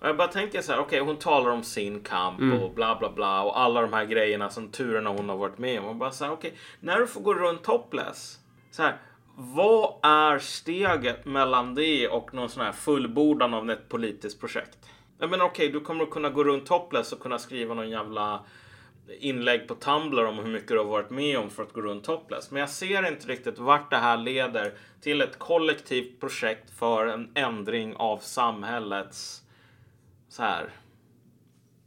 Och 0.00 0.08
jag 0.08 0.16
bara 0.16 0.28
tänker 0.28 0.62
så 0.62 0.72
här, 0.72 0.78
okej 0.80 1.00
hon 1.00 1.16
talar 1.16 1.50
om 1.50 1.62
sin 1.62 2.00
kamp 2.00 2.40
Mm. 2.40 2.62
och 2.62 2.74
bla 2.74 2.96
bla 2.98 3.12
bla 3.12 3.42
och 3.42 3.60
alla 3.60 3.80
de 3.80 3.92
här 3.92 4.04
grejerna 4.04 4.50
som 4.50 4.68
turerna 4.68 5.10
hon 5.10 5.28
har 5.28 5.36
varit 5.36 5.58
med 5.58 5.80
om. 5.80 5.86
Och 5.86 5.96
bara 5.96 6.10
så 6.10 6.24
här, 6.24 6.32
okej, 6.32 6.54
när 6.80 6.98
du 6.98 7.06
får 7.06 7.20
gå 7.20 7.34
runt 7.34 7.62
topless. 7.64 8.38
Så 8.70 8.82
här, 8.82 8.96
vad 9.40 9.94
är 10.02 10.38
steget 10.38 11.26
mellan 11.26 11.74
det 11.74 12.08
och 12.08 12.34
någon 12.34 12.48
sån 12.48 12.64
här 12.64 12.72
fullbordan 12.72 13.54
av 13.54 13.70
ett 13.70 13.88
politiskt 13.88 14.40
projekt? 14.40 14.78
Jag 15.18 15.30
menar 15.30 15.44
okej, 15.44 15.68
du 15.68 15.80
kommer 15.80 16.04
att 16.04 16.10
kunna 16.10 16.30
gå 16.30 16.44
runt 16.44 16.66
topless 16.66 17.12
och 17.12 17.20
kunna 17.20 17.38
skriva 17.38 17.74
någon 17.74 17.90
jävla 17.90 18.44
inlägg 19.20 19.68
på 19.68 19.74
Tumblr 19.74 20.24
om 20.24 20.38
hur 20.38 20.52
mycket 20.52 20.68
du 20.68 20.78
har 20.78 20.84
varit 20.84 21.10
med 21.10 21.38
om 21.38 21.50
för 21.50 21.62
att 21.62 21.72
gå 21.72 21.80
runt 21.80 22.04
topless. 22.04 22.50
Men 22.50 22.60
jag 22.60 22.70
ser 22.70 23.08
inte 23.08 23.28
riktigt 23.28 23.58
vart 23.58 23.90
det 23.90 23.96
här 23.96 24.16
leder 24.16 24.72
till 25.00 25.20
ett 25.20 25.38
kollektivt 25.38 26.20
projekt 26.20 26.70
för 26.70 27.06
en 27.06 27.30
ändring 27.34 27.96
av 27.96 28.18
samhällets 28.18 29.42
så 30.28 30.42
här. 30.42 30.70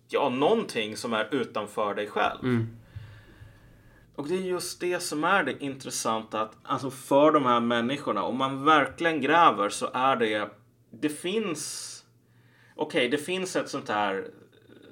Ja, 0.08 0.30
någonting 0.30 0.98
som 0.98 1.14
är 1.14 1.36
utanför 1.36 1.96
dig 1.96 2.08
själv. 2.08 2.44
Mm. 2.44 2.68
Och 4.22 4.28
det 4.28 4.36
är 4.36 4.42
just 4.42 4.80
det 4.80 5.00
som 5.00 5.24
är 5.24 5.44
det 5.44 5.64
intressanta 5.64 6.42
att 6.42 6.58
alltså 6.64 6.92
för 6.92 7.32
de 7.32 7.46
här 7.46 7.60
människorna, 7.60 8.24
om 8.24 8.38
man 8.38 8.66
verkligen 8.66 9.22
gräver 9.22 9.70
så 9.70 9.90
är 9.94 10.16
det, 10.16 10.50
det 10.92 11.10
finns, 11.10 12.06
okej 12.76 13.10
det 13.10 13.18
finns 13.18 13.56
ett 13.56 13.70
sånt 13.70 13.90
här 13.90 14.28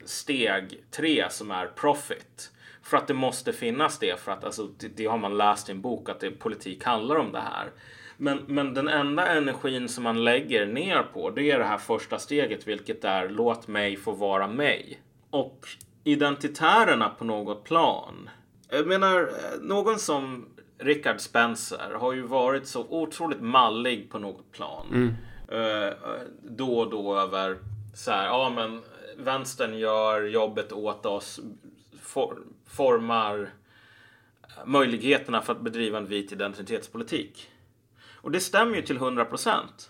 steg 0.06 0.84
tre 0.92 1.26
som 1.30 1.52
är 1.52 1.66
profit. 1.66 2.52
För 2.84 2.98
att 2.98 3.08
det 3.08 3.14
måste 3.14 3.54
finnas 3.54 4.00
det, 4.00 4.20
för 4.20 4.32
att 4.32 4.44
alltså, 4.44 4.68
det, 4.80 4.88
det 4.88 5.06
har 5.06 5.18
man 5.18 5.38
läst 5.38 5.70
i 5.70 5.72
en 5.72 5.82
bok 5.82 6.10
att 6.10 6.20
det, 6.20 6.32
politik 6.32 6.84
handlar 6.84 7.16
om 7.16 7.32
det 7.32 7.42
här. 7.42 7.72
Men, 8.18 8.44
men 8.48 8.74
den 8.74 8.88
enda 8.88 9.28
energin 9.28 9.90
som 9.90 10.04
man 10.04 10.24
lägger 10.24 10.66
ner 10.66 11.04
på 11.14 11.30
det 11.30 11.52
är 11.52 11.60
det 11.60 11.66
här 11.66 11.78
första 11.78 12.20
steget, 12.20 12.68
vilket 12.68 13.04
är 13.04 13.30
låt 13.30 13.68
mig 13.68 13.98
få 13.98 14.12
vara 14.12 14.48
mig. 14.48 15.02
Och 15.30 15.68
identitärerna 16.04 17.10
på 17.10 17.26
något 17.26 17.64
plan. 17.64 18.30
Jag 18.70 18.88
menar, 18.88 19.22
eh, 19.22 19.62
någon 19.62 20.00
som 20.00 20.46
Richard 20.78 21.20
Spencer 21.20 21.94
har 22.00 22.14
ju 22.14 22.22
varit 22.22 22.68
så 22.68 22.86
otroligt 22.90 23.42
mallig 23.42 24.10
på 24.12 24.20
något 24.20 24.52
plan. 24.52 25.16
Eh, 25.48 25.94
då 26.44 26.80
och 26.80 26.90
då 26.90 27.20
över 27.20 27.58
så 27.94 28.12
här, 28.12 28.26
ja 28.26 28.50
men 28.56 28.82
vänstern 29.18 29.78
gör 29.78 30.22
jobbet 30.22 30.72
åt 30.72 31.06
oss, 31.06 31.40
for, 32.02 32.38
formar 32.68 33.50
möjligheterna 34.66 35.42
för 35.42 35.54
att 35.54 35.62
bedriva 35.62 35.98
en 35.98 36.06
vit 36.06 36.32
identitetspolitik. 36.32 37.50
Och 38.22 38.32
det 38.32 38.40
stämmer 38.40 38.76
ju 38.76 38.82
till 38.82 38.98
100%. 38.98 39.90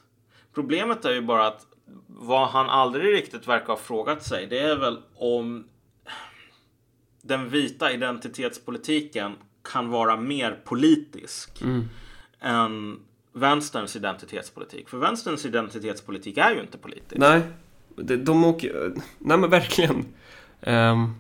Problemet 0.54 1.06
är 1.06 1.14
ju 1.14 1.22
bara 1.22 1.48
att 1.48 1.66
vad 2.08 2.48
han 2.48 2.70
aldrig 2.70 3.14
riktigt 3.14 3.48
verkar 3.48 3.68
ha 3.68 3.78
frågat 3.78 4.24
sig 4.24 4.48
det 4.48 4.60
är 4.60 4.76
väl 4.76 5.02
om 5.16 5.69
den 7.30 7.50
vita 7.50 7.92
identitetspolitiken 7.92 9.36
kan 9.72 9.90
vara 9.90 10.18
mer 10.18 10.60
politisk 10.66 11.62
än 12.42 13.00
vänsterns 13.34 13.96
identitetspolitik. 13.96 14.90
För 14.90 14.98
vänsterns 14.98 15.46
identitetspolitik 15.46 16.38
är 16.38 16.52
ju 16.52 16.62
inte 16.62 16.78
politisk. 16.78 17.18
Nej, 17.18 17.42
de, 17.96 18.44
åker... 18.46 18.94
Nej 19.20 19.38
men 19.38 19.50
verkligen. 19.50 20.06
Ehm, 20.62 21.14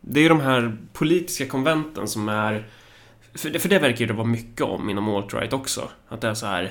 det 0.00 0.20
är 0.20 0.22
ju 0.22 0.28
de 0.28 0.40
här 0.40 0.76
politiska 0.92 1.46
konventen 1.46 2.08
som 2.08 2.28
är... 2.28 2.66
För 3.34 3.50
det, 3.50 3.58
för 3.58 3.68
det 3.68 3.78
verkar 3.78 4.00
ju 4.00 4.06
det 4.06 4.12
vara 4.12 4.26
mycket 4.26 4.60
om 4.60 4.90
inom 4.90 5.08
alt-right 5.08 5.52
också. 5.54 5.88
Att 6.08 6.20
det 6.20 6.28
är 6.28 6.34
så 6.34 6.46
här... 6.46 6.64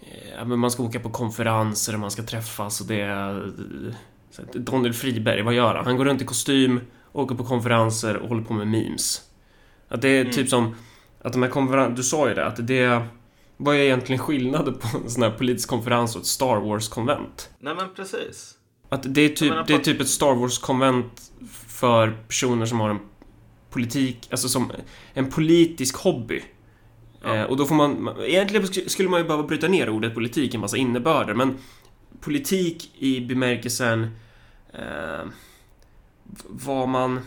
eh, 0.00 0.30
Ja, 0.38 0.44
men 0.44 0.58
man 0.58 0.70
ska 0.70 0.82
åka 0.82 1.00
på 1.00 1.10
konferenser 1.10 1.94
och 1.94 2.00
man 2.00 2.10
ska 2.10 2.22
träffas 2.22 2.80
och 2.80 2.86
det 2.86 3.00
är... 3.00 3.52
Daniel 4.52 4.92
Friberg, 4.92 5.42
vad 5.42 5.54
gör 5.54 5.74
han? 5.74 5.84
Han 5.84 5.96
går 5.96 6.04
runt 6.04 6.22
i 6.22 6.24
kostym, 6.24 6.80
åker 7.16 7.34
på 7.34 7.44
konferenser 7.44 8.16
och 8.16 8.28
håller 8.28 8.42
på 8.42 8.54
med 8.54 8.66
memes. 8.66 9.22
Att 9.88 10.02
det 10.02 10.08
är 10.08 10.24
typ 10.24 10.48
som... 10.48 10.74
Att 11.22 11.32
de 11.32 11.42
här 11.42 11.50
konferenserna, 11.50 11.96
du 11.96 12.02
sa 12.02 12.28
ju 12.28 12.34
det, 12.34 12.46
att 12.46 12.66
det... 12.66 13.02
Vad 13.56 13.76
är 13.76 13.80
egentligen 13.80 14.18
skillnaden 14.18 14.74
på 14.74 14.98
en 15.04 15.10
sån 15.10 15.22
här 15.22 15.30
politisk 15.30 15.68
konferens 15.68 16.14
och 16.14 16.20
ett 16.20 16.26
Star 16.26 16.56
Wars-konvent? 16.56 17.50
Nej 17.58 17.74
men 17.74 17.94
precis. 17.94 18.54
Att 18.88 19.14
det 19.14 19.20
är 19.20 19.28
typ, 19.28 19.50
menar, 19.50 19.64
det 19.66 19.74
är 19.74 19.78
typ 19.78 20.00
ett 20.00 20.08
Star 20.08 20.34
Wars-konvent 20.34 21.32
för 21.68 22.10
personer 22.26 22.66
som 22.66 22.80
har 22.80 22.90
en 22.90 22.98
politik, 23.70 24.28
alltså 24.30 24.48
som 24.48 24.72
en 25.14 25.30
politisk 25.30 25.96
hobby. 25.96 26.42
Ja. 27.22 27.36
Eh, 27.36 27.44
och 27.44 27.56
då 27.56 27.66
får 27.66 27.74
man, 27.74 28.08
egentligen 28.20 28.66
sk- 28.66 28.88
skulle 28.88 29.08
man 29.08 29.20
ju 29.20 29.26
behöva 29.26 29.42
bryta 29.42 29.68
ner 29.68 29.88
ordet 29.88 30.14
politik 30.14 30.52
i 30.52 30.56
en 30.56 30.60
massa 30.60 30.76
innebörder, 30.76 31.34
men 31.34 31.58
politik 32.20 32.90
i 32.98 33.20
bemärkelsen 33.20 34.10
eh, 34.72 35.28
vad 36.48 36.88
man... 36.88 37.20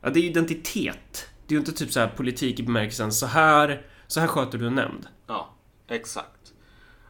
Ja, 0.00 0.10
det 0.10 0.20
är 0.20 0.24
identitet. 0.24 1.28
Det 1.46 1.54
är 1.54 1.56
ju 1.56 1.58
inte 1.58 1.72
typ 1.72 1.92
så 1.92 2.00
här 2.00 2.08
politik 2.08 2.60
i 2.60 2.62
bemärkelsen 2.62 3.12
så 3.12 3.26
här, 3.26 3.86
så 4.06 4.20
här 4.20 4.26
sköter 4.26 4.58
du 4.58 4.66
en 4.66 4.74
nämnd. 4.74 5.06
Ja, 5.26 5.54
exakt. 5.88 6.52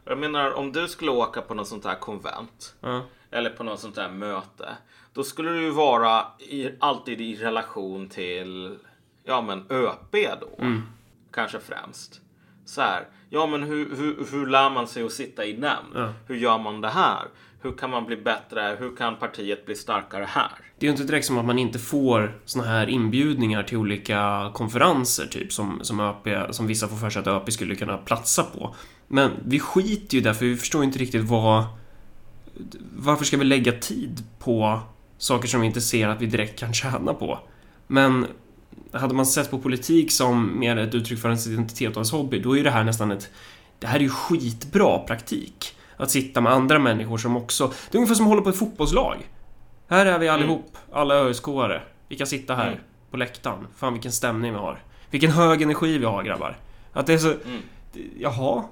Jag 0.05 0.17
menar 0.17 0.51
om 0.51 0.71
du 0.71 0.87
skulle 0.87 1.11
åka 1.11 1.41
på 1.41 1.53
något 1.53 1.67
sånt 1.67 1.85
här 1.85 1.99
konvent. 1.99 2.75
Ja. 2.81 3.05
eller 3.31 3.49
på 3.49 3.63
något 3.63 3.79
sånt 3.79 3.95
där 3.95 4.09
möte. 4.09 4.69
Då 5.13 5.23
skulle 5.23 5.51
det 5.51 5.61
ju 5.61 5.71
vara 5.71 6.25
i, 6.39 6.69
alltid 6.79 7.21
i 7.21 7.35
relation 7.35 8.09
till 8.09 8.77
ja 9.23 9.41
men 9.41 9.65
ÖP 9.69 10.39
då. 10.41 10.81
Kanske 11.31 11.59
främst. 11.59 12.21
Så 12.65 12.81
här, 12.81 13.07
ja 13.29 13.47
men 13.47 13.63
hur, 13.63 13.95
hur, 13.95 14.25
hur 14.31 14.47
lär 14.47 14.69
man 14.69 14.87
sig 14.87 15.03
att 15.03 15.11
sitta 15.11 15.45
i 15.45 15.57
nämnd? 15.57 15.95
Ja. 15.95 16.13
Hur 16.27 16.35
gör 16.35 16.57
man 16.57 16.81
det 16.81 16.89
här? 16.89 17.27
Hur 17.65 17.71
kan 17.71 17.89
man 17.89 18.05
bli 18.05 18.17
bättre? 18.17 18.75
Hur 18.79 18.95
kan 18.95 19.15
partiet 19.15 19.65
bli 19.65 19.75
starkare 19.75 20.25
här? 20.29 20.51
Det 20.79 20.85
är 20.85 20.87
ju 20.87 20.91
inte 20.91 21.03
direkt 21.03 21.25
som 21.25 21.37
att 21.37 21.45
man 21.45 21.59
inte 21.59 21.79
får 21.79 22.39
såna 22.45 22.65
här 22.65 22.89
inbjudningar 22.89 23.63
till 23.63 23.77
olika 23.77 24.51
konferenser, 24.53 25.25
typ, 25.25 25.53
som, 25.53 25.79
som, 25.81 25.99
ÖP, 25.99 26.55
som 26.55 26.67
vissa 26.67 26.87
får 26.87 26.97
för 26.97 27.09
sig 27.09 27.19
att 27.19 27.27
ÖP 27.27 27.53
skulle 27.53 27.75
kunna 27.75 27.97
platsa 27.97 28.43
på. 28.43 28.75
Men 29.07 29.31
vi 29.45 29.59
skiter 29.59 30.15
ju 30.15 30.21
där, 30.21 30.33
för 30.33 30.45
vi 30.45 30.55
förstår 30.57 30.81
ju 30.81 30.87
inte 30.87 30.99
riktigt 30.99 31.23
vad... 31.23 31.65
Varför 32.95 33.25
ska 33.25 33.37
vi 33.37 33.43
lägga 33.43 33.71
tid 33.71 34.23
på 34.39 34.79
saker 35.17 35.47
som 35.47 35.61
vi 35.61 35.67
inte 35.67 35.81
ser 35.81 36.07
att 36.07 36.21
vi 36.21 36.25
direkt 36.25 36.59
kan 36.59 36.73
tjäna 36.73 37.13
på? 37.13 37.39
Men 37.87 38.25
hade 38.91 39.13
man 39.13 39.25
sett 39.25 39.51
på 39.51 39.59
politik 39.59 40.11
som 40.11 40.59
mer 40.59 40.77
ett 40.77 40.95
uttryck 40.95 41.19
för 41.19 41.29
ens 41.29 41.47
identitet 41.47 41.89
och 41.89 41.97
ens 41.97 42.11
hobby, 42.11 42.39
då 42.39 42.57
är 42.57 42.63
det 42.63 42.71
här 42.71 42.83
nästan 42.83 43.11
ett... 43.11 43.29
Det 43.79 43.87
här 43.87 43.95
är 43.95 44.03
ju 44.03 44.09
skitbra 44.09 44.99
praktik. 44.99 45.74
Att 45.97 46.11
sitta 46.11 46.41
med 46.41 46.51
andra 46.53 46.79
människor 46.79 47.17
som 47.17 47.37
också... 47.37 47.67
Det 47.67 47.95
är 47.95 47.99
ungefär 47.99 48.15
som 48.15 48.25
att 48.25 48.29
hålla 48.29 48.41
på 48.41 48.49
ett 48.49 48.59
fotbollslag. 48.59 49.29
Här 49.89 50.05
är 50.05 50.19
vi 50.19 50.27
allihop, 50.27 50.77
alla 50.91 51.15
ÖSK-are. 51.15 51.79
Vi 52.07 52.15
kan 52.17 52.27
sitta 52.27 52.55
här 52.55 52.67
Mm. 52.67 52.79
på 53.11 53.17
läktaren. 53.17 53.67
Fan 53.77 53.93
vilken 53.93 54.11
stämning 54.11 54.51
vi 54.53 54.59
har. 54.59 54.79
Vilken 55.09 55.31
hög 55.31 55.61
energi 55.61 55.97
vi 55.97 56.05
har 56.05 56.23
grabbar. 56.23 56.57
Att 56.93 57.05
det 57.07 57.13
är 57.13 57.17
så... 57.17 57.27
Mm. 57.31 57.61
Jaha? 58.17 58.63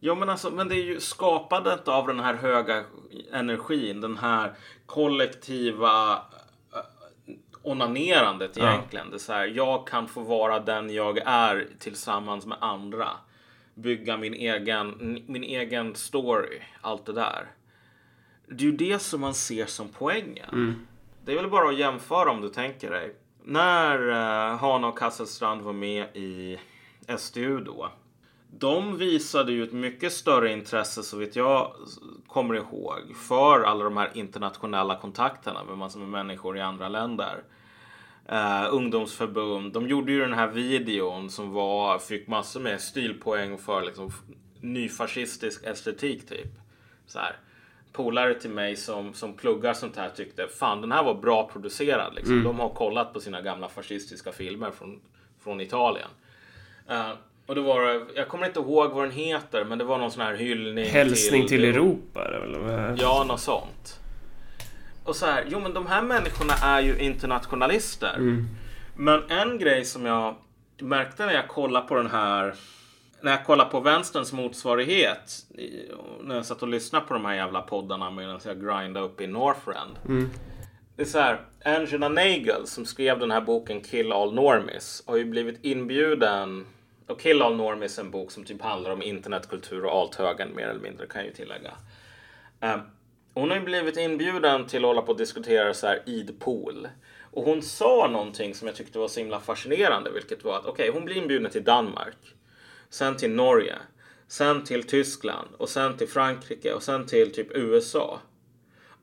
Ja 0.00 0.14
men 0.14 0.28
alltså, 0.30 0.50
men 0.50 0.68
det 0.68 0.74
är 0.74 0.84
ju 0.84 1.00
skapandet 1.00 1.88
av 1.88 2.06
den 2.06 2.20
här 2.20 2.34
höga 2.34 2.84
energin, 3.32 4.00
den 4.00 4.18
här 4.18 4.52
kollektiva 4.86 6.12
eh, 6.12 7.32
onanerandet 7.62 8.50
Ja. 8.56 8.68
egentligen. 8.72 9.10
Det 9.10 9.16
är 9.16 9.18
så 9.18 9.32
här, 9.32 9.46
jag 9.46 9.86
kan 9.86 10.08
få 10.08 10.20
vara 10.20 10.60
den 10.60 10.94
jag 10.94 11.18
är 11.18 11.66
tillsammans 11.78 12.46
med 12.46 12.58
andra. 12.60 13.08
Bygga 13.74 14.16
min 14.16 14.34
egen, 14.34 15.18
min 15.26 15.44
egen 15.44 15.94
story, 15.94 16.60
allt 16.80 17.06
det 17.06 17.12
där. 17.12 17.50
Det 18.48 18.64
är 18.64 18.68
ju 18.68 18.76
det 18.76 18.98
som 18.98 19.20
man 19.20 19.34
ser 19.34 19.66
som 19.66 19.88
poängen. 19.88 20.86
Det 21.24 21.32
är 21.32 21.36
väl 21.36 21.50
bara 21.50 21.68
att 21.68 21.78
jämföra 21.78 22.30
om 22.30 22.40
du 22.40 22.48
tänker 22.48 22.90
dig. 22.90 23.14
När 23.44 24.08
uh, 24.08 24.58
Hanna 24.58 24.88
och 24.88 24.98
Kasselstrand 24.98 25.62
var 25.62 25.72
med 25.72 26.16
i 26.16 26.58
SDU 27.18 27.60
då. 27.60 27.90
De 28.58 28.96
visade 28.96 29.52
ju 29.52 29.64
ett 29.64 29.72
mycket 29.72 30.12
större 30.12 30.52
intresse 30.52 31.02
så 31.02 31.16
vitt 31.16 31.36
jag 31.36 31.74
kommer 32.26 32.54
ihåg 32.54 33.16
för 33.28 33.62
alla 33.62 33.84
de 33.84 33.96
här 33.96 34.10
internationella 34.14 34.96
kontakterna 34.96 35.64
med 35.64 35.78
massor 35.78 36.00
med 36.00 36.08
människor 36.08 36.56
i 36.56 36.60
andra 36.60 36.88
länder. 36.88 37.42
Uh, 38.32 38.74
ungdomsförbund. 38.74 39.72
De 39.72 39.88
gjorde 39.88 40.12
ju 40.12 40.20
den 40.20 40.32
här 40.32 40.48
videon 40.48 41.30
som 41.30 41.52
var, 41.52 41.98
fick 41.98 42.26
massor 42.26 42.60
med 42.60 42.80
stilpoäng 42.80 43.58
för 43.58 43.82
liksom 43.82 44.12
nyfascistisk 44.60 45.64
estetik 45.64 46.28
typ. 46.28 46.52
Så 47.06 47.18
här. 47.18 47.36
Polare 47.92 48.34
till 48.34 48.50
mig 48.50 48.76
som, 48.76 49.14
som 49.14 49.32
pluggar 49.32 49.74
sånt 49.74 49.96
här 49.96 50.08
tyckte 50.08 50.48
fan 50.48 50.80
den 50.80 50.92
här 50.92 51.04
var 51.04 51.14
bra 51.14 51.48
producerad. 51.52 52.14
Liksom. 52.14 52.42
De 52.42 52.60
har 52.60 52.68
kollat 52.68 53.12
på 53.12 53.20
sina 53.20 53.40
gamla 53.40 53.68
fascistiska 53.68 54.32
filmer 54.32 54.70
från, 54.70 55.00
från 55.44 55.60
Italien. 55.60 56.08
Eh, 56.88 57.10
och 57.46 57.54
då 57.54 57.62
var 57.62 57.80
det, 57.80 58.06
jag 58.14 58.28
kommer 58.28 58.46
inte 58.46 58.60
ihåg 58.60 58.90
vad 58.90 59.04
den 59.04 59.12
heter, 59.12 59.64
men 59.64 59.78
det 59.78 59.84
var 59.84 59.98
någon 59.98 60.10
sån 60.10 60.22
här 60.22 60.34
hyllning 60.34 60.84
Hälsning 60.84 61.46
till 61.46 61.64
Europa, 61.64 62.24
är 62.24 62.30
det 62.30 62.58
väl? 62.58 62.98
Ja, 63.00 63.24
något 63.28 63.40
sånt. 63.40 64.00
Och 65.04 65.16
så 65.16 65.26
här, 65.26 65.44
jo 65.48 65.60
men 65.60 65.74
de 65.74 65.86
här 65.86 66.02
människorna 66.02 66.54
är 66.62 66.80
ju 66.80 66.98
internationalister. 66.98 68.14
Mm. 68.16 68.48
Men 68.96 69.30
en 69.30 69.58
grej 69.58 69.84
som 69.84 70.06
jag 70.06 70.36
märkte 70.78 71.26
när 71.26 71.32
jag 71.32 71.48
kollade 71.48 71.88
på 71.88 71.94
den 71.94 72.10
här 72.10 72.54
när 73.20 73.30
jag 73.30 73.44
kollade 73.44 73.70
på 73.70 73.80
vänsterns 73.80 74.32
motsvarighet 74.32 75.46
när 76.22 76.34
jag 76.34 76.46
satt 76.46 76.62
och 76.62 76.68
lyssnade 76.68 77.06
på 77.06 77.14
de 77.14 77.24
här 77.24 77.34
jävla 77.34 77.62
poddarna 77.62 78.10
medan 78.10 78.40
jag 78.44 78.60
grindade 78.60 79.06
upp 79.06 79.20
i 79.20 79.26
Northrend. 79.26 79.96
Det 80.96 81.02
är 81.02 81.06
så 81.06 81.18
här, 81.18 81.40
Angela 81.64 82.08
Nagel 82.08 82.66
som 82.66 82.86
skrev 82.86 83.18
den 83.18 83.30
här 83.30 83.40
boken 83.40 83.80
Kill 83.80 84.12
All 84.12 84.34
Normies 84.34 85.02
har 85.06 85.16
ju 85.16 85.24
blivit 85.24 85.64
inbjuden 85.64 86.66
och 87.06 87.20
Kill 87.20 87.42
All 87.42 87.56
Normies 87.56 87.98
är 87.98 88.02
en 88.02 88.10
bok 88.10 88.30
som 88.30 88.44
typ 88.44 88.62
handlar 88.62 88.90
om 88.90 89.02
internetkultur 89.02 89.84
och 89.84 89.92
althögern 89.92 90.54
mer 90.54 90.66
eller 90.68 90.80
mindre 90.80 91.06
kan 91.06 91.20
jag 91.20 91.28
ju 91.28 91.34
tillägga. 91.34 91.72
Hon 93.34 93.50
har 93.50 93.56
ju 93.56 93.64
blivit 93.64 93.96
inbjuden 93.96 94.66
till 94.66 94.84
att 94.84 94.88
hålla 94.88 95.02
på 95.02 95.12
och 95.12 95.18
diskutera 95.18 95.74
så 95.74 95.86
här 95.86 96.02
idpool. 96.06 96.88
Och 97.30 97.44
hon 97.44 97.62
sa 97.62 98.08
någonting 98.12 98.54
som 98.54 98.68
jag 98.68 98.76
tyckte 98.76 98.98
var 98.98 99.08
så 99.08 99.20
himla 99.20 99.40
fascinerande, 99.40 100.10
vilket 100.10 100.44
var 100.44 100.58
att 100.58 100.66
okej, 100.66 100.90
hon 100.94 101.04
blir 101.04 101.16
inbjuden 101.16 101.50
till 101.50 101.64
Danmark, 101.64 102.16
sen 102.90 103.16
till 103.16 103.30
Norge, 103.30 103.74
sen 104.28 104.64
till 104.64 104.86
Tyskland 104.86 105.48
och 105.58 105.68
sen 105.68 105.96
till 105.96 106.08
Frankrike 106.08 106.72
och 106.72 106.82
sen 106.82 107.06
till 107.06 107.34
typ 107.34 107.48
USA. 107.50 108.20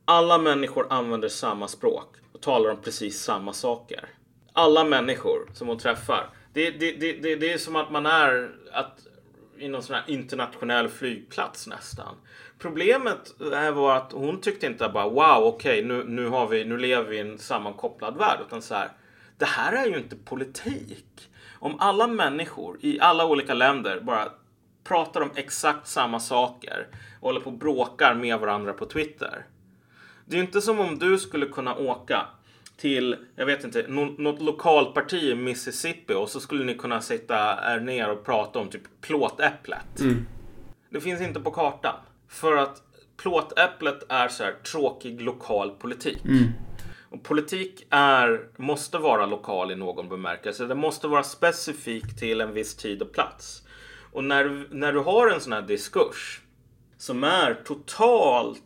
Alla 0.05 0.37
människor 0.37 0.87
använder 0.89 1.29
samma 1.29 1.67
språk 1.67 2.15
och 2.31 2.41
talar 2.41 2.69
om 2.69 2.81
precis 2.81 3.19
samma 3.19 3.53
saker. 3.53 4.09
Alla 4.53 4.83
människor 4.83 5.49
som 5.53 5.67
hon 5.67 5.77
träffar. 5.77 6.29
Det, 6.53 6.71
det, 6.71 6.91
det, 6.91 7.13
det, 7.13 7.35
det 7.35 7.53
är 7.53 7.57
som 7.57 7.75
att 7.75 7.91
man 7.91 8.05
är 8.05 8.51
att, 8.71 9.07
i 9.61 9.67
någon 9.67 9.83
sån 9.83 9.95
här 9.95 10.03
internationell 10.07 10.89
flygplats 10.89 11.67
nästan. 11.67 12.15
Problemet 12.59 13.35
var 13.73 13.95
att 13.95 14.11
hon 14.11 14.41
tyckte 14.41 14.65
inte 14.65 14.89
bara 14.89 15.09
wow, 15.09 15.43
okej, 15.43 15.83
nu, 15.83 16.03
nu, 16.03 16.27
har 16.27 16.47
vi, 16.47 16.65
nu 16.65 16.77
lever 16.77 17.09
vi 17.09 17.17
i 17.17 17.19
en 17.19 17.37
sammankopplad 17.37 18.17
värld. 18.17 18.39
Utan 18.47 18.61
så 18.61 18.75
här, 18.75 18.89
det 19.37 19.45
här 19.45 19.73
är 19.73 19.85
ju 19.85 19.97
inte 19.97 20.15
politik. 20.15 21.29
Om 21.59 21.79
alla 21.79 22.07
människor 22.07 22.77
i 22.81 22.99
alla 22.99 23.25
olika 23.25 23.53
länder 23.53 23.99
bara 23.99 24.29
pratar 24.83 25.21
om 25.21 25.31
exakt 25.35 25.87
samma 25.87 26.19
saker 26.19 26.87
och 27.19 27.27
håller 27.27 27.39
på 27.39 27.49
och 27.49 27.57
bråkar 27.57 28.13
med 28.15 28.39
varandra 28.39 28.73
på 28.73 28.85
Twitter. 28.85 29.45
Det 30.25 30.35
är 30.35 30.37
ju 30.37 30.45
inte 30.45 30.61
som 30.61 30.79
om 30.79 30.99
du 30.99 31.17
skulle 31.17 31.45
kunna 31.45 31.75
åka 31.75 32.25
till, 32.77 33.15
jag 33.35 33.45
vet 33.45 33.63
inte, 33.63 33.85
nå- 33.87 34.15
något 34.17 34.41
lokalparti 34.41 35.23
i 35.23 35.35
Mississippi 35.35 36.13
och 36.13 36.29
så 36.29 36.39
skulle 36.39 36.63
ni 36.63 36.75
kunna 36.75 37.01
sitta 37.01 37.35
er 37.75 37.79
ner 37.79 38.09
och 38.11 38.25
prata 38.25 38.59
om 38.59 38.69
typ 38.69 38.81
plåtäpplet. 39.01 39.99
Det 40.89 41.01
finns 41.01 41.21
inte 41.21 41.39
på 41.39 41.51
kartan. 41.51 41.95
För 42.27 42.57
att 42.57 42.81
plåtäpplet 43.17 44.03
är 44.09 44.27
så 44.27 44.43
här 44.43 44.53
tråkig 44.71 45.21
lokal 45.21 45.71
politik. 45.71 46.17
Och 47.09 47.23
politik 47.23 47.87
är, 47.89 48.47
måste 48.57 48.97
vara 48.97 49.25
lokal 49.25 49.71
i 49.71 49.75
någon 49.75 50.09
bemärkelse. 50.09 50.65
Det 50.65 50.75
måste 50.75 51.07
vara 51.07 51.23
specifik 51.23 52.19
till 52.19 52.41
en 52.41 52.53
viss 52.53 52.75
tid 52.75 53.01
och 53.01 53.11
plats. 53.13 53.61
Och 54.11 54.23
när, 54.23 54.65
när 54.69 54.93
du 54.93 54.99
har 54.99 55.29
en 55.29 55.41
sån 55.41 55.53
här 55.53 55.61
diskurs 55.61 56.41
som 56.97 57.23
är 57.23 57.53
totalt, 57.53 58.63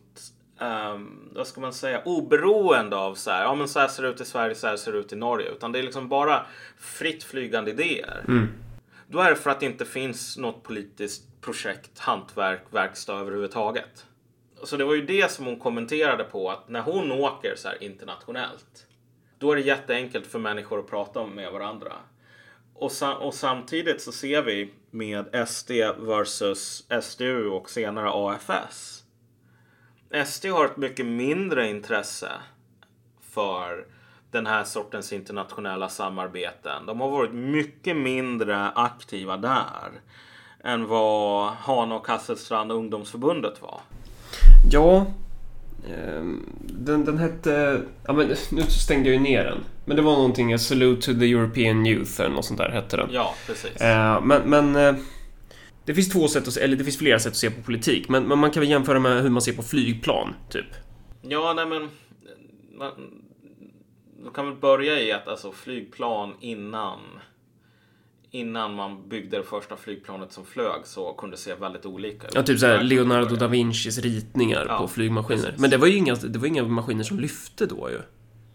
ehm, 0.60 1.28
vad 1.34 1.46
ska 1.46 1.60
man 1.60 1.72
säga, 1.72 2.02
oberoende 2.04 2.96
av 2.96 3.14
så 3.14 3.30
här, 3.30 3.42
ja 3.42 3.54
men 3.54 3.68
så 3.68 3.78
här 3.80 3.88
ser 3.88 4.02
det 4.02 4.08
ut 4.08 4.20
i 4.20 4.24
Sverige, 4.24 4.54
så 4.54 4.66
här 4.66 4.76
ser 4.76 4.92
det 4.92 4.98
ut 4.98 5.12
i 5.12 5.16
Norge. 5.16 5.50
Utan 5.50 5.72
det 5.72 5.78
är 5.78 5.82
liksom 5.82 6.08
bara 6.08 6.46
fritt 6.78 7.24
flygande 7.24 7.70
idéer. 7.70 8.24
Då 9.08 9.20
är 9.20 9.30
det 9.30 9.36
för 9.36 9.50
att 9.50 9.60
det 9.60 9.66
inte 9.66 9.84
finns 9.84 10.36
något 10.36 10.62
politiskt 10.62 11.40
projekt, 11.40 11.98
hantverk, 11.98 12.62
verkstad 12.70 13.14
överhuvudtaget. 13.20 14.06
Så 14.64 14.76
det 14.76 14.84
var 14.84 14.94
ju 14.94 15.06
det 15.06 15.30
som 15.30 15.44
hon 15.46 15.58
kommenterade 15.58 16.24
på 16.24 16.50
att 16.50 16.68
när 16.68 16.80
hon 16.80 17.12
åker 17.12 17.54
så 17.56 17.68
här 17.68 17.82
internationellt. 17.82 18.86
Då 19.38 19.52
är 19.52 19.56
det 19.56 19.62
jätteenkelt 19.62 20.26
för 20.26 20.38
människor 20.38 20.78
att 20.78 20.90
prata 20.90 21.20
om 21.20 21.30
med 21.30 21.52
varandra. 21.52 21.92
Och, 22.74 22.92
sa- 22.92 23.14
och 23.16 23.34
samtidigt 23.34 24.02
så 24.02 24.12
ser 24.12 24.42
vi 24.42 24.72
med 24.90 25.48
SD 25.48 25.70
versus 25.98 26.86
SDU 27.02 27.46
och 27.48 27.70
senare 27.70 28.10
AFS. 28.12 29.02
SD 30.26 30.46
har 30.46 30.64
ett 30.64 30.76
mycket 30.76 31.06
mindre 31.06 31.70
intresse 31.70 32.30
för 33.30 33.86
den 34.30 34.46
här 34.46 34.64
sortens 34.64 35.12
internationella 35.12 35.88
samarbeten. 35.88 36.86
De 36.86 37.00
har 37.00 37.10
varit 37.10 37.32
mycket 37.32 37.96
mindre 37.96 38.70
aktiva 38.70 39.36
där 39.36 39.90
än 40.64 40.86
vad 40.86 41.52
Hana 41.52 41.94
och 41.94 42.08
Hasselstrand 42.08 42.72
ungdomsförbundet 42.72 43.62
var. 43.62 43.80
Ja, 44.70 45.06
ehm, 45.88 46.46
den, 46.60 47.04
den 47.04 47.18
hette... 47.18 47.82
Ja, 48.06 48.12
men 48.12 48.28
nu 48.50 48.62
stängde 48.62 49.08
jag 49.08 49.14
ju 49.14 49.22
ner 49.22 49.44
den. 49.44 49.58
Men 49.84 49.96
det 49.96 50.02
var 50.02 50.12
någonting, 50.12 50.54
A 50.54 50.58
Salute 50.58 51.02
to 51.02 51.20
the 51.20 51.32
European 51.32 51.86
Youth 51.86 52.20
eller 52.20 52.34
något 52.34 52.44
sånt 52.44 52.58
där 52.58 52.68
hette 52.68 52.96
den. 52.96 53.08
Ja, 53.12 53.34
precis. 53.46 53.80
Eh, 53.80 54.22
men, 54.22 54.42
men 54.42 54.76
eh, 54.76 54.94
det 55.86 55.94
finns 55.94 56.08
två 56.08 56.28
sätt 56.28 56.48
att 56.48 56.54
se, 56.54 56.60
eller 56.60 56.76
det 56.76 56.84
finns 56.84 56.98
flera 56.98 57.18
sätt 57.18 57.30
att 57.30 57.36
se 57.36 57.50
på 57.50 57.62
politik. 57.62 58.08
Men, 58.08 58.28
men 58.28 58.38
man 58.38 58.50
kan 58.50 58.60
väl 58.60 58.70
jämföra 58.70 59.00
med 59.00 59.22
hur 59.22 59.30
man 59.30 59.42
ser 59.42 59.52
på 59.52 59.62
flygplan, 59.62 60.34
typ. 60.50 60.66
Ja, 61.22 61.52
nej 61.56 61.66
men... 61.66 61.88
Man, 62.78 62.92
kan 64.34 64.46
väl 64.46 64.54
börja 64.54 65.02
i 65.02 65.12
att 65.12 65.28
alltså 65.28 65.52
flygplan 65.52 66.34
innan 66.40 66.98
innan 68.30 68.74
man 68.74 69.08
byggde 69.08 69.36
det 69.36 69.42
första 69.42 69.76
flygplanet 69.76 70.32
som 70.32 70.44
flög 70.44 70.80
så 70.84 71.12
kunde 71.12 71.36
det 71.36 71.40
se 71.40 71.54
väldigt 71.54 71.86
olika 71.86 72.26
ut. 72.26 72.34
Ja, 72.34 72.42
typ 72.42 72.58
såhär 72.58 72.82
Leonardo 72.82 73.36
da 73.36 73.46
Vincis 73.48 73.98
ritningar 73.98 74.66
Ja, 74.68 74.78
på 74.78 74.88
flygmaskiner. 74.88 75.42
precis. 75.42 75.60
Men 75.60 75.70
det 75.70 75.76
var 75.76 75.86
ju 75.86 75.96
inga, 75.96 76.14
det 76.14 76.38
var 76.38 76.46
inga 76.46 76.64
maskiner 76.64 77.04
som 77.04 77.20
lyfte 77.20 77.66
då 77.66 77.90
ju. 77.90 78.00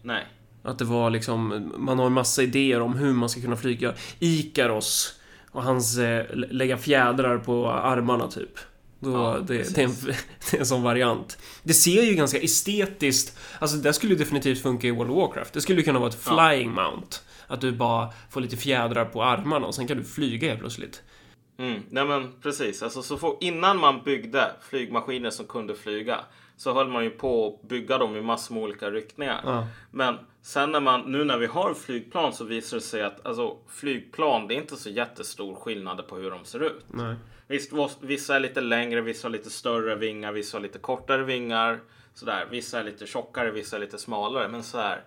Nej. 0.02 0.26
Att 0.62 0.78
det 0.78 0.84
var 0.84 1.10
liksom, 1.10 1.72
man 1.76 1.98
har 1.98 2.06
en 2.06 2.12
massa 2.12 2.42
idéer 2.42 2.80
om 2.80 2.94
hur 2.96 3.12
man 3.12 3.28
ska 3.28 3.40
kunna 3.40 3.56
flyga. 3.56 3.94
Ikaros 4.18 5.20
och 5.52 5.62
hans 5.62 5.98
eh, 5.98 6.26
lä- 6.36 6.46
lägga 6.50 6.78
fjädrar 6.78 7.38
på 7.38 7.70
armarna 7.70 8.28
typ. 8.28 8.58
Då, 9.00 9.10
Ja, 9.12 9.38
det, 9.46 9.74
det, 9.74 9.82
är 9.82 9.84
en, 9.84 9.94
det 10.50 10.56
är 10.56 10.60
en 10.60 10.66
sån 10.66 10.82
variant. 10.82 11.38
Det 11.62 11.74
ser 11.74 12.02
ju 12.02 12.14
ganska 12.14 12.38
estetiskt, 12.40 13.38
alltså 13.58 13.76
det 13.76 13.92
skulle 13.92 14.14
definitivt 14.14 14.62
funka 14.62 14.86
i 14.86 14.90
World 14.90 15.10
of 15.10 15.16
Warcraft. 15.16 15.52
Det 15.54 15.60
skulle 15.60 15.78
ju 15.78 15.84
kunna 15.84 15.98
vara 15.98 16.08
ett 16.08 16.18
Ja. 16.26 16.50
flying 16.50 16.70
mount. 16.70 17.16
Att 17.46 17.60
du 17.60 17.72
bara 17.72 18.08
får 18.30 18.40
lite 18.40 18.56
fjädrar 18.56 19.04
på 19.04 19.22
armarna 19.24 19.66
och 19.66 19.74
sen 19.74 19.86
kan 19.86 19.96
du 19.96 20.04
flyga 20.04 20.48
helt 20.48 20.60
plötsligt. 20.60 21.02
Mm, 21.58 21.82
nej 21.90 22.04
men 22.04 22.32
precis. 22.42 22.82
Alltså, 22.82 23.02
så 23.02 23.16
får, 23.16 23.36
innan 23.40 23.78
man 23.78 24.02
byggde 24.04 24.50
flygmaskiner 24.70 25.30
som 25.30 25.46
kunde 25.46 25.74
flyga 25.74 26.20
så 26.62 26.72
höll 26.72 26.88
man 26.88 27.04
ju 27.04 27.10
på 27.10 27.46
att 27.46 27.68
bygga 27.68 27.98
dem 27.98 28.16
i 28.16 28.20
massor 28.20 28.54
med 28.54 28.64
olika 28.64 28.90
riktningar. 28.90 29.40
Ja. 29.44 29.66
Men 29.90 30.18
sen 30.42 30.72
när 30.72 30.80
man, 30.80 31.00
nu 31.00 31.24
när 31.24 31.38
vi 31.38 31.46
har 31.46 31.74
flygplan 31.74 32.32
så 32.32 32.44
visar 32.44 32.76
det 32.76 32.80
sig 32.80 33.02
att 33.02 33.26
alltså, 33.26 33.56
flygplan, 33.68 34.48
det 34.48 34.54
är 34.54 34.56
inte 34.56 34.76
så 34.76 34.90
jättestor 34.90 35.54
skillnad 35.54 36.06
på 36.08 36.16
hur 36.16 36.30
de 36.30 36.44
ser 36.44 36.62
ut. 36.62 36.84
Nej. 36.88 37.14
Visst, 37.46 37.72
vissa 38.00 38.36
är 38.36 38.40
lite 38.40 38.60
längre, 38.60 39.00
vissa 39.00 39.28
har 39.28 39.32
lite 39.32 39.50
större 39.50 39.94
vingar, 39.94 40.32
vissa 40.32 40.56
har 40.56 40.62
lite 40.62 40.78
kortare 40.78 41.24
vingar. 41.24 41.80
Sådär. 42.14 42.46
Vissa 42.50 42.80
är 42.80 42.84
lite 42.84 43.06
tjockare, 43.06 43.50
vissa 43.50 43.76
är 43.76 43.80
lite 43.80 43.98
smalare. 43.98 44.48
Men 44.48 44.62
så 44.62 44.78
här. 44.78 45.04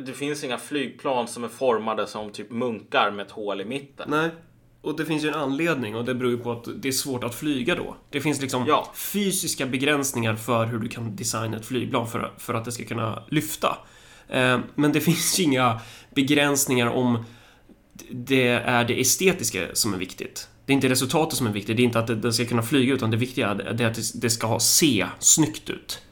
Det 0.00 0.12
finns 0.12 0.44
inga 0.44 0.58
flygplan 0.58 1.28
som 1.28 1.44
är 1.44 1.48
formade 1.48 2.06
som 2.06 2.30
typ 2.30 2.50
munkar 2.50 3.10
med 3.10 3.26
ett 3.26 3.32
hål 3.32 3.60
i 3.60 3.64
mitten. 3.64 4.10
Nej. 4.10 4.30
Och 4.82 4.96
det 4.96 5.04
finns 5.04 5.24
ju 5.24 5.28
en 5.28 5.34
anledning 5.34 5.96
och 5.96 6.04
det 6.04 6.14
beror 6.14 6.30
ju 6.30 6.38
på 6.38 6.52
att 6.52 6.68
det 6.76 6.88
är 6.88 6.92
svårt 6.92 7.24
att 7.24 7.34
flyga 7.34 7.74
då. 7.74 7.96
Det 8.10 8.20
finns 8.20 8.40
liksom 8.40 8.64
Ja. 8.66 8.92
fysiska 8.94 9.66
begränsningar 9.66 10.36
för 10.36 10.66
hur 10.66 10.78
du 10.78 10.88
kan 10.88 11.16
designa 11.16 11.56
ett 11.56 11.66
flygplan 11.66 12.08
för, 12.08 12.32
för 12.38 12.54
att 12.54 12.64
det 12.64 12.72
ska 12.72 12.84
kunna 12.84 13.22
lyfta. 13.28 13.78
Eh, 14.28 14.58
men 14.74 14.92
det 14.92 15.00
finns 15.10 15.38
ju 15.40 15.44
inga 15.44 15.80
begränsningar 16.14 16.86
om 16.86 17.24
det 18.10 18.48
är 18.48 18.84
det 18.84 19.00
estetiska 19.00 19.66
som 19.74 19.94
är 19.94 19.98
viktigt. 19.98 20.48
Det 20.66 20.72
är 20.72 20.74
inte 20.74 20.88
resultatet 20.88 21.38
som 21.38 21.46
är 21.46 21.52
viktigt, 21.52 21.76
det 21.76 21.82
är 21.82 21.84
inte 21.84 21.98
att 21.98 22.06
det, 22.06 22.14
det 22.14 22.32
ska 22.32 22.44
kunna 22.44 22.62
flyga 22.62 22.94
utan 22.94 23.10
det 23.10 23.16
viktiga 23.16 23.48
är 23.48 23.84
att 23.86 23.98
det- 24.20 24.30
ska 24.30 24.58
se 24.60 25.06
snyggt 25.18 25.70
ut. 25.70 26.02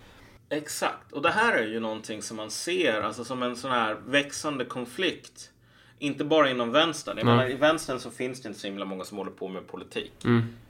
Exakt. 0.51 1.13
Och 1.13 1.23
det 1.23 1.31
här 1.31 1.53
är 1.53 1.67
ju 1.67 1.81
någonting 1.81 2.23
som 2.23 2.37
man 2.37 2.51
ser 2.51 3.01
alltså 3.03 3.25
som 3.25 3.43
en 3.43 3.57
sån 3.57 3.71
här 3.71 3.97
växande 4.07 4.65
konflikt. 4.65 5.51
Inte 5.99 6.25
bara 6.25 6.51
inom 6.51 6.73
vänstern. 6.73 7.17
Jag 7.19 7.27
menar, 7.27 7.51
I 7.51 7.55
vänstern 7.55 7.99
så 8.01 8.11
finns 8.11 8.43
det 8.43 8.49
inte 8.49 8.61
så 8.61 8.67
himla 8.67 8.85
många 8.85 9.05
som 9.05 9.19
håller 9.19 9.31
på 9.31 9.49
med 9.49 9.67
politik. 9.67 10.13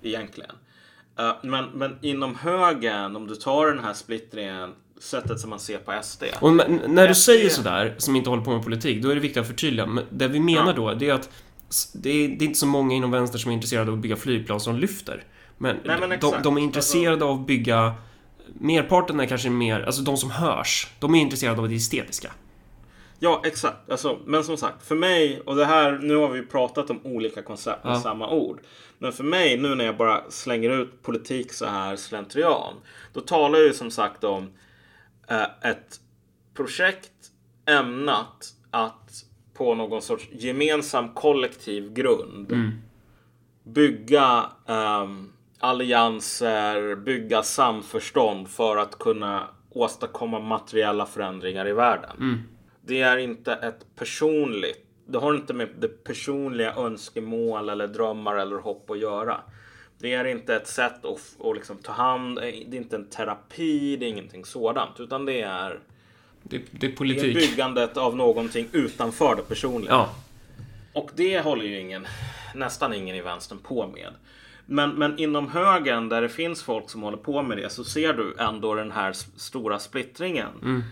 Egentligen. 0.03 0.51
Eh, 1.19 1.33
men, 1.43 1.65
men 1.65 1.99
inom 2.03 2.35
högern, 2.35 3.17
om 3.17 3.27
du 3.27 3.35
tar 3.35 3.67
den 3.67 3.85
här 3.85 3.93
splittringen, 3.93 4.73
sättet 5.01 5.41
som 5.41 5.51
man 5.51 5.61
ser 5.61 5.79
på 5.79 5.95
SD. 6.03 6.23
Och 6.41 6.57
när 6.91 7.09
du 7.09 7.15
SD 7.15 7.25
säger 7.25 7.49
sådär, 7.49 7.95
som 7.99 8.17
inte 8.17 8.31
håller 8.31 8.43
på 8.43 8.51
med 8.53 8.65
politik, 8.65 9.03
då 9.03 9.11
är 9.11 9.15
det 9.15 9.21
viktigt 9.21 9.41
att 9.41 9.47
förtydliga. 9.47 9.87
Men 9.87 10.05
det 10.11 10.29
vi 10.29 10.41
menar 10.41 10.67
Ja. 10.67 10.73
då, 10.73 10.95
det 10.95 11.09
är 11.09 11.15
att 11.15 11.31
det 11.95 12.11
är, 12.11 12.29
det 12.29 12.45
är 12.45 12.47
inte 12.47 12.59
så 12.59 12.67
många 12.67 12.95
inom 12.95 13.11
vänster 13.11 13.39
som 13.39 13.51
är 13.51 13.55
intresserade 13.55 13.91
av 13.91 13.97
att 13.97 14.03
bygga 14.03 14.17
flygplan 14.17 14.61
som 14.61 14.77
lyfter. 14.77 15.25
Men, 15.59 15.77
Nej, 15.85 16.01
men 16.09 16.21
de, 16.21 16.35
de 16.43 16.57
är 16.57 16.61
intresserade 16.61 17.25
av 17.25 17.41
att 17.41 17.47
bygga... 17.47 17.95
Merparten 18.61 19.21
är 19.21 19.27
kanske 19.27 19.51
mer, 19.51 19.81
alltså 19.81 20.03
de 20.03 20.17
som 20.17 20.31
hörs, 20.31 20.89
de 20.99 21.15
är 21.15 21.19
intresserade 21.19 21.61
av 21.61 21.69
det 21.69 21.75
estetiska. 21.75 22.33
Ja, 23.19 23.43
exakt. 23.45 23.91
Alltså, 23.91 24.19
men 24.27 24.45
som 24.45 24.57
sagt, 24.57 24.87
för 24.87 24.95
mig, 24.95 25.41
och 25.41 25.57
det 25.57 25.65
här, 25.65 25.99
nu 26.03 26.17
har 26.17 26.29
vi 26.29 26.43
pratat 26.43 26.91
om 26.91 27.01
olika 27.07 27.43
koncept 27.43 27.85
med 27.85 27.93
Ja. 27.93 28.01
samma 28.01 28.31
ord. 28.31 28.61
Men 28.99 29.13
för 29.13 29.25
mig, 29.25 29.59
nu 29.59 29.75
när 29.75 29.85
jag 29.85 29.97
bara 29.97 30.31
slänger 30.31 30.71
ut 30.71 31.03
politik 31.03 31.53
så 31.53 31.67
här 31.67 31.97
slentrian, 31.97 32.75
då 33.13 33.21
talar 33.21 33.59
jag 33.59 33.67
ju 33.67 33.73
som 33.75 33.91
sagt 33.91 34.25
om 34.25 34.51
eh, 35.29 35.43
ett 35.71 36.01
projekt 36.55 37.13
ämnat 37.67 38.53
att 38.71 39.25
på 39.55 39.75
någon 39.75 40.03
sorts 40.03 40.29
gemensam 40.33 41.09
kollektiv 41.15 41.93
grund 41.93 42.53
bygga 43.65 44.45
ehm, 44.67 45.33
allianser, 45.59 46.95
bygga 46.97 47.43
samförstånd 47.43 48.49
för 48.49 48.77
att 48.77 48.99
kunna 48.99 49.49
åstadkomma 49.71 50.39
materiella 50.41 51.07
förändringar 51.07 51.69
i 51.69 51.73
världen. 51.73 52.17
Det 52.87 53.01
är 53.01 53.17
inte 53.17 53.53
ett 53.53 53.87
personligt, 53.97 54.87
det 55.07 55.19
har 55.19 55.35
inte 55.35 55.55
med 55.55 55.69
det 55.79 56.05
personliga 56.05 56.75
önskemål 56.75 57.69
eller 57.69 57.87
drömmar 57.87 58.37
eller 58.37 58.57
hopp 58.57 58.91
att 58.91 58.99
göra. 58.99 59.41
Det 59.99 60.13
är 60.13 60.25
inte 60.25 60.57
ett 60.57 60.67
sätt 60.69 61.05
att, 61.05 61.37
att 61.45 61.57
liksom 61.57 61.77
ta 61.77 61.93
hand, 61.93 62.37
det 62.37 62.47
är 62.49 62.75
inte 62.75 62.97
en 62.97 63.09
terapi, 63.11 63.97
det 63.97 64.07
är 64.07 64.09
ingenting 64.09 64.45
sådant. 64.45 65.01
Utan 65.01 65.25
det 65.25 65.41
är, 65.41 65.81
Det, 66.43 66.59
det 66.59 66.65
är 66.77 66.81
det 66.81 66.87
är 66.87 66.97
politik. 66.97 67.35
byggandet 67.37 67.97
av 67.97 68.17
någonting 68.17 68.69
utanför 68.73 69.37
det 69.37 69.43
personliga. 69.43 69.91
Ja. 69.93 70.15
Och 70.93 71.11
det 71.15 71.41
håller 71.41 71.65
ju 71.65 71.81
ingen, 71.81 72.07
nästan 72.55 72.95
ingen 72.95 73.17
i 73.17 73.21
vänstern 73.21 73.59
på 73.59 73.87
med. 73.87 74.11
Men, 74.67 74.91
men 74.91 75.19
inom 75.19 75.49
högern 75.49 76.09
där 76.09 76.23
det 76.23 76.29
finns 76.29 76.63
folk 76.63 76.91
som 76.91 77.03
håller 77.03 77.17
på 77.19 77.43
med 77.43 77.59
det 77.59 77.71
så 77.73 77.85
ser 77.85 78.13
du 78.13 78.35
ändå 78.39 78.75
den 78.75 78.93
här 78.93 79.13
stora 79.37 79.79
splittringen. 79.79 80.83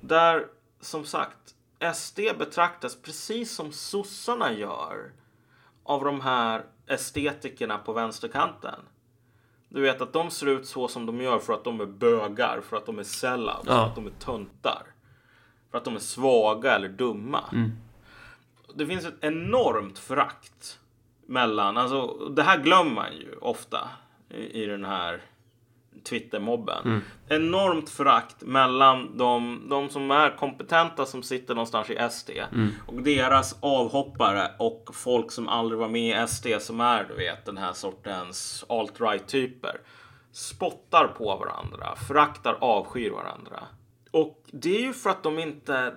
Där 0.00 0.44
som 0.84 1.04
sagt 1.04 1.54
SD 1.94 2.18
betraktas 2.38 2.96
precis 3.02 3.52
som 3.54 3.72
sossarna 3.72 4.52
gör 4.52 5.12
av 5.82 6.04
de 6.04 6.20
här 6.20 6.64
estetikerna 6.86 7.78
på 7.78 7.92
vänsterkanten. 7.92 8.80
Du 9.68 9.80
vet 9.80 10.00
att 10.00 10.12
de 10.12 10.30
ser 10.30 10.46
ut 10.46 10.66
så 10.66 10.88
som 10.88 11.06
de 11.06 11.20
gör 11.20 11.38
för 11.38 11.52
att 11.52 11.64
de 11.64 11.80
är 11.80 11.86
bögar, 11.86 12.60
för 12.60 12.76
att 12.76 12.86
de 12.86 12.98
är 12.98 13.02
sellouts, 13.02 13.66
för 13.66 13.74
Ja. 13.74 13.86
att 13.86 13.94
de 13.94 14.06
är 14.06 14.10
töntar. 14.10 14.82
För 15.70 15.78
att 15.78 15.84
de 15.84 15.94
är 15.96 16.00
svaga 16.00 16.74
eller 16.74 16.88
dumma. 16.88 17.44
Det 18.74 18.86
finns 18.86 19.04
ett 19.04 19.18
enormt 19.20 19.98
förakt 19.98 20.80
mellan, 21.26 21.76
alltså 21.76 22.28
det 22.28 22.42
här 22.42 22.58
glömmer 22.58 22.90
man 22.94 23.16
ju 23.16 23.36
ofta 23.40 23.88
i, 24.28 24.62
i 24.62 24.66
den 24.66 24.84
här 24.84 25.22
Twitter-mobben. 26.08 27.00
Enormt 27.28 27.90
förakt 27.90 28.42
mellan 28.42 29.18
de, 29.18 29.62
de 29.70 29.88
som 29.88 30.10
är 30.10 30.36
kompetenta 30.36 31.06
som 31.06 31.22
sitter 31.22 31.54
någonstans 31.54 31.90
i 31.90 31.98
SD 32.10 32.30
och 32.86 33.02
deras 33.02 33.56
avhoppare 33.60 34.50
och 34.58 34.90
folk 34.92 35.30
som 35.32 35.48
aldrig 35.48 35.78
var 35.78 35.88
med 35.88 36.24
i 36.24 36.28
SD 36.28 36.46
som 36.60 36.80
är 36.80 37.04
du 37.04 37.14
vet 37.14 37.44
den 37.46 37.58
här 37.58 37.72
sortens 37.72 38.64
alt-right 38.68 39.26
typer. 39.26 39.80
Spottar 40.32 41.06
på 41.06 41.36
varandra, 41.36 41.96
föraktar, 42.08 42.58
avskyr 42.60 43.10
varandra. 43.10 43.62
Och 44.10 44.42
det 44.52 44.76
är 44.76 44.80
ju 44.80 44.92
för 44.92 45.10
att 45.10 45.22
de 45.22 45.38
inte 45.38 45.94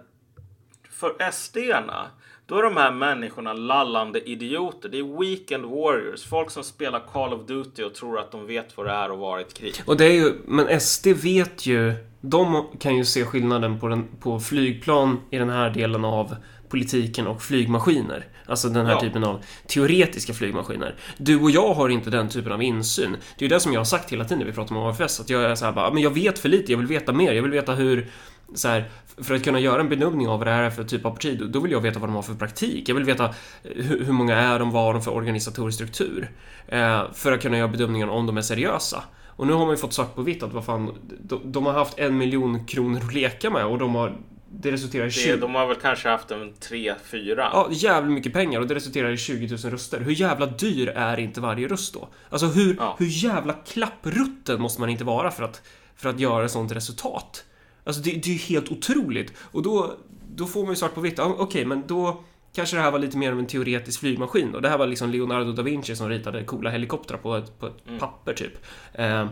för 0.90 1.32
SD-erna, 1.32 2.08
då 2.48 2.58
är 2.58 2.64
de 2.64 2.78
här 2.78 2.92
människorna 2.92 3.54
lallande 3.54 4.30
idioter. 4.30 4.90
Det 4.90 5.00
är 5.00 5.20
weekend 5.20 5.66
warriors. 5.66 6.24
Folk 6.24 6.52
som 6.52 6.64
spelar 6.64 7.00
Call 7.14 7.34
of 7.34 7.48
Duty 7.48 7.84
och 7.84 7.94
tror 7.96 8.20
att 8.20 8.32
de 8.32 8.46
vet 8.48 8.78
vad 8.78 8.86
det 8.86 8.92
är 8.92 9.10
att 9.10 9.20
vara 9.20 9.40
i 9.40 9.44
ett 9.44 9.54
krig. 9.54 9.74
Och 9.86 9.98
det 9.98 10.06
är 10.06 10.12
ju, 10.14 10.34
men 10.48 10.80
SD 10.80 11.08
vet 11.08 11.66
ju, 11.66 11.94
de 12.22 12.66
kan 12.80 12.96
ju 12.98 13.06
se 13.06 13.26
skillnaden 13.26 13.80
på, 13.80 13.88
den, 13.88 14.08
på 14.20 14.40
flygplan 14.40 15.20
i 15.30 15.38
den 15.38 15.50
här 15.50 15.70
delen 15.70 16.06
av 16.06 16.36
politiken 16.70 17.28
och 17.28 17.42
flygmaskiner. 17.42 18.26
Alltså 18.46 18.70
den 18.70 18.86
här 18.86 18.94
Ja. 18.94 19.00
typen 19.02 19.24
av 19.24 19.42
teoretiska 19.68 20.34
flygmaskiner. 20.34 20.96
Du 21.18 21.40
och 21.42 21.52
jag 21.52 21.74
har 21.74 21.90
inte 21.90 22.10
den 22.10 22.30
typen 22.30 22.52
av 22.52 22.64
insyn. 22.64 23.12
Det 23.12 23.46
är 23.46 23.50
ju 23.50 23.56
det 23.56 23.60
som 23.60 23.74
jag 23.74 23.80
har 23.80 23.86
sagt 23.86 24.12
hela 24.12 24.24
tiden 24.24 24.40
när 24.40 24.46
vi 24.46 24.52
pratar 24.52 24.76
om 24.76 24.82
AFS, 24.90 25.20
att 25.20 25.30
jag 25.30 25.44
är 25.44 25.56
så 25.56 25.66
här 25.66 25.72
bara, 25.72 25.94
men 25.94 26.04
jag 26.04 26.10
vet 26.14 26.40
för 26.40 26.50
lite, 26.50 26.72
jag 26.72 26.78
vill 26.80 26.88
veta 26.88 27.14
mer, 27.14 27.34
jag 27.34 27.42
vill 27.44 27.52
veta 27.52 27.74
hur 27.74 28.08
så 28.56 28.68
här, 28.68 28.90
för 29.18 29.36
att 29.36 29.44
kunna 29.44 29.60
göra 29.60 29.82
en 29.82 29.90
bedömning 29.90 30.28
av 30.28 30.38
vad 30.40 30.48
det 30.48 30.52
här 30.52 30.64
är 30.64 30.70
för 30.70 30.84
typ 30.84 31.06
av 31.06 31.12
parti, 31.12 31.42
då- 31.50 31.60
vill 31.60 31.72
jag 31.72 31.82
veta 31.82 32.00
vad 32.00 32.10
de 32.10 32.16
har 32.16 32.22
för 32.22 32.34
praktik. 32.34 32.90
Jag 32.90 32.96
vill 32.96 33.04
veta 33.04 33.34
hur, 33.64 34.06
hur 34.06 34.14
många 34.14 34.36
är 34.36 34.60
de, 34.60 34.72
vad 34.72 34.84
har 34.84 34.94
de 34.94 35.02
för 35.02 35.12
organisatorisk 35.12 35.76
struktur. 35.76 36.32
Eh, 36.68 37.12
för 37.14 37.32
att 37.32 37.42
kunna 37.42 37.58
göra 37.58 37.68
bedömningen 37.68 38.10
om 38.10 38.26
de 38.26 38.38
är 38.38 38.42
seriösa. 38.42 39.04
Och 39.28 39.48
nu 39.48 39.54
har 39.54 39.60
man 39.66 39.70
ju 39.70 39.78
fått 39.78 39.94
svart 39.94 40.16
på 40.16 40.22
vitt 40.22 40.44
att 40.44 40.54
vad 40.54 40.66
fan, 40.66 40.96
de, 41.24 41.52
de 41.52 41.66
har 41.66 41.74
haft 41.74 42.00
en 42.00 42.18
miljon 42.18 42.66
kronor 42.66 42.98
att 43.04 43.14
leka 43.14 43.50
med 43.50 43.66
och 43.66 43.78
de 43.80 43.96
har 43.96 44.18
det 44.52 44.72
resulterar 44.72 45.04
i 45.04 45.08
Det, 45.08 45.12
20... 45.12 45.36
de 45.38 45.56
har 45.56 45.68
väl 45.68 45.76
kanske 45.82 46.10
haft 46.10 46.32
en 46.32 46.54
3-4. 46.54 46.94
Ja, 47.38 47.68
jävligt 47.72 48.14
mycket 48.14 48.34
pengar 48.34 48.60
och 48.60 48.68
det 48.68 48.76
resulterar 48.76 49.10
i 49.12 49.18
20 49.18 49.48
000 49.64 49.72
röster. 49.72 50.00
Hur 50.00 50.12
jävla 50.12 50.46
dyr 50.46 50.88
är 50.90 51.20
inte 51.20 51.42
varje 51.42 51.68
röst 51.68 51.94
då? 51.94 52.08
Alltså 52.30 52.46
hur, 52.48 52.76
Ja. 52.80 52.96
hur 53.00 53.06
jävla 53.06 53.54
klapprutten 53.54 54.62
måste 54.62 54.82
man 54.82 54.90
inte 54.90 55.04
vara 55.04 55.32
för 55.32 55.44
att, 55.44 55.62
för 55.96 56.10
att 56.10 56.20
göra 56.20 56.46
ett 56.46 56.52
sånt 56.52 56.72
resultat? 56.72 57.44
Alltså 57.88 58.02
det, 58.02 58.12
det 58.12 58.30
är 58.30 58.34
ju 58.34 58.40
helt 58.40 58.72
otroligt. 58.72 59.34
Och 59.40 59.64
då, 59.64 59.94
då 60.36 60.46
får 60.46 60.62
man 60.62 60.70
ju 60.70 60.76
svart 60.76 60.96
på 60.96 61.02
vitt. 61.02 61.20
Okej, 61.20 61.66
men 61.66 61.84
då 61.88 62.24
kanske 62.54 62.76
det 62.76 62.82
här 62.82 62.92
var 62.92 63.00
lite 63.00 63.18
mer 63.18 63.32
av 63.32 63.40
en 63.40 63.48
teoretisk 63.48 64.00
flygmaskin 64.00 64.52
då. 64.52 64.60
Det 64.60 64.70
här 64.70 64.78
var 64.78 64.88
liksom 64.88 65.10
Leonardo 65.10 65.52
da 65.52 65.62
Vinci 65.62 65.96
som 65.96 66.10
ritade 66.10 66.44
coola 66.44 66.70
helikoptrar 66.70 67.18
på 67.18 67.36
ett, 67.36 67.60
på 67.60 67.68
ett 67.68 68.00
papper 68.00 68.34
typ. 68.34 68.54
Eh, 68.94 69.28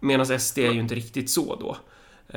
Medan 0.00 0.40
SD 0.40 0.58
är 0.58 0.72
ju 0.72 0.80
inte 0.80 0.94
riktigt 0.94 1.30
så 1.30 1.56
då. 1.56 1.76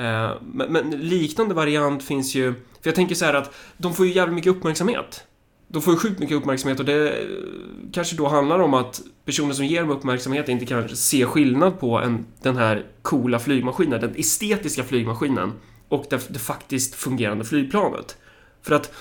Eh, 0.02 0.32
men, 0.42 0.74
men 0.74 0.90
liknande 0.92 1.54
variant 1.54 2.04
finns 2.04 2.36
ju... 2.36 2.54
För 2.54 2.90
jag 2.90 2.96
tänker 2.96 3.16
så 3.16 3.26
här 3.26 3.34
att 3.34 3.56
de 3.78 3.94
får 3.94 4.06
ju 4.06 4.14
jävligt 4.14 4.36
mycket 4.36 4.52
uppmärksamhet. 4.52 5.24
De 5.68 5.82
får 5.82 5.94
ju 5.94 6.00
sjukt 6.00 6.20
mycket 6.20 6.38
uppmärksamhet 6.38 6.80
och 6.80 6.86
det 6.86 7.10
eh, 7.10 7.28
kanske 7.94 8.16
då 8.16 8.28
handlar 8.28 8.60
om 8.60 8.74
att 8.74 9.02
personer 9.26 9.54
som 9.54 9.66
ger 9.66 9.82
dem 9.82 9.90
uppmärksamhet 9.90 10.50
inte 10.50 10.66
kan 10.66 10.90
se 10.90 11.26
skillnad 11.26 11.80
på 11.80 12.00
en, 12.00 12.26
den 12.42 12.58
här 12.58 12.86
coola 13.02 13.40
flygmaskinen, 13.40 14.02
den 14.02 14.16
estetiska 14.16 14.84
flygmaskinen 14.84 15.54
och 15.90 16.06
det, 16.10 16.28
det 16.30 16.40
faktiskt 16.40 16.96
fungerande 16.96 17.46
flygplanet. 17.46 18.18
För 18.62 18.76
att 18.76 18.92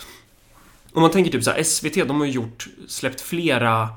om 0.92 1.02
man 1.02 1.10
tänker 1.10 1.30
typ 1.30 1.44
så 1.44 1.50
här, 1.50 1.62
SVT, 1.62 1.94
de 1.94 2.20
har 2.20 2.26
ju 2.26 2.32
gjort, 2.32 2.66
släppt 2.88 3.20
flera 3.20 3.88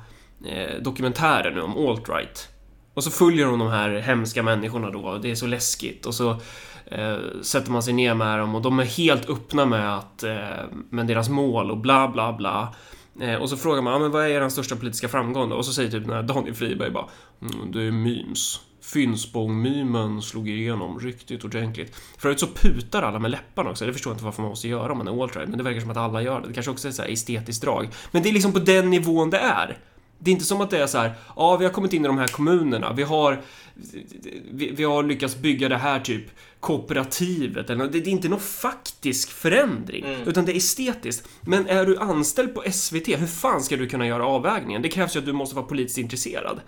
eh, 0.45 0.81
dokumentärer 0.81 1.51
nu 1.51 1.61
om 1.61 1.73
alt-right. 1.73 2.47
Och 2.93 3.03
så 3.03 3.11
följer 3.11 3.45
de 3.45 3.59
de 3.59 3.67
här 3.67 3.89
hemska 3.89 4.43
människorna 4.43 4.89
då, 4.89 4.99
och 4.99 5.21
det 5.21 5.31
är 5.31 5.35
så 5.35 5.47
läskigt. 5.47 6.05
Och 6.05 6.15
så 6.15 6.41
eh, 6.91 7.17
sätter 7.41 7.71
man 7.71 7.83
sig 7.83 7.93
ner 7.93 8.13
med 8.13 8.39
dem 8.39 8.55
och 8.55 8.61
de 8.61 8.79
är 8.79 8.85
helt 8.85 9.29
öppna 9.29 9.65
med 9.65 9.97
att, 9.97 10.23
eh, 10.23 10.37
med 10.89 11.07
deras 11.07 11.29
mål 11.29 11.71
och 11.71 11.77
bla 11.77 12.07
bla 12.07 12.33
bla. 12.33 12.73
Eh, 13.21 13.35
och 13.35 13.49
så 13.49 13.57
frågar 13.57 13.81
man, 13.81 13.93
ah, 13.93 13.99
men 13.99 14.11
vad 14.11 14.25
är 14.25 14.29
er 14.29 14.49
största 14.49 14.75
politiska 14.75 15.07
framgång 15.07 15.49
då? 15.49 15.55
Och 15.55 15.65
så 15.65 15.73
säger 15.73 15.91
typ 15.91 16.03
den 16.03 16.13
här 16.13 16.23
Daniel 16.23 16.53
Friberg 16.55 16.91
bara, 16.91 17.05
mm, 17.41 17.71
det 17.71 17.81
är 17.81 17.91
memes. 17.91 18.59
Finspång-memen 18.81 20.21
slog 20.21 20.49
igenom 20.49 20.99
riktigt 20.99 21.45
ordentligt. 21.45 21.95
Förut 22.17 22.39
så 22.39 22.47
putar 22.47 23.03
alla 23.03 23.19
med 23.19 23.31
läpparna 23.31 23.69
också. 23.69 23.85
Det 23.85 23.93
förstår 23.93 24.11
jag 24.11 24.15
inte 24.15 24.25
varför 24.25 24.41
man 24.41 24.49
måste 24.49 24.67
göra 24.67 24.91
om 24.91 24.97
man 24.97 25.07
är 25.07 25.11
alt-right, 25.11 25.47
men 25.47 25.57
det 25.57 25.63
verkar 25.63 25.81
som 25.81 25.91
att 25.91 25.97
alla 25.97 26.21
gör 26.21 26.41
det. 26.41 26.47
Det 26.47 26.53
kanske 26.53 26.71
också 26.71 26.87
är 26.87 26.91
ett 26.91 26.99
estetiskt 26.99 27.63
drag. 27.63 27.89
Men 28.11 28.23
det 28.23 28.29
är 28.29 28.33
liksom 28.33 28.53
på 28.53 28.59
den 28.59 28.89
nivån 28.89 29.29
det 29.29 29.37
är. 29.37 29.77
Det 30.19 30.31
är 30.31 30.33
inte 30.33 30.45
som 30.45 30.61
att 30.61 30.69
det 30.69 30.77
är 30.77 30.87
så 30.87 30.97
här, 30.97 31.13
ja, 31.35 31.57
vi 31.57 31.65
har 31.65 31.71
kommit 31.71 31.93
in 31.93 32.05
i 32.05 32.07
de 32.07 32.17
här 32.17 32.27
kommunerna, 32.27 32.93
vi 32.93 33.03
har, 33.03 33.41
vi, 34.51 34.71
vi 34.71 34.83
har 34.83 35.03
lyckats 35.03 35.35
bygga 35.35 35.69
det 35.69 35.77
här 35.77 35.99
typ 35.99 36.25
kooperativet 36.59 37.69
eller 37.69 37.87
det, 37.87 37.99
det 37.99 38.09
är 38.09 38.11
inte 38.11 38.29
någon 38.29 38.39
faktisk 38.39 39.31
förändring, 39.31 40.05
utan 40.25 40.45
det 40.45 40.51
är 40.51 40.57
estetiskt. 40.57 41.27
Men 41.41 41.67
är 41.67 41.85
du 41.85 41.97
anställd 41.97 42.55
på 42.55 42.63
SVT, 42.71 43.07
hur 43.07 43.27
fan 43.27 43.63
ska 43.63 43.77
du 43.77 43.87
kunna 43.87 44.07
göra 44.07 44.25
avvägningen? 44.25 44.81
Det 44.81 44.89
krävs 44.89 45.15
ju 45.15 45.19
att 45.19 45.25
du 45.25 45.33
måste 45.33 45.55
vara 45.55 45.65
politiskt 45.65 45.97
intresserad. 45.97 46.61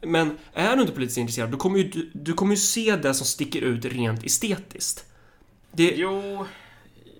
Men 0.00 0.38
är 0.52 0.76
du 0.76 0.80
inte 0.80 0.94
politiskt 0.94 1.18
intresserad, 1.18 1.50
då 1.50 1.56
kommer 1.56 1.78
ju, 1.78 1.88
du, 1.88 2.10
du 2.12 2.32
kommer 2.32 2.52
ju 2.52 2.60
se 2.60 2.96
det 2.96 3.14
som 3.14 3.26
sticker 3.26 3.62
ut 3.62 3.84
rent 3.84 4.24
estetiskt. 4.24 5.04
Det, 5.72 5.94
Jo, 5.96 6.46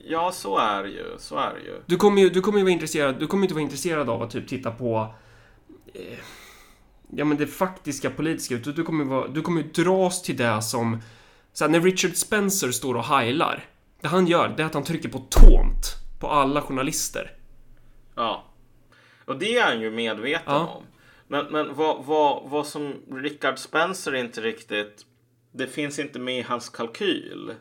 ja 0.08 0.32
så 0.32 0.58
är 0.58 0.82
det 0.82 0.88
ju. 0.88 1.04
Så 1.18 1.37
är 1.37 1.54
det 1.54 1.60
ju. 1.60 1.80
du 1.87 1.96
kommer 1.96 2.22
ju, 2.22 2.30
du 2.30 2.40
kommer 2.40 2.58
ju 2.58 2.64
vara 2.64 2.72
intresserad, 2.72 3.16
du 3.18 3.26
kommer 3.26 3.44
inte 3.44 3.54
vara 3.54 3.62
intresserad 3.62 4.10
av 4.10 4.22
att 4.22 4.30
typ 4.30 4.48
titta 4.48 4.70
på 4.70 5.14
eh, 5.94 6.18
Ja 7.16 7.24
men 7.24 7.37
det 7.38 7.46
faktiska 7.46 8.10
politiska, 8.10 8.54
du, 8.54 8.72
du 8.72 8.82
kommer 8.82 9.04
ju 9.04 9.10
vara, 9.10 9.28
du 9.28 9.42
kommer 9.42 9.62
ju 9.62 9.68
dras 9.68 10.22
till 10.22 10.37
det 10.37 10.62
som 10.62 11.00
så 11.55 11.64
här, 11.64 11.71
när 11.71 11.81
Richard 11.81 12.17
Spencer 12.17 12.71
står 12.71 12.95
och 12.95 13.05
heilar 13.05 13.64
Det 14.01 14.09
han 14.09 14.27
gör, 14.27 14.55
det 14.57 14.62
är 14.62 14.67
att 14.67 14.75
han 14.75 14.85
trycker 14.85 15.09
på 15.09 15.19
tånt 15.19 15.87
på 16.21 16.29
alla 16.29 16.62
journalister. 16.62 17.33
Ja. 18.14 18.45
Och 19.25 19.38
det 19.38 19.59
är 19.59 19.64
han 19.64 19.81
ju 19.81 19.90
medveten 19.90 20.43
Ja. 20.47 20.67
om. 20.67 20.83
Men, 21.29 21.47
men 21.47 21.75
vad, 21.75 22.05
vad, 22.05 22.51
vad 22.51 22.67
som 22.67 22.95
Richard 23.12 23.59
Spencer 23.59 24.14
inte 24.14 24.40
riktigt... 24.40 25.07
Det 25.53 25.67
finns 25.67 25.99
inte 25.99 26.19
med 26.19 26.38
i 26.38 26.43
hans 26.43 26.69
kalkyl. 26.69 27.55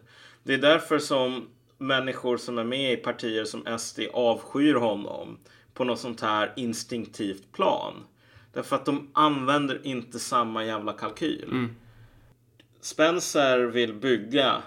Det 0.43 0.53
är 0.53 0.57
därför 0.57 0.99
som 0.99 1.47
människor 1.77 2.37
som 2.37 2.57
är 2.57 2.63
med 2.63 2.93
i 2.93 2.97
partier 2.97 3.45
som 3.45 3.79
SD 3.79 3.99
avskyr 4.13 4.75
honom 4.75 5.37
på 5.73 5.83
något 5.83 5.99
sånt 5.99 6.21
här 6.21 6.53
instinktivt 6.55 7.51
plan. 7.51 7.93
Därför 8.53 8.75
att 8.75 8.85
de 8.85 9.09
använder 9.13 9.87
inte 9.87 10.19
samma 10.19 10.65
jävla 10.65 10.93
kalkyl. 10.93 11.67
Spencer 12.83 13.59
vill 13.59 13.93
bygga 13.93 14.63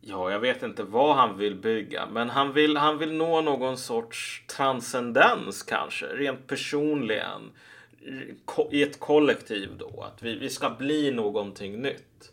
Ja, 0.00 0.30
jag 0.30 0.40
vet 0.40 0.62
inte 0.62 0.82
vad 0.82 1.16
han 1.16 1.38
vill 1.38 1.54
bygga, 1.54 2.06
men 2.06 2.30
han 2.30 2.52
vill, 2.52 2.76
han 2.76 2.98
vill 2.98 3.12
nå 3.12 3.40
någon 3.40 3.78
sorts 3.78 4.44
transcendens 4.46 5.62
kanske, 5.62 6.06
rent 6.06 6.46
personligen. 6.46 7.50
I 8.70 8.82
ett 8.82 9.00
kollektiv 9.00 9.70
då, 9.78 10.02
att 10.02 10.22
vi, 10.22 10.38
vi 10.38 10.50
ska 10.50 10.70
bli 10.70 11.10
någonting 11.10 11.82
nytt. 11.82 12.32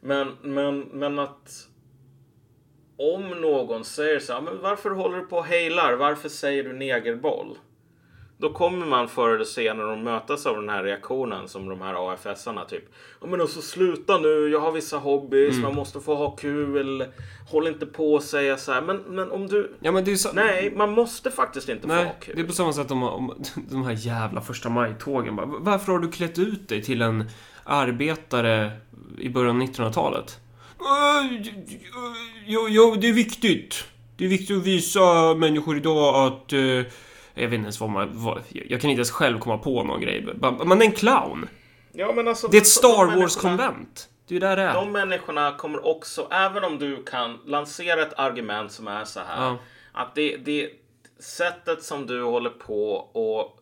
Men, 0.00 0.36
men, 0.42 0.80
men 0.80 1.18
att 1.18 1.68
om 2.96 3.30
någon 3.30 3.84
säger 3.84 4.18
så 4.18 4.32
här, 4.32 4.40
men 4.40 4.60
varför 4.60 4.90
håller 4.90 5.18
du 5.18 5.26
på 5.26 5.36
och 5.36 5.44
hejlar? 5.44 5.92
Varför 5.92 6.28
säger 6.28 6.64
du 6.64 6.72
negerboll? 6.72 7.58
Då 8.40 8.52
kommer 8.52 8.86
man 8.86 9.08
förr 9.08 9.34
eller 9.34 9.44
senare 9.44 9.92
att 9.92 9.98
mötas 9.98 10.46
av 10.46 10.56
den 10.56 10.68
här 10.68 10.82
reaktionen 10.82 11.48
som 11.48 11.68
de 11.68 11.80
här 11.80 12.12
AFS-arna 12.12 12.64
typ. 12.64 12.84
Ja 13.20 13.26
men 13.26 13.40
alltså 13.40 13.62
sluta 13.62 14.18
nu, 14.18 14.48
jag 14.48 14.60
har 14.60 14.72
vissa 14.72 14.96
hobbys, 14.96 15.58
man 15.58 15.74
måste 15.74 16.00
få 16.00 16.14
ha 16.14 16.30
kul. 16.30 17.04
Håll 17.50 17.66
inte 17.68 17.86
på 17.86 18.14
och 18.14 18.22
säga 18.22 18.56
så 18.56 18.72
här. 18.72 18.82
Men, 18.82 18.96
men 18.96 19.30
om 19.30 19.46
du... 19.46 19.72
Ja 19.80 19.92
men 19.92 20.04
det 20.04 20.12
är 20.12 20.16
så... 20.16 20.32
Nej, 20.32 20.72
man 20.76 20.92
måste 20.92 21.30
faktiskt 21.30 21.68
inte 21.68 21.88
få 21.88 21.94
ha 21.94 22.02
Nej, 22.02 22.16
kul. 22.20 22.36
det 22.36 22.42
är 22.42 22.46
på 22.46 22.52
samma 22.52 22.72
sätt 22.72 22.90
om, 22.90 23.02
om 23.02 23.34
de 23.70 23.84
här 23.84 23.96
jävla 24.06 24.40
första 24.40 24.68
maj-tågen. 24.68 25.36
Varför 25.60 25.92
har 25.92 25.98
du 25.98 26.10
klätt 26.10 26.38
ut 26.38 26.68
dig 26.68 26.82
till 26.82 27.02
en 27.02 27.30
arbetare 27.64 28.70
i 29.18 29.28
början 29.28 29.56
av 29.56 29.62
1900-talet? 29.62 30.40
Ja, 32.46 32.68
ja, 32.68 32.96
det 33.00 33.08
är 33.08 33.12
viktigt. 33.12 33.84
Det 34.16 34.24
är 34.24 34.28
viktigt 34.28 34.56
att 34.56 34.64
visa 34.66 35.34
människor 35.34 35.76
idag 35.76 36.26
att... 36.26 36.52
Jag 37.42 37.48
vet 37.48 37.54
inte 37.54 37.64
ens 37.64 37.80
vad 37.80 37.90
man... 37.90 38.08
Vad, 38.12 38.42
jag 38.48 38.80
kan 38.80 38.90
inte 38.90 38.98
ens 38.98 39.10
själv 39.10 39.38
komma 39.38 39.58
på 39.58 39.82
någon 39.82 40.00
grej. 40.00 40.26
Man 40.40 40.82
är 40.82 40.86
en 40.86 40.92
clown. 40.92 41.48
Ja, 41.92 42.12
men 42.12 42.28
alltså, 42.28 42.48
Det 42.48 42.56
är 42.56 42.60
ett 42.60 42.66
Star 42.66 43.16
Wars-konvent. 43.16 44.08
Det 44.28 44.36
är 44.36 44.40
där 44.40 44.56
det 44.56 44.62
är. 44.62 44.74
De 44.74 44.92
människorna 44.92 45.52
kommer 45.52 45.86
också, 45.86 46.28
även 46.30 46.64
om 46.64 46.78
du 46.78 47.04
kan 47.04 47.38
lansera 47.46 48.02
ett 48.02 48.18
argument 48.18 48.72
som 48.72 48.88
är 48.88 49.04
så 49.04 49.20
här. 49.20 49.44
Ja. 49.44 49.58
Att 49.92 50.14
det, 50.14 50.36
det 50.36 50.70
sättet 51.18 51.82
som 51.82 52.06
du 52.06 52.22
håller 52.22 52.50
på 52.50 52.92
och 52.94 53.58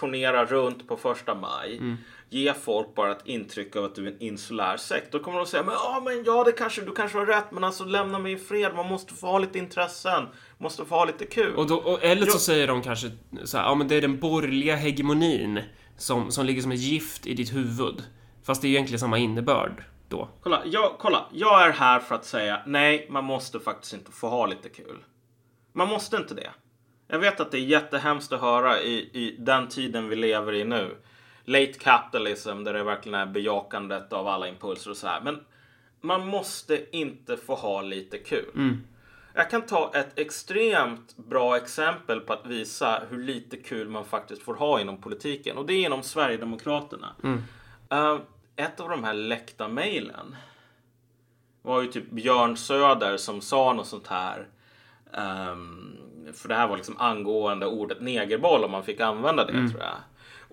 turnera 0.00 0.44
runt 0.44 0.88
på 0.88 0.96
första 0.96 1.34
maj. 1.34 1.76
Mm. 1.76 1.96
Ge 2.34 2.54
folk 2.54 2.94
bara 2.94 3.12
ett 3.12 3.26
intryck 3.26 3.76
av 3.76 3.84
att 3.84 3.94
du 3.94 4.06
är 4.06 4.10
en 4.12 4.20
insulär 4.22 4.76
sekt. 4.76 5.12
Då 5.12 5.18
kommer 5.18 5.38
de 5.38 5.46
säga, 5.46 5.62
men 5.62 5.74
ja, 5.74 6.02
men 6.04 6.24
ja, 6.24 6.44
det 6.44 6.52
kanske, 6.52 6.82
du 6.82 6.92
kanske 6.92 7.18
har 7.18 7.26
rätt, 7.26 7.52
men 7.52 7.64
alltså 7.64 7.84
lämna 7.84 8.18
mig 8.18 8.32
i 8.32 8.36
fred. 8.36 8.72
Man 8.76 8.86
måste 8.88 9.14
få 9.14 9.26
ha 9.26 9.38
lite 9.38 9.58
intressen. 9.58 10.26
Måste 10.58 10.84
få 10.84 10.94
ha 10.94 11.04
lite 11.04 11.24
kul. 11.26 11.54
Och 11.54 11.66
då, 11.66 11.76
och, 11.76 12.04
eller 12.04 12.26
så 12.26 12.32
Ja. 12.34 12.38
säger 12.38 12.66
de 12.66 12.82
kanske 12.82 13.10
så 13.44 13.58
här, 13.58 13.64
ja 13.64 13.74
men 13.74 13.88
det 13.88 13.94
är 13.94 14.00
den 14.00 14.20
borgerliga 14.20 14.76
hegemonin 14.76 15.60
som, 15.96 16.30
som 16.30 16.46
ligger 16.46 16.62
som 16.62 16.72
ett 16.72 16.78
gift 16.78 17.26
i 17.26 17.34
ditt 17.34 17.54
huvud. 17.54 18.02
Fast 18.46 18.62
det 18.62 18.66
är 18.66 18.68
ju 18.68 18.74
egentligen 18.74 19.00
samma 19.00 19.18
innebörd 19.18 19.84
då. 20.08 20.28
Kolla 20.42 20.62
jag, 20.64 20.96
kolla, 20.98 21.26
jag 21.32 21.66
är 21.66 21.70
här 21.72 22.00
för 22.00 22.14
att 22.14 22.24
säga 22.24 22.60
nej, 22.66 23.06
man 23.10 23.24
måste 23.24 23.60
faktiskt 23.60 23.94
inte 23.94 24.12
få 24.12 24.28
ha 24.28 24.46
lite 24.46 24.68
kul. 24.68 25.04
Man 25.72 25.88
måste 25.88 26.16
inte 26.16 26.34
det. 26.34 26.50
Jag 27.08 27.18
vet 27.18 27.40
att 27.40 27.50
det 27.50 27.58
är 27.58 27.64
jättehemskt 27.64 28.32
att 28.32 28.40
höra 28.40 28.80
i, 28.80 28.94
i 28.94 29.36
den 29.38 29.68
tiden 29.68 30.08
vi 30.08 30.16
lever 30.16 30.52
i 30.52 30.64
nu. 30.64 30.96
Late 31.44 31.72
capitalism, 31.72 32.64
där 32.64 32.72
det 32.72 32.84
verkligen 32.84 33.20
är 33.20 33.26
bejakandet 33.26 34.12
av 34.12 34.28
alla 34.28 34.48
impulser 34.48 34.90
och 34.90 34.96
så 34.96 35.06
här. 35.06 35.20
Men 35.20 35.40
man 36.00 36.26
måste 36.26 36.96
inte 36.96 37.36
få 37.36 37.54
ha 37.54 37.82
lite 37.82 38.18
kul. 38.18 38.50
Jag 39.34 39.50
kan 39.50 39.62
ta 39.62 39.92
ett 39.94 40.18
extremt 40.18 41.16
bra 41.16 41.56
exempel 41.56 42.20
på 42.20 42.32
att 42.32 42.46
visa 42.46 43.02
hur 43.10 43.22
lite 43.22 43.56
kul 43.56 43.88
man 43.88 44.04
faktiskt 44.04 44.42
får 44.42 44.54
ha 44.54 44.80
inom 44.80 45.00
politiken. 45.00 45.56
Och 45.56 45.66
det 45.66 45.72
är 45.74 45.86
inom 45.86 46.02
Sverigedemokraterna. 46.02 47.14
Eh, 47.90 48.18
ett 48.56 48.80
av 48.80 48.88
de 48.88 49.04
här 49.04 49.14
läckta 49.14 49.68
mejlen 49.68 50.36
var 51.62 51.82
ju 51.82 51.88
typ 51.88 52.10
Björn 52.10 52.56
Söder 52.56 53.16
som 53.16 53.40
sa 53.40 53.72
något 53.72 53.86
sånt 53.86 54.06
här. 54.06 54.46
ehm, 55.12 55.96
för 56.34 56.48
det 56.48 56.54
här 56.54 56.68
var 56.68 56.76
liksom 56.76 56.96
angående 56.98 57.66
ordet 57.66 58.00
negerboll 58.00 58.64
om 58.64 58.70
man 58.70 58.84
fick 58.84 59.00
använda 59.00 59.44
det 59.44 59.52
tror 59.70 59.80
jag. 59.82 59.96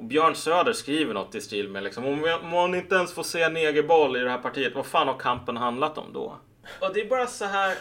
Och 0.01 0.07
Björn 0.07 0.35
Söder 0.35 0.73
skriver 0.73 1.13
något 1.13 1.35
i 1.35 1.41
stil 1.41 1.69
med 1.69 1.83
liksom 1.83 2.05
om 2.05 2.23
jag- 2.23 2.41
om 2.41 2.49
man 2.49 2.75
inte 2.75 2.95
ens 2.95 3.13
får 3.13 3.23
se 3.23 3.49
negerboll 3.49 4.17
i 4.17 4.19
det 4.19 4.29
här 4.29 4.37
partiet, 4.37 4.75
vad 4.75 4.85
fan 4.85 5.07
har 5.07 5.17
kampen 5.19 5.57
handlat 5.57 5.97
om 5.97 6.13
då? 6.13 6.35
Och 6.79 6.93
det 6.93 7.01
är 7.01 7.09
bara 7.09 7.27
så 7.27 7.45
här. 7.45 7.77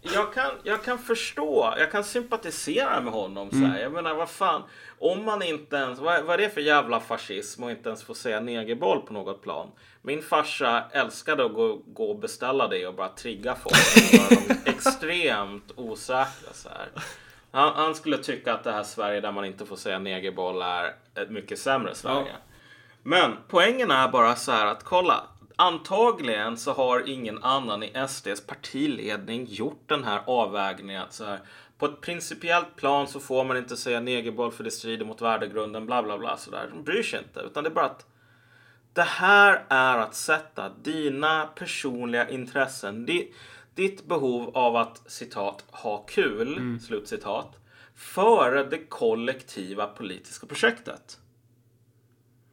Jag 0.00 0.34
kan, 0.34 0.50
jag 0.62 0.84
kan 0.84 0.98
förstå, 0.98 1.74
jag 1.78 1.90
kan 1.92 2.04
sympatisera 2.04 3.00
med 3.00 3.12
honom. 3.12 3.50
Så 3.50 3.56
här. 3.56 3.80
Jag 3.80 3.92
menar, 3.92 4.14
vad 4.14 4.30
fan. 4.30 4.62
Om 4.98 5.24
man 5.24 5.42
inte 5.42 5.76
ens, 5.76 5.98
vad, 5.98 6.24
vad 6.24 6.34
är 6.34 6.38
det 6.44 6.50
för 6.50 6.60
jävla 6.60 7.00
fascism 7.00 7.64
och 7.64 7.70
inte 7.70 7.88
ens 7.88 8.04
få 8.04 8.14
säga 8.14 8.40
negerboll 8.40 9.00
på 9.00 9.12
något 9.12 9.42
plan? 9.42 9.68
Min 10.02 10.22
farsa 10.22 10.84
älskade 10.92 11.44
att 11.44 11.52
gå, 11.54 11.76
gå 11.86 12.10
och 12.10 12.18
beställa 12.18 12.68
det 12.68 12.86
och 12.86 12.94
bara 12.94 13.08
trigga 13.08 13.54
folk. 13.54 14.30
Dem 14.30 14.56
extremt 14.64 15.72
osäkra 15.76 16.52
så 16.52 16.68
här. 16.68 16.88
Han, 17.52 17.72
han 17.74 17.94
skulle 17.94 18.18
tycka 18.18 18.54
att 18.54 18.64
det 18.64 18.72
här 18.72 18.82
Sverige 18.82 19.20
där 19.20 19.32
man 19.32 19.44
inte 19.44 19.66
får 19.66 19.76
säga 19.76 19.98
negerboll 19.98 20.62
är 20.62 20.94
ett 21.14 21.30
mycket 21.30 21.58
sämre 21.58 21.94
Sverige. 21.94 22.26
Ja. 22.28 22.36
Men 23.02 23.36
poängen 23.48 23.90
är 23.90 24.08
bara 24.08 24.36
så 24.36 24.52
här 24.52 24.66
att 24.66 24.84
kolla. 24.84 25.26
Antagligen 25.56 26.56
så 26.56 26.72
har 26.72 27.08
ingen 27.08 27.42
annan 27.42 27.82
i 27.82 27.92
SDs 28.08 28.46
partiledning 28.46 29.46
gjort 29.48 29.82
den 29.86 30.04
här 30.04 30.20
avvägningen. 30.26 31.02
Att 31.02 31.12
så 31.12 31.24
här, 31.24 31.40
på 31.78 31.86
ett 31.86 32.00
principiellt 32.00 32.76
plan 32.76 33.06
så 33.08 33.20
får 33.20 33.44
man 33.44 33.56
inte 33.56 33.76
säga 33.76 34.00
negerboll 34.00 34.52
för 34.52 34.64
det 34.64 34.70
strider 34.70 35.04
mot 35.04 35.22
värdegrunden. 35.22 35.86
Bla 35.86 36.02
bla 36.02 36.18
bla 36.18 36.36
sådär. 36.36 36.68
De 36.72 36.84
bryr 36.84 37.02
sig 37.02 37.18
inte. 37.18 37.40
Utan 37.40 37.64
det 37.64 37.70
är 37.70 37.74
bara 37.74 37.84
att 37.86 38.06
det 38.92 39.02
här 39.02 39.64
är 39.68 39.98
att 39.98 40.14
sätta 40.14 40.68
dina 40.68 41.46
personliga 41.54 42.28
intressen, 42.28 43.06
di- 43.06 43.32
ditt 43.74 44.04
behov 44.04 44.50
av 44.56 44.76
att 44.76 45.10
citat 45.10 45.64
ha 45.70 45.98
kul, 45.98 46.78
slutcitat, 46.80 47.56
före 47.94 48.64
det 48.64 48.78
kollektiva 48.78 49.86
politiska 49.86 50.46
projektet. 50.46 51.18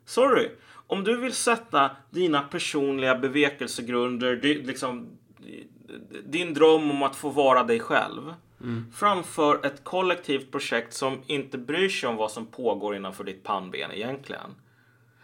Sorry, 0.06 0.50
om 0.88 1.04
du 1.04 1.18
vill 1.18 1.34
sätta 1.34 1.92
dina 2.10 2.42
personliga 2.42 3.16
bevekelsegrunder, 3.16 4.36
liksom, 4.42 5.08
din 6.26 6.54
dröm 6.54 6.92
om 6.92 7.04
att 7.04 7.16
få 7.16 7.30
vara 7.30 7.64
dig 7.64 7.80
själv 7.80 8.34
framför 8.94 9.66
ett 9.66 9.84
kollektivt 9.84 10.52
projekt 10.52 10.94
som 10.94 11.22
inte 11.26 11.58
bryr 11.58 11.90
sig 11.90 12.10
om 12.10 12.16
vad 12.16 12.32
som 12.32 12.46
pågår 12.46 12.96
innanför 12.96 13.24
ditt 13.24 13.44
pannben 13.44 13.92
egentligen. 13.92 14.56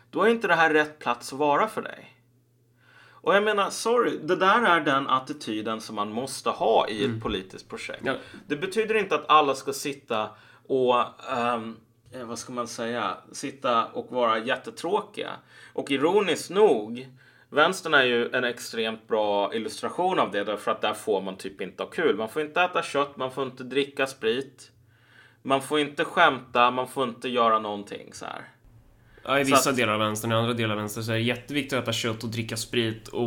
Då 0.09 0.23
är 0.23 0.29
inte 0.29 0.47
det 0.47 0.55
här 0.55 0.73
rätt 0.73 0.99
plats 0.99 1.33
att 1.33 1.39
vara 1.39 1.67
för 1.67 1.81
dig. 1.81 2.14
Och 3.25 3.35
jag 3.35 3.43
menar, 3.43 3.69
sorry, 3.69 4.17
det 4.23 4.35
där 4.35 4.61
är 4.61 4.81
den 4.81 5.09
attityden 5.09 5.81
som 5.81 5.95
man 5.95 6.11
måste 6.11 6.49
ha 6.49 6.87
i 6.87 7.05
ett 7.05 7.21
politiskt 7.21 7.69
projekt. 7.69 8.01
Ja. 8.05 8.15
Det 8.47 8.55
betyder 8.55 8.95
inte 8.95 9.15
att 9.15 9.29
alla 9.29 9.55
ska 9.55 9.73
sitta 9.73 10.29
och, 10.67 10.95
eh, 11.31 11.59
vad 12.23 12.39
ska 12.39 12.53
man 12.53 12.67
säga, 12.67 13.17
sitta 13.31 13.85
och 13.85 14.11
vara 14.11 14.39
jättetråkiga. 14.39 15.31
Och 15.73 15.91
ironiskt 15.91 16.49
nog, 16.49 17.07
vänstern 17.49 17.93
är 17.93 18.03
ju 18.03 18.29
en 18.31 18.43
extremt 18.43 19.07
bra 19.07 19.53
illustration 19.53 20.19
av 20.19 20.31
det 20.31 20.43
därför 20.43 20.71
att 20.71 20.81
där 20.81 20.93
får 20.93 21.21
man 21.21 21.35
typ 21.35 21.61
inte 21.61 21.83
ha 21.83 21.89
kul. 21.89 22.15
Man 22.15 22.29
får 22.29 22.41
inte 22.41 22.61
äta 22.61 22.83
kött, 22.83 23.17
man 23.17 23.31
får 23.31 23.43
inte 23.43 23.63
dricka 23.63 24.07
sprit. 24.07 24.71
Man 25.41 25.61
får 25.61 25.79
inte 25.79 26.05
skämta, 26.05 26.71
man 26.71 26.87
får 26.87 27.03
inte 27.03 27.29
göra 27.29 27.59
någonting 27.59 28.13
så 28.13 28.25
här. 28.25 28.54
Ja, 29.27 29.39
I 29.39 29.43
vissa 29.43 29.69
att- 29.69 29.75
delar 29.75 29.93
av 29.93 29.99
vänstern, 29.99 30.31
i 30.31 30.35
andra 30.35 30.53
delar 30.53 30.71
av 30.75 30.77
vänstern 30.79 31.03
så 31.03 31.11
är 31.11 31.15
det 31.15 31.21
jätteviktigt 31.21 31.73
att 31.77 31.83
äta 31.83 31.93
kött 31.93 32.23
och 32.23 32.29
dricka 32.29 32.57
sprit 32.57 33.07
och 33.07 33.21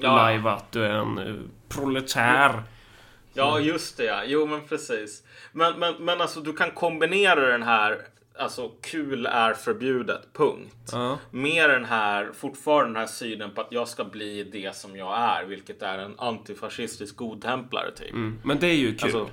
Ja. 0.00 0.16
lajva 0.16 0.52
att 0.52 0.72
du 0.72 0.84
är 0.84 0.90
en 0.90 1.18
eh, 1.18 1.34
proletär. 1.68 2.62
Ja, 3.34 3.60
just 3.60 3.96
det 3.96 4.04
ja. 4.04 4.22
Jo, 4.26 4.46
men 4.46 4.60
precis. 4.68 5.22
Men, 5.52 5.78
men, 5.78 5.94
men 6.04 6.20
alltså 6.20 6.40
du 6.40 6.52
kan 6.52 6.70
kombinera 6.70 7.40
den 7.48 7.62
här, 7.62 7.98
alltså 8.38 8.70
kul 8.82 9.26
är 9.26 9.54
förbjudet, 9.54 10.20
punkt. 10.32 10.90
Ja. 10.92 11.18
Med 11.30 11.70
den 11.70 11.84
här, 11.84 12.30
fortfarande 12.34 12.88
den 12.88 12.96
här 12.96 13.06
synen 13.06 13.50
på 13.54 13.60
att 13.60 13.66
jag 13.70 13.88
ska 13.88 14.04
bli 14.04 14.44
det 14.44 14.76
som 14.76 14.96
jag 14.96 15.18
är, 15.18 15.44
vilket 15.44 15.82
är 15.82 15.98
en 15.98 16.14
antifascistisk 16.18 17.16
godtemplare 17.16 17.90
typ. 17.96 18.10
Mm. 18.12 18.38
Men 18.44 18.58
det 18.58 18.66
är 18.66 18.74
ju 18.76 18.94
kul. 18.94 19.04
Alltså, 19.04 19.28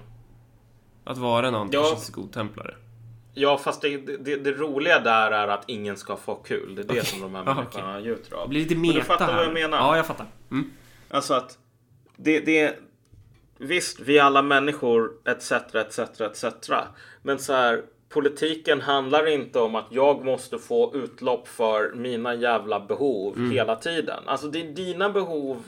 Att 1.04 1.18
vara 1.18 1.48
en 1.48 1.56
antifascistisk 1.56 2.14
godtemplare. 2.14 2.76
Ja, 3.34 3.58
fast 3.58 3.82
det, 3.82 3.98
det, 3.98 4.36
det 4.36 4.52
roliga 4.52 5.00
där 5.00 5.32
är 5.32 5.48
att 5.48 5.64
ingen 5.68 5.98
ska 5.98 6.18
få 6.18 6.36
kul. 6.36 6.76
Det 6.76 6.82
är 6.82 6.96
det 6.96 7.06
som 7.06 7.22
de 7.22 7.36
här 7.36 7.44
människorna 7.44 8.00
njuter 8.00 8.36
av. 8.36 8.42
Det 8.42 8.50
blir 8.50 8.60
lite 8.62 8.76
Men 8.76 8.82
meta 8.82 9.00
du 9.00 9.04
fattar 9.04 9.26
här. 9.26 9.36
vad 9.36 9.46
jag 9.46 9.54
menar? 9.54 9.78
Ja, 9.78 9.98
jag 9.98 10.06
fattar. 10.06 10.28
Mm. 10.52 10.72
Alltså 11.10 11.34
att 11.34 11.58
det, 12.18 12.40
det 12.40 12.80
Visst, 13.64 14.00
vi 14.00 14.18
är 14.18 14.24
alla 14.24 14.42
människor 14.42 15.12
etc, 15.26 15.52
etc, 15.52 16.22
etc. 16.22 16.46
Men 17.22 17.40
så 17.40 17.54
här, 17.54 17.82
politiken 18.10 18.82
handlar 18.82 19.28
inte 19.28 19.60
om 19.60 19.76
att 19.76 19.86
jag 19.90 20.26
måste 20.26 20.58
få 20.58 20.96
utlopp 20.96 21.48
för 21.48 21.94
mina 21.96 22.36
jävla 22.36 22.80
behov 22.80 23.52
hela 23.52 23.76
tiden. 23.76 24.24
Alltså 24.26 24.48
det, 24.48 24.64
dina 24.64 25.10
behov 25.10 25.64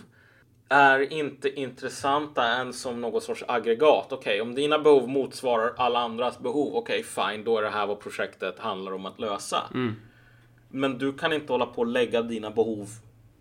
är 0.73 1.13
inte 1.13 1.59
intressanta 1.59 2.47
än 2.47 2.73
som 2.73 3.01
något 3.01 3.23
sorts 3.23 3.43
aggregat. 3.47 4.11
Okej, 4.11 4.41
om 4.41 4.55
dina 4.55 4.79
behov 4.79 5.09
motsvarar 5.09 5.73
alla 5.77 5.99
andras 5.99 6.39
behov, 6.39 6.75
okej 6.75 7.03
fine, 7.03 7.43
då 7.43 7.57
är 7.57 7.61
det 7.61 7.69
här 7.69 7.87
vad 7.87 7.99
projektet 7.99 8.59
handlar 8.59 8.93
om 8.93 9.05
att 9.05 9.19
lösa. 9.19 9.63
Men 10.69 10.97
du 10.97 11.13
kan 11.13 11.33
inte 11.33 11.53
hålla 11.53 11.65
på 11.65 11.81
och 11.81 11.87
lägga 11.87 12.21
dina 12.21 12.51
behov 12.51 12.87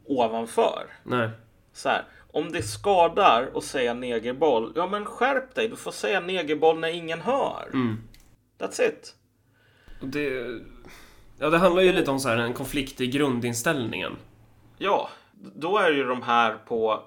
ovanför. 0.05 0.87
Nej. 1.03 1.31
Så 1.73 1.89
här, 1.89 2.05
om 2.33 2.53
det 2.53 2.63
skadar 2.63 3.51
att 3.55 3.65
säga 3.65 3.95
negerboll, 3.95 4.73
ja 4.77 4.87
men 4.87 5.05
skärp 5.05 5.55
dig. 5.55 5.69
Du 5.69 5.77
får 5.77 5.91
säga 5.91 6.21
negerboll 6.21 6.79
när 6.79 6.89
ingen 6.89 7.21
hör. 7.21 7.71
That's 8.59 8.83
it. 8.89 9.15
Det, 10.01 10.61
ja, 11.39 11.51
det 11.51 11.59
handlar 11.59 11.83
ju 11.83 11.93
lite 11.93 12.11
om 12.11 12.21
så 12.21 12.29
här, 12.29 12.37
en 12.37 12.55
konflikt 12.55 13.01
i 13.01 13.07
grundinställningen. 13.07 14.17
Ja, 14.79 15.09
då 15.55 15.79
är 15.79 15.91
ju 15.91 16.05
de 16.05 16.23
här 16.23 16.55
på 16.67 17.03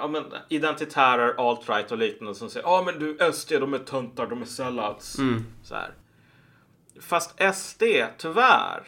ja, 0.00 0.08
men, 0.08 0.24
identitärer, 0.48 1.34
alt-right 1.38 1.92
och 1.92 1.98
liknande 1.98 2.34
som 2.34 2.50
säger 2.50 2.66
ja 2.66 2.82
men 2.86 2.98
du 2.98 3.32
SD, 3.32 3.52
de 3.60 3.74
är 3.74 3.78
töntar, 3.78 4.26
de 4.26 4.42
är 4.42 4.46
sellouts. 4.46 5.18
Så 5.62 5.74
här. 5.74 5.90
Fast 7.00 7.42
SD, 7.54 7.82
tyvärr, 8.18 8.82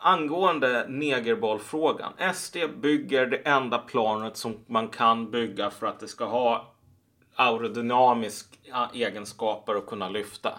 angående 0.00 0.86
negerbollfrågan. 0.88 2.12
SD 2.34 2.56
bygger 2.82 3.26
det 3.26 3.36
enda 3.36 3.78
planet 3.78 4.36
som 4.36 4.56
man 4.66 4.88
kan 4.88 5.30
bygga 5.30 5.70
för 5.70 5.86
att 5.86 6.00
det 6.00 6.08
ska 6.08 6.24
ha 6.24 6.74
aerodynamiska 7.34 8.56
egenskaper 8.92 9.76
och 9.76 9.86
kunna 9.86 10.08
lyfta. 10.08 10.52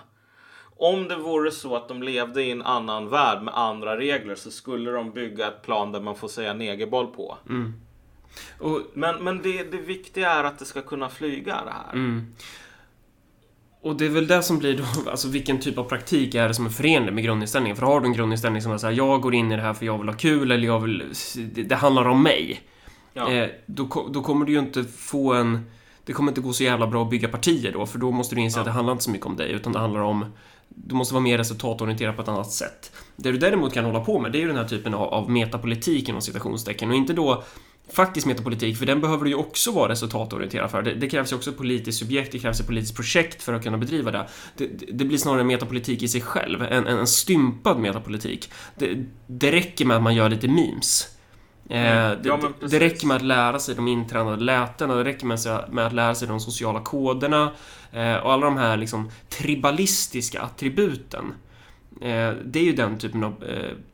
Om 0.79 1.07
det 1.07 1.15
vore 1.15 1.51
så 1.51 1.75
att 1.75 1.87
de 1.87 2.03
levde 2.03 2.43
i 2.43 2.51
en 2.51 2.61
annan 2.61 3.09
värld 3.09 3.41
med 3.43 3.57
andra 3.57 3.97
regler 3.97 4.35
så 4.35 4.51
skulle 4.51 4.91
de 4.91 5.11
bygga 5.11 5.47
ett 5.47 5.61
plan 5.61 5.91
där 5.91 6.01
man 6.01 6.15
får 6.15 6.27
säga 6.27 6.53
negerboll 6.53 7.07
på. 7.07 7.37
Och 8.59 8.81
Men, 8.93 9.23
men 9.23 9.41
det, 9.41 9.63
det 9.63 9.77
viktiga 9.77 10.31
är 10.31 10.43
att 10.43 10.59
det 10.59 10.65
ska 10.65 10.81
kunna 10.81 11.09
flyga 11.09 11.55
det 11.65 11.71
här. 11.71 12.21
Och 13.81 13.95
det 13.95 14.05
är 14.05 14.09
väl 14.09 14.27
det 14.27 14.43
som 14.43 14.59
blir 14.59 14.77
då, 14.77 15.09
alltså 15.11 15.27
vilken 15.27 15.59
typ 15.59 15.77
av 15.77 15.83
praktik 15.83 16.35
är 16.35 16.47
det 16.47 16.53
som 16.53 16.65
är 16.65 16.69
förenlig 16.69 17.13
med 17.13 17.23
grundinställningen? 17.23 17.77
För 17.77 17.85
har 17.85 18.01
du 18.01 18.05
en 18.07 18.13
grundinställning 18.13 18.61
som 18.61 18.71
är 18.71 18.77
såhär, 18.77 18.93
jag 18.93 19.21
går 19.21 19.35
in 19.35 19.51
i 19.51 19.55
det 19.55 19.61
här 19.61 19.73
för 19.73 19.85
jag 19.85 19.97
vill 19.97 20.07
ha 20.07 20.15
kul 20.15 20.51
eller 20.51 20.67
jag 20.67 20.79
vill, 20.79 21.03
det, 21.35 21.63
det 21.63 21.75
handlar 21.75 22.07
om 22.07 22.23
mig. 22.23 22.61
Ja. 23.13 23.31
Eh, 23.31 23.49
då, 23.65 24.09
då 24.13 24.21
kommer 24.21 24.45
du 24.45 24.51
ju 24.51 24.59
inte 24.59 24.83
få 24.83 25.33
en, 25.33 25.71
det 26.03 26.13
kommer 26.13 26.31
inte 26.31 26.41
gå 26.41 26.53
så 26.53 26.63
jävla 26.63 26.87
bra 26.87 27.03
att 27.03 27.09
bygga 27.09 27.27
partier 27.27 27.71
då, 27.71 27.85
för 27.85 27.99
då 27.99 28.11
måste 28.11 28.35
du 28.35 28.41
inse 28.41 28.59
att 28.59 28.65
det 28.65 28.71
handlar 28.71 28.91
inte 28.91 29.03
så 29.03 29.11
mycket 29.11 29.27
om 29.27 29.35
dig, 29.35 29.51
utan 29.51 29.73
det 29.73 29.79
handlar 29.79 30.01
om 30.01 30.25
du 30.69 30.95
måste 30.95 31.13
vara 31.13 31.23
mer 31.23 31.37
resultatorienterad 31.37 32.15
på 32.15 32.21
ett 32.21 32.27
annat 32.27 32.51
sätt. 32.51 32.91
Det 33.15 33.31
du 33.31 33.37
däremot 33.37 33.73
kan 33.73 33.85
hålla 33.85 33.99
på 33.99 34.19
med, 34.19 34.31
det 34.31 34.37
är 34.37 34.41
ju 34.41 34.47
den 34.47 34.57
här 34.57 34.67
typen 34.67 34.93
av, 34.93 35.13
av 35.13 35.29
metapolitik 35.29 36.09
inom 36.09 36.21
citationstecken 36.21 36.89
och 36.89 36.95
inte 36.95 37.13
då 37.13 37.43
faktisk 37.89 38.27
metapolitik, 38.27 38.77
för 38.77 38.85
den 38.85 39.01
behöver 39.01 39.23
du 39.23 39.29
ju 39.29 39.35
också 39.35 39.71
vara 39.71 39.91
resultatorienterad 39.91 40.71
för. 40.71 40.81
Det, 40.81 40.93
det 40.93 41.09
krävs 41.09 41.31
ju 41.31 41.35
också 41.35 41.49
ett 41.49 41.57
politiskt 41.57 41.99
subjekt, 41.99 42.31
det 42.31 42.39
krävs 42.39 42.59
ett 42.59 42.67
politiskt 42.67 42.95
projekt 42.95 43.43
för 43.43 43.53
att 43.53 43.63
kunna 43.63 43.77
bedriva 43.77 44.11
det. 44.11 44.27
Det, 44.57 44.67
det, 44.91 45.05
blir 45.05 45.17
snarare 45.17 45.41
en 45.41 45.47
metapolitik 45.47 46.03
i 46.03 46.07
sig 46.07 46.21
själv, 46.21 46.61
en, 46.61 46.87
en, 46.87 46.99
en 46.99 47.07
stympad 47.07 47.79
metapolitik. 47.79 48.51
Det, 48.75 49.05
det 49.27 49.51
räcker 49.51 49.85
med 49.85 49.97
att 49.97 50.03
man 50.03 50.15
gör 50.15 50.29
lite 50.29 50.47
memes. 50.47 51.17
Eh, 51.69 51.77
Mm. 51.77 52.21
det, 52.23 52.29
Ja, 52.29 52.39
det 52.67 52.79
räcker 52.79 53.07
med 53.07 53.17
att 53.17 53.23
lära 53.23 53.59
sig 53.59 53.75
de 53.75 53.87
intränade 53.87 54.43
lätena, 54.43 54.95
det 54.95 55.03
räcker 55.03 55.25
med, 55.25 55.85
att 55.85 55.93
lära 55.93 56.15
sig 56.15 56.27
de 56.27 56.39
sociala 56.39 56.79
koderna 56.79 57.51
eh, 57.91 58.15
och 58.15 58.33
alla 58.33 58.45
de 58.45 58.57
här 58.57 58.77
liksom 58.77 59.11
tribalistiska 59.29 60.41
attributen. 60.41 61.33
Eh, 62.01 62.31
det 62.45 62.59
är 62.59 62.63
ju 62.63 62.73
den 62.73 62.97
typen 62.97 63.23
av 63.23 63.43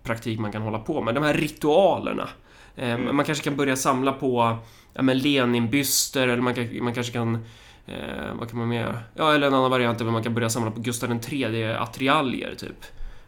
praktik 0.03 0.39
man 0.39 0.51
kan 0.51 0.61
hålla 0.61 0.79
på 0.79 1.01
med. 1.01 1.15
De 1.15 1.23
här 1.23 1.33
ritualerna. 1.33 2.29
Eh, 2.75 2.93
Mm. 2.93 3.15
Man 3.15 3.25
kanske 3.25 3.43
kan 3.43 3.55
börja 3.55 3.75
samla 3.75 4.11
på 4.13 4.57
ja, 4.93 5.01
men 5.01 5.17
Leninbyster 5.17 6.27
eller 6.27 6.41
man, 6.41 6.53
kan, 6.53 6.83
man 6.83 6.93
kanske 6.93 7.13
kan 7.13 7.35
eh, 7.85 8.33
vad 8.33 8.49
kan 8.49 8.59
man 8.59 8.69
mer? 8.69 9.03
Ja, 9.15 9.33
eller 9.33 9.47
en 9.47 9.53
annan 9.53 9.71
variant 9.71 10.01
är 10.01 10.05
att 10.05 10.11
man 10.11 10.23
kan 10.23 10.33
börja 10.33 10.49
samla 10.49 10.71
på 10.71 10.79
Gustav 10.81 11.19
III 11.31 11.73
attiraljer, 11.73 12.55
typ. 12.55 12.85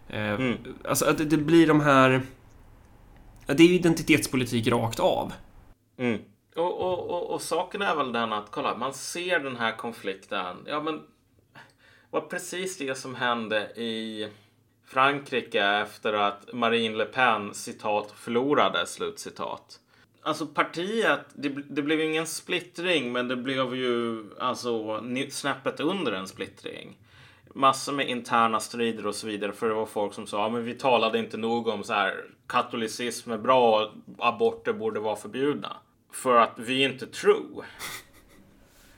Eh, 0.09 0.31
Mm. 0.31 0.57
Alltså 0.85 1.05
att 1.05 1.17
det, 1.17 1.25
det 1.25 1.37
blir 1.37 1.67
de 1.67 1.81
här... 1.81 2.21
Det 3.45 3.63
är 3.63 3.67
ju 3.67 3.75
identitetspolitik 3.75 4.67
rakt 4.67 4.99
av. 4.99 5.33
Mm. 5.97 6.19
Och, 6.55 6.81
och, 6.81 7.09
och, 7.09 7.33
och 7.33 7.41
saken 7.41 7.81
är 7.81 7.95
väl 7.95 8.11
den 8.11 8.33
att, 8.33 8.51
kolla, 8.51 8.77
man 8.77 8.93
ser 8.93 9.39
den 9.39 9.55
här 9.55 9.77
konflikten. 9.77 10.57
Ja, 10.65 10.81
men 10.81 11.01
var 12.09 12.21
precis 12.21 12.77
det 12.77 12.97
som 12.97 13.15
hände 13.15 13.61
i 13.75 14.27
Frankrike 14.87 15.63
efter 15.63 16.13
att 16.13 16.53
Marine 16.53 16.97
Le 16.97 17.05
Pen 17.05 17.53
citat 17.53 18.11
förlorade 18.11 18.85
slutcitat. 18.85 19.79
Alltså 20.21 20.45
partiet, 20.45 21.25
det, 21.33 21.49
det 21.49 21.81
blev 21.81 21.99
ju 21.99 22.05
ingen 22.05 22.27
splittring 22.27 23.11
men 23.11 23.27
det 23.27 23.35
blev 23.35 23.75
ju 23.75 24.23
alltså 24.39 25.03
snäppet 25.29 25.79
under 25.79 26.11
en 26.11 26.27
splittring. 26.27 26.97
massor 27.53 27.93
med 27.93 28.09
interna 28.09 28.59
strider 28.59 29.07
och 29.07 29.15
så 29.15 29.27
vidare. 29.27 29.51
För 29.51 29.69
det 29.69 29.75
var 29.75 29.85
folk 29.85 30.13
som 30.13 30.27
sa, 30.27 30.37
ja, 30.37 30.49
men 30.49 30.63
vi 30.63 30.73
talade 30.73 31.19
inte 31.19 31.37
nog 31.37 31.67
om 31.67 31.83
så 31.83 31.93
här 31.93 32.25
katolicism 32.47 33.31
är 33.31 33.37
bra 33.37 33.81
och 33.81 33.91
aborter 34.17 34.73
borde 34.73 34.99
vara 34.99 35.15
förbjudna. 35.15 35.77
För 36.11 36.35
att 36.35 36.53
vi 36.55 36.83
är 36.83 36.89
inte 36.89 37.07
true. 37.07 37.65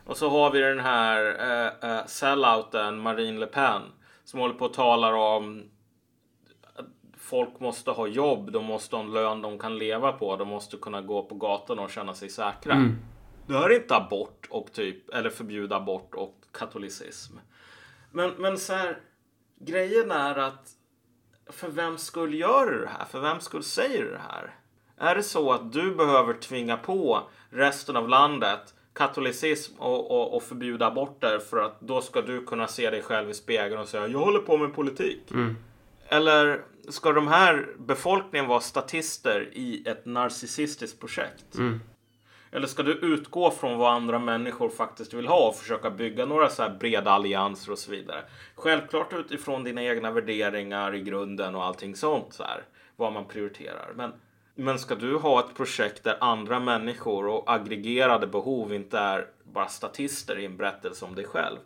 Och 0.06 0.18
så 0.18 0.30
har 0.30 0.52
vi 0.52 0.60
den 0.60 0.80
här 0.80 1.22
uh, 1.24 1.90
uh, 1.92 2.06
sellouten 2.06 3.00
Marine 3.00 3.40
Le 3.40 3.46
Pen 3.46 3.82
som 4.24 4.40
håller 4.40 4.56
på 4.56 4.66
och 4.66 4.74
talar 4.74 5.14
om 5.14 5.64
folk 7.30 7.60
måste 7.60 7.92
ha 7.92 8.08
jobb, 8.08 8.52
de 8.52 8.66
måste 8.66 8.96
ha 8.96 9.04
en 9.04 9.14
lön 9.14 9.42
de 9.42 9.60
kan 9.60 9.78
leva 9.78 10.12
på, 10.12 10.36
de 10.36 10.48
måste 10.48 10.78
kunna 10.78 11.02
gå 11.02 11.24
på 11.24 11.36
gatan 11.36 11.80
och 11.80 11.92
känna 11.92 12.14
sig 12.14 12.30
säkra. 12.30 12.74
Mm. 12.74 12.96
Det 13.48 13.54
är 13.54 13.76
inte 13.76 13.96
abort 13.96 14.48
och 14.50 14.74
typ, 14.74 15.10
eller 15.10 15.30
förbjuda 15.30 15.76
abort 15.76 16.16
och 16.16 16.36
katolicism. 16.52 17.34
Men, 18.12 18.32
men 18.38 18.58
så 18.58 18.74
här, 18.74 18.98
grejen 19.60 20.12
är 20.12 20.36
att 20.36 20.70
för 21.50 21.70
vem 21.70 21.98
skull 21.98 22.34
gör 22.34 22.66
du 22.66 22.82
det 22.82 22.90
här? 22.90 23.06
För 23.06 23.20
vem 23.20 23.40
skull 23.40 23.64
säger 23.64 24.04
du 24.04 24.12
det 24.12 24.22
här? 24.30 24.56
Är 24.98 25.16
det 25.16 25.24
så 25.24 25.52
att 25.52 25.74
du 25.74 25.96
behöver 25.96 26.34
tvinga 26.34 26.78
på 26.78 27.22
resten 27.50 27.96
av 27.96 28.10
landet 28.10 28.74
katolicism 28.94 29.74
och, 29.80 30.12
och, 30.12 30.36
och, 30.36 30.44
förbjuda 30.44 30.88
aborter 30.88 31.40
för 31.40 31.58
att 31.58 31.82
då 31.82 32.02
ska 32.02 32.22
du 32.22 32.46
kunna 32.46 32.68
se 32.68 32.90
dig 32.90 33.02
själv 33.02 33.30
i 33.30 33.34
spegeln 33.34 33.82
och 33.82 33.88
säga 33.88 34.08
jag 34.08 34.20
håller 34.20 34.40
på 34.40 34.58
med 34.58 34.74
politik. 34.74 35.32
Mm. 35.32 35.56
Eller 36.08 36.62
ska 36.90 37.12
de 37.12 37.28
här 37.28 37.68
befolkningen 37.78 38.48
vara 38.48 38.60
statister 38.60 39.50
i 39.54 39.88
ett 39.88 40.06
narcissistiskt 40.06 41.00
projekt? 41.00 41.56
Mm. 41.56 41.82
Eller 42.52 42.68
ska 42.68 42.84
du 42.84 42.94
utgå 42.94 43.52
från 43.52 43.78
vad 43.78 43.94
andra 43.94 44.20
människor 44.20 44.70
faktiskt 44.70 45.14
vill 45.14 45.28
ha 45.28 45.48
och 45.48 45.56
försöka 45.56 45.90
bygga 45.90 46.26
några 46.26 46.50
så 46.50 46.64
här 46.64 46.70
breda 46.70 47.12
allianser 47.12 47.72
och 47.72 47.80
så 47.80 47.92
vidare? 47.92 48.24
Självklart 48.56 49.14
utifrån 49.14 49.64
dina 49.64 49.84
egna 49.84 50.12
värderingar 50.12 50.96
i 50.96 51.02
grunden 51.02 51.56
och 51.56 51.66
allting 51.66 51.96
sånt 51.96 52.34
så 52.34 52.44
här. 52.44 52.64
Vad 52.96 53.14
man 53.14 53.26
prioriterar. 53.26 53.94
Men 53.96 54.14
men 54.60 54.80
ska 54.80 54.96
du 54.96 55.18
ha 55.18 55.40
ett 55.40 55.56
projekt 55.56 56.04
där 56.04 56.18
andra 56.20 56.60
människor 56.60 57.28
och 57.28 57.52
aggregerade 57.54 58.28
behov 58.28 58.74
inte 58.74 59.00
är 59.00 59.28
bara 59.44 59.68
statister 59.68 60.40
i 60.40 60.46
en 60.46 60.58
berättelse 60.58 61.06
om 61.06 61.16
dig 61.16 61.26
själv. 61.26 61.58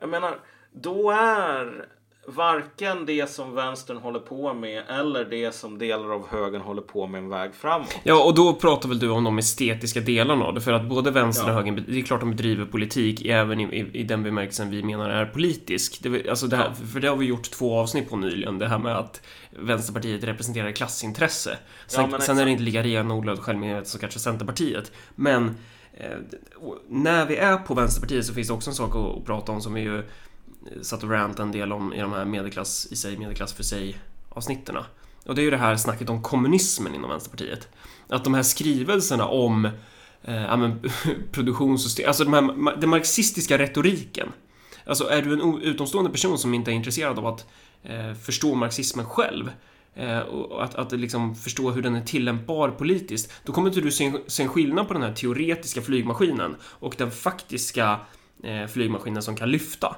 Jag 0.00 0.08
menar, 0.08 0.38
då 0.72 1.10
är 1.10 1.88
varken 2.26 3.06
det 3.06 3.30
som 3.30 3.54
vänstern 3.54 3.96
håller 3.96 4.20
på 4.20 4.54
med 4.54 4.82
eller 4.88 5.24
det 5.24 5.54
som 5.54 5.78
delar 5.78 6.14
av 6.14 6.28
högern 6.28 6.60
håller 6.60 6.82
på 6.82 7.06
med 7.06 7.18
en 7.18 7.28
väg 7.28 7.54
framåt. 7.54 7.98
Ja, 8.02 8.24
och 8.24 8.34
då 8.34 8.54
pratar 8.54 8.88
väl 8.88 8.98
du 8.98 9.10
om 9.10 9.24
de 9.24 9.38
estetiska 9.38 10.00
delarna 10.00 10.44
av 10.44 10.54
det, 10.54 10.60
för 10.60 10.72
att 10.72 10.84
både 10.84 11.10
vänstern 11.10 11.46
ja. 11.46 11.52
och 11.52 11.58
högern, 11.58 11.84
det 11.88 11.98
är 11.98 12.02
klart 12.02 12.20
de 12.20 12.30
bedriver 12.30 12.64
politik 12.64 13.26
även 13.26 13.60
i, 13.60 13.64
i, 13.64 14.00
i 14.00 14.02
den 14.02 14.22
bemärkelsen 14.22 14.70
vi 14.70 14.82
menar 14.82 15.10
är 15.10 15.26
politisk. 15.26 15.98
Det, 16.02 16.28
alltså 16.28 16.46
det 16.46 16.56
här, 16.56 16.64
ja. 16.64 16.86
För 16.92 17.00
det 17.00 17.08
har 17.08 17.16
vi 17.16 17.26
gjort 17.26 17.50
två 17.50 17.78
avsnitt 17.78 18.10
på 18.10 18.16
nyligen, 18.16 18.58
det 18.58 18.68
här 18.68 18.78
med 18.78 18.96
att 18.96 19.22
Vänsterpartiet 19.50 20.24
representerar 20.24 20.72
klassintresse. 20.72 21.58
Sen, 21.86 22.10
ja, 22.10 22.20
sen 22.20 22.38
är 22.38 22.44
det 22.44 22.50
inte 22.50 22.62
lika 22.62 22.82
renodlad 22.82 23.38
självmedvetet 23.38 23.88
som 23.88 24.00
kanske 24.00 24.18
Centerpartiet, 24.18 24.92
men 25.14 25.56
eh, 25.94 26.16
när 26.88 27.26
vi 27.26 27.36
är 27.36 27.56
på 27.56 27.74
Vänsterpartiet 27.74 28.26
så 28.26 28.34
finns 28.34 28.48
det 28.48 28.54
också 28.54 28.70
en 28.70 28.76
sak 28.76 28.96
att 28.96 29.26
prata 29.26 29.52
om 29.52 29.60
som 29.60 29.76
är 29.76 29.80
ju 29.80 30.02
satt 30.82 31.02
och 31.02 31.10
rantade 31.10 31.42
en 31.42 31.52
del 31.52 31.72
om 31.72 31.92
i 31.92 32.00
de 32.00 32.12
här 32.12 32.24
medelklass 32.24 32.88
i 32.90 32.96
sig, 32.96 33.16
medelklass 33.16 33.52
för 33.52 33.62
sig 33.62 33.98
avsnitterna. 34.28 34.86
Och 35.26 35.34
det 35.34 35.40
är 35.40 35.44
ju 35.44 35.50
det 35.50 35.56
här 35.56 35.76
snacket 35.76 36.10
om 36.10 36.22
kommunismen 36.22 36.94
inom 36.94 37.10
Vänsterpartiet. 37.10 37.68
Att 38.08 38.24
de 38.24 38.34
här 38.34 38.42
skrivelserna 38.42 39.26
om 39.26 39.64
eh, 40.22 40.52
amen, 40.52 40.90
produktionssystem, 41.32 42.08
alltså 42.08 42.24
de 42.24 42.32
här, 42.32 42.76
den 42.76 42.90
marxistiska 42.90 43.58
retoriken. 43.58 44.28
Alltså 44.86 45.08
är 45.08 45.22
du 45.22 45.32
en 45.32 45.62
utomstående 45.62 46.10
person 46.10 46.38
som 46.38 46.54
inte 46.54 46.70
är 46.70 46.72
intresserad 46.72 47.18
av 47.18 47.26
att 47.26 47.46
eh, 47.82 48.14
förstå 48.14 48.54
marxismen 48.54 49.06
själv 49.06 49.50
eh, 49.94 50.18
och 50.18 50.64
att, 50.64 50.74
att 50.74 50.92
liksom 50.92 51.34
förstå 51.34 51.70
hur 51.70 51.82
den 51.82 51.94
är 51.94 52.00
tillämpbar 52.00 52.70
politiskt, 52.70 53.32
då 53.44 53.52
kommer 53.52 53.68
inte 53.68 53.80
du 53.80 53.90
se, 53.90 54.12
se 54.26 54.42
en 54.42 54.48
skillnad 54.48 54.88
på 54.88 54.94
den 54.94 55.02
här 55.02 55.12
teoretiska 55.12 55.82
flygmaskinen 55.82 56.56
och 56.62 56.94
den 56.98 57.10
faktiska 57.10 58.00
eh, 58.42 58.66
flygmaskinen 58.66 59.22
som 59.22 59.36
kan 59.36 59.50
lyfta. 59.50 59.96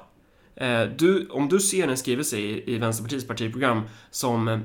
Eh, 0.59 0.83
du, 0.83 1.27
om 1.27 1.49
du 1.49 1.59
ser 1.59 1.87
en 1.87 1.97
skrivelse 1.97 2.37
i, 2.37 2.75
i 2.75 2.77
Vänsterpartiets 2.77 3.27
partiprogram 3.27 3.81
som 4.11 4.47
eh, 4.47 4.59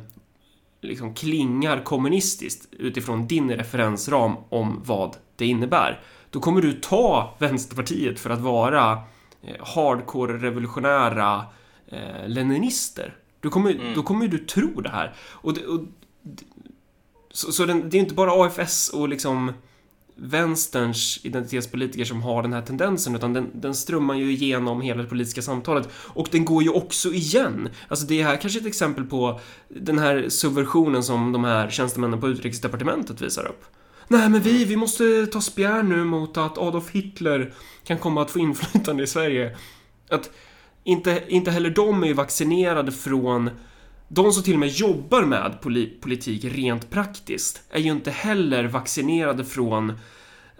liksom 0.81 1.15
klingar 1.15 1.85
kommunistiskt 1.85 2.69
utifrån 2.73 3.27
din 3.27 3.51
referensram 3.51 4.37
om 4.49 4.83
vad 4.85 5.17
det 5.37 5.47
innebär, 5.47 6.01
då 6.31 6.41
kommer 6.41 6.63
du 6.63 6.73
ta 6.73 7.37
Vänsterpartiet 7.39 8.19
för 8.21 8.31
att 8.31 8.41
vara 8.41 8.93
eh, 9.43 9.67
hardcore 9.75 10.39
revolutionära 10.39 11.45
eh, 11.87 12.29
leninister. 12.29 13.17
Du 13.41 13.51
kommer, 13.51 13.71
mm. 13.71 13.95
Då 13.95 14.03
kommer 14.03 14.29
du 14.29 14.39
tro 14.39 14.81
det 14.81 14.91
här. 14.91 15.15
Och, 15.19 15.55
det, 15.55 15.67
och 15.67 15.81
så, 17.31 17.53
så 17.53 17.67
den, 17.67 17.91
det 17.91 17.97
är 17.97 18.01
inte 18.01 18.15
bara 18.15 18.47
AFS 18.47 18.89
och 18.89 19.09
liksom 19.09 19.53
vänsterns 20.17 21.21
identitetspolitiker 21.23 22.05
som 22.05 22.23
har 22.23 22.43
den 22.43 22.53
här 22.53 22.63
tendensen 22.63 23.17
utan 23.17 23.33
den, 23.33 23.51
den 23.55 23.75
strömmar 23.75 24.15
ju 24.15 24.33
igenom 24.33 24.81
hela 24.81 25.03
det 25.03 25.09
politiska 25.09 25.43
samtalet 25.43 25.89
och 25.95 26.29
den 26.31 26.45
går 26.45 26.63
ju 26.63 26.69
också 26.69 27.13
igen. 27.13 27.69
Alltså 27.89 28.07
det 28.07 28.23
här 28.23 28.37
kanske 28.37 28.59
är 28.59 28.61
ett 28.61 28.67
exempel 28.67 29.05
på 29.05 29.41
den 29.69 29.99
här 29.99 30.29
subversionen 30.29 31.03
som 31.03 31.33
de 31.33 31.45
här 31.45 31.71
tjänstemännen 31.71 32.21
på 32.21 32.29
utrikesdepartementet 32.29 33.21
visar 33.21 33.47
upp. 33.47 33.65
Nej 34.09 34.29
men 34.29 34.41
vi, 34.41 34.65
vi 34.65 34.77
måste 34.77 35.27
ta 35.27 35.41
spjärn 35.41 35.89
nu 35.89 36.05
mot 36.05 36.37
att 36.37 36.59
Adolf 36.59 36.91
Hitler 36.91 37.55
kan 37.85 37.99
komma 37.99 38.23
att 38.23 38.31
få 38.31 38.39
inflytande 38.39 39.03
i 39.03 39.07
Sverige. 39.07 39.57
Att 40.11 40.31
inte, 40.85 41.23
inte 41.29 41.51
heller 41.51 41.71
de 41.71 42.03
är 42.03 42.07
ju 42.07 42.13
vaccinerade 42.13 42.93
från 42.93 43.51
de 44.15 44.33
som 44.33 44.43
till 44.43 44.55
och 44.55 44.61
med 44.61 44.69
jobbar 44.69 45.23
med 45.23 45.61
politik 46.01 46.45
rent 46.45 46.91
praktiskt 46.91 47.63
är 47.71 47.81
ju 47.81 47.91
inte 47.91 48.11
heller 48.11 48.65
vaccinerade 48.65 49.45
från 49.45 49.93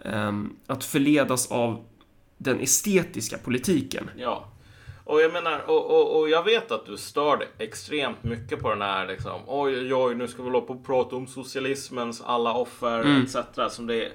um, 0.05 0.57
att 0.67 0.85
förledas 0.85 1.51
av 1.51 1.85
den 2.39 2.61
estetiska 2.61 3.39
politiken. 3.39 4.11
Ja. 4.17 4.49
Och 5.05 5.21
jag 5.21 5.33
menar, 5.33 5.71
och, 5.71 5.91
och, 5.91 6.21
och 6.21 6.29
jag 6.29 6.45
vet 6.45 6.71
att 6.71 6.87
du 6.87 6.97
stör 6.97 7.49
extremt 7.59 8.25
mycket 8.25 8.61
på 8.61 8.71
den 8.71 8.83
här 8.83 9.07
liksom. 9.07 9.41
Oj, 9.47 9.95
oj, 9.95 10.15
nu 10.15 10.29
ska 10.29 10.43
vi 10.43 10.51
hålla 10.51 10.67
på 10.67 10.73
och 10.73 10.87
prata 10.87 11.17
om 11.17 11.27
socialismens 11.27 12.23
alla 12.27 12.55
offer 12.55 13.01
mm. 13.01 13.23
etc. 13.23 13.37
Som 13.71 13.87
det 13.87 14.07
är 14.07 14.13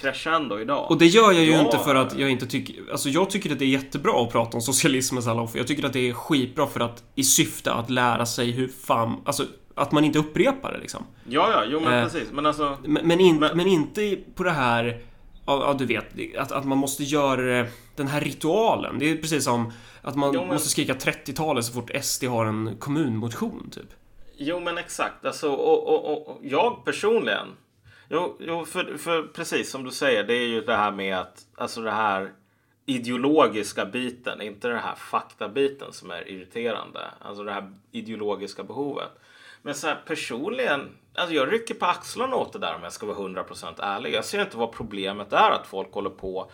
crescendo 0.00 0.60
idag. 0.60 0.90
Och 0.90 0.98
det 0.98 1.06
gör 1.06 1.32
jag 1.32 1.44
ju 1.44 1.52
ja. 1.52 1.60
inte 1.60 1.78
för 1.78 1.94
att 1.94 2.18
jag 2.18 2.30
inte 2.30 2.46
tycker... 2.46 2.90
Alltså 2.90 3.08
jag 3.08 3.30
tycker 3.30 3.52
att 3.52 3.58
det 3.58 3.64
är 3.64 3.66
jättebra 3.66 4.22
att 4.22 4.32
prata 4.32 4.56
om 4.56 4.60
socialismens 4.60 5.26
alla 5.26 5.42
offer. 5.42 5.58
Jag 5.58 5.66
tycker 5.66 5.86
att 5.86 5.92
det 5.92 6.08
är 6.08 6.12
skitbra 6.12 6.66
för 6.66 6.80
att 6.80 7.04
i 7.14 7.24
syfte 7.24 7.72
att 7.72 7.90
lära 7.90 8.26
sig 8.26 8.50
hur 8.50 8.68
fan... 8.68 9.16
Alltså 9.24 9.44
att 9.74 9.92
man 9.92 10.04
inte 10.04 10.18
upprepar 10.18 10.72
det 10.72 10.78
liksom. 10.78 11.06
Ja, 11.28 11.50
ja, 11.52 11.64
jo 11.66 11.80
men 11.80 11.98
eh, 11.98 12.04
precis. 12.04 12.32
Men 12.32 12.46
alltså... 12.46 12.78
Men, 12.84 13.06
men, 13.06 13.20
in, 13.20 13.38
men... 13.38 13.56
men 13.56 13.66
inte 13.66 14.18
på 14.34 14.42
det 14.42 14.50
här... 14.50 15.02
Ja, 15.46 15.76
du 15.78 15.86
vet, 15.86 16.38
att, 16.38 16.52
att 16.52 16.64
man 16.64 16.78
måste 16.78 17.04
göra 17.04 17.66
den 17.96 18.06
här 18.06 18.20
ritualen. 18.20 18.98
Det 18.98 19.10
är 19.10 19.16
precis 19.16 19.44
som 19.44 19.72
att 20.02 20.16
man 20.16 20.30
jo, 20.34 20.40
men... 20.40 20.48
måste 20.48 20.68
skrika 20.68 20.94
30-talet 20.94 21.64
så 21.64 21.72
fort 21.72 21.90
SD 22.02 22.24
har 22.24 22.46
en 22.46 22.76
kommunmotion, 22.78 23.70
typ. 23.70 23.88
Jo, 24.36 24.60
men 24.60 24.78
exakt. 24.78 25.24
Alltså, 25.24 25.50
och, 25.50 25.88
och, 25.88 26.28
och 26.28 26.38
jag 26.42 26.84
personligen 26.84 27.46
Jo, 28.08 28.36
jo 28.40 28.64
för, 28.64 28.96
för 28.96 29.22
precis 29.22 29.70
som 29.70 29.84
du 29.84 29.90
säger, 29.90 30.24
det 30.24 30.34
är 30.34 30.46
ju 30.46 30.60
det 30.60 30.76
här 30.76 30.92
med 30.92 31.18
att 31.18 31.46
alltså 31.54 31.80
det 31.80 31.90
här 31.90 32.32
ideologiska 32.86 33.84
biten, 33.84 34.42
inte 34.42 34.68
den 34.68 34.78
här 34.78 34.94
faktabiten 34.94 35.92
som 35.92 36.10
är 36.10 36.28
irriterande. 36.28 37.00
Alltså 37.20 37.44
det 37.44 37.52
här 37.52 37.72
ideologiska 37.90 38.64
behovet. 38.64 39.10
Men 39.62 39.74
så 39.74 39.86
här, 39.86 40.02
personligen, 40.06 40.96
alltså 41.14 41.34
jag 41.34 41.52
rycker 41.52 41.74
på 41.74 41.86
axlarna 41.86 42.36
åt 42.36 42.52
det 42.52 42.58
där 42.58 42.74
om 42.74 42.82
jag 42.82 42.92
ska 42.92 43.06
vara 43.06 43.16
100% 43.16 43.82
ärlig. 43.82 44.14
Jag 44.14 44.24
ser 44.24 44.40
inte 44.40 44.56
vad 44.56 44.72
problemet 44.72 45.32
är 45.32 45.50
att 45.50 45.66
folk 45.66 45.92
håller 45.92 46.10
på 46.10 46.50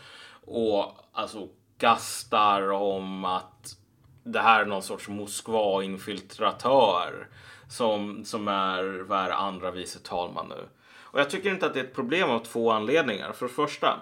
och 0.46 0.92
alltså 1.12 1.48
gastar 1.78 2.72
om 2.72 3.24
att 3.24 3.76
det 4.24 4.40
här 4.40 4.60
är 4.60 4.66
någon 4.66 4.82
sorts 4.82 5.08
Moskva-infiltratör 5.08 7.28
som, 7.68 8.24
som 8.24 8.48
är, 8.48 9.02
vad 9.02 9.18
är 9.18 9.30
andra 9.30 9.70
vice 9.70 9.98
talman 9.98 10.48
nu. 10.48 10.68
Och 11.14 11.20
jag 11.20 11.30
tycker 11.30 11.50
inte 11.50 11.66
att 11.66 11.74
det 11.74 11.80
är 11.80 11.84
ett 11.84 11.94
problem 11.94 12.30
av 12.30 12.38
två 12.38 12.70
anledningar. 12.70 13.32
För 13.32 13.46
det 13.46 13.52
första, 13.52 14.00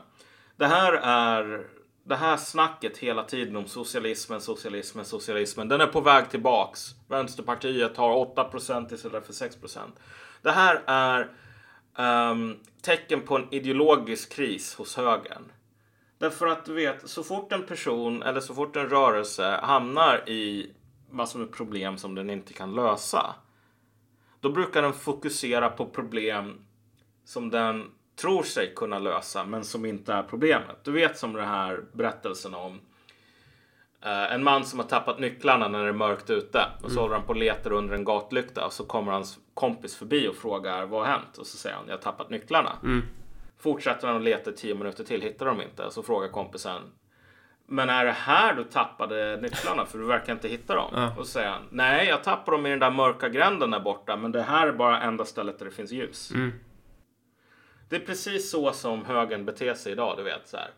det 0.56 0.66
här 0.66 0.92
är 0.92 1.66
det 2.04 2.16
här 2.16 2.36
snacket 2.36 2.98
hela 2.98 3.24
tiden 3.24 3.56
om 3.56 3.66
socialismen, 3.66 4.40
socialismen, 4.40 5.04
socialismen. 5.04 5.68
Den 5.68 5.80
är 5.80 5.86
på 5.86 6.00
väg 6.00 6.30
tillbaks. 6.30 6.80
Vänsterpartiet 7.08 7.96
har 7.96 8.24
8% 8.34 8.94
istället 8.94 9.26
för 9.26 9.32
6% 9.32 9.78
Det 10.42 10.50
här 10.50 10.82
är 10.86 11.30
um, 12.30 12.58
tecken 12.82 13.20
på 13.20 13.36
en 13.36 13.54
ideologisk 13.54 14.32
kris 14.32 14.74
hos 14.74 14.96
högern. 14.96 15.52
Därför 16.18 16.46
att 16.46 16.64
du 16.64 16.74
vet, 16.74 17.08
så 17.08 17.22
fort 17.22 17.52
en 17.52 17.66
person 17.66 18.22
eller 18.22 18.40
så 18.40 18.54
fort 18.54 18.76
en 18.76 18.88
rörelse 18.88 19.60
hamnar 19.62 20.28
i 20.28 20.70
massor 21.10 21.38
med 21.38 21.52
problem 21.52 21.98
som 21.98 22.14
den 22.14 22.30
inte 22.30 22.52
kan 22.52 22.74
lösa. 22.74 23.34
Då 24.40 24.50
brukar 24.50 24.82
den 24.82 24.92
fokusera 24.92 25.68
på 25.68 25.86
problem 25.86 26.58
som 27.24 27.50
den 27.50 27.90
tror 28.16 28.42
sig 28.42 28.74
kunna 28.74 28.98
lösa 28.98 29.44
men 29.44 29.64
som 29.64 29.84
inte 29.84 30.12
är 30.12 30.22
problemet. 30.22 30.84
Du 30.84 30.92
vet 30.92 31.18
som 31.18 31.32
den 31.32 31.48
här 31.48 31.84
berättelsen 31.92 32.54
om 32.54 32.80
Eh, 34.04 34.32
en 34.32 34.44
man 34.44 34.64
som 34.64 34.78
har 34.78 34.86
tappat 34.86 35.18
nycklarna 35.18 35.68
när 35.68 35.82
det 35.82 35.88
är 35.88 35.92
mörkt 35.92 36.30
ute. 36.30 36.66
Och 36.82 36.90
så 36.90 37.00
håller 37.00 37.14
han 37.14 37.24
på 37.24 37.28
och 37.28 37.36
letar 37.36 37.72
under 37.72 37.94
en 37.94 38.04
gatlykta. 38.04 38.66
Och 38.66 38.72
så 38.72 38.84
kommer 38.84 39.12
hans 39.12 39.38
kompis 39.54 39.96
förbi 39.96 40.28
och 40.28 40.36
frågar 40.36 40.86
vad 40.86 41.00
har 41.00 41.12
hänt? 41.12 41.38
Och 41.38 41.46
så 41.46 41.56
säger 41.56 41.76
han 41.76 41.84
jag 41.86 41.94
har 41.94 42.00
tappat 42.00 42.30
nycklarna. 42.30 42.72
Fortsätter 43.58 44.06
han 44.06 44.16
att 44.16 44.22
leta 44.22 44.52
tio 44.52 44.74
minuter 44.74 45.04
till, 45.04 45.22
hittar 45.22 45.46
de 45.46 45.62
inte. 45.62 45.84
Och 45.84 45.92
så 45.92 46.02
frågar 46.02 46.28
kompisen 46.28 46.82
men 47.66 47.90
är 47.90 48.04
det 48.04 48.12
här 48.12 48.54
du 48.54 48.64
tappade 48.64 49.38
nycklarna? 49.42 49.86
För 49.86 49.98
du 49.98 50.04
verkar 50.04 50.32
inte 50.32 50.48
hitta 50.48 50.74
dem. 50.74 50.90
Ja. 50.94 51.14
Och 51.18 51.26
så 51.26 51.32
säger 51.32 51.48
han 51.48 51.62
nej, 51.70 52.08
jag 52.08 52.24
tappade 52.24 52.56
dem 52.56 52.66
i 52.66 52.70
den 52.70 52.78
där 52.78 52.90
mörka 52.90 53.28
gränden 53.28 53.70
där 53.70 53.80
borta. 53.80 54.16
Men 54.16 54.32
det 54.32 54.42
här 54.42 54.66
är 54.66 54.72
bara 54.72 55.00
enda 55.00 55.24
stället 55.24 55.58
där 55.58 55.64
det 55.64 55.70
finns 55.70 55.92
ljus. 55.92 56.30
Mm. 56.30 56.52
Det 57.93 57.97
är 57.97 58.01
precis 58.01 58.51
så 58.51 58.72
som 58.72 59.05
högern 59.05 59.45
beter 59.45 59.74
sig 59.74 59.93
idag, 59.93 60.14
du 60.16 60.22
vet 60.22 60.49
så 60.49 60.57
här. 60.57 60.70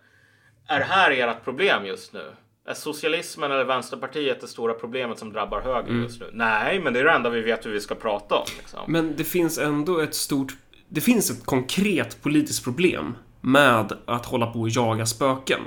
Är 0.67 0.79
det 0.79 0.85
här 0.85 1.11
ert 1.11 1.45
problem 1.45 1.87
just 1.87 2.13
nu? 2.13 2.33
Är 2.67 2.75
socialismen 2.75 3.53
eller 3.53 3.65
Vänsterpartiet 3.65 4.41
det 4.41 4.49
stora 4.49 4.75
problemet 4.75 5.19
som 5.19 5.33
drabbar 5.33 5.61
högern 5.61 5.91
Mm. 5.91 6.03
just 6.03 6.21
nu? 6.21 6.31
Nej, 6.33 6.81
men 6.81 6.93
det 6.93 7.01
är 7.01 7.05
det 7.05 7.11
enda 7.11 7.31
vi 7.31 7.41
vet 7.41 7.67
hur 7.67 7.71
vi 7.71 7.81
ska 7.81 7.95
prata 7.95 8.35
om. 8.35 8.47
Liksom. 8.59 8.81
Men 8.87 9.17
det 9.17 9.25
finns 9.25 9.59
ändå 9.59 10.01
ett 10.01 10.15
stort... 10.15 10.57
Det 10.89 11.01
finns 11.01 11.31
ett 11.31 11.47
konkret 11.47 12.23
politiskt 12.23 12.65
problem 12.65 13.17
med 13.41 13.93
att 14.07 14.27
hålla 14.27 14.47
på 14.47 14.61
och 14.61 14.69
jaga 14.69 15.07
spöken. 15.07 15.61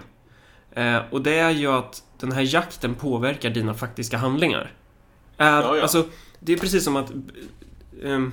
Eh, 0.71 0.99
och 1.11 1.21
det 1.21 1.39
är 1.39 1.51
ju 1.51 1.67
att 1.67 2.03
den 2.19 2.31
här 2.31 2.53
jakten 2.55 2.95
påverkar 2.95 3.49
dina 3.49 3.73
faktiska 3.73 4.17
handlingar. 4.17 4.71
Är, 5.37 5.61
Ja, 5.61 5.75
ja. 5.75 5.81
Alltså, 5.81 6.05
det 6.39 6.53
är 6.53 6.57
precis 6.57 6.83
som 6.83 6.95
att... 6.95 7.11
ehm, 8.03 8.31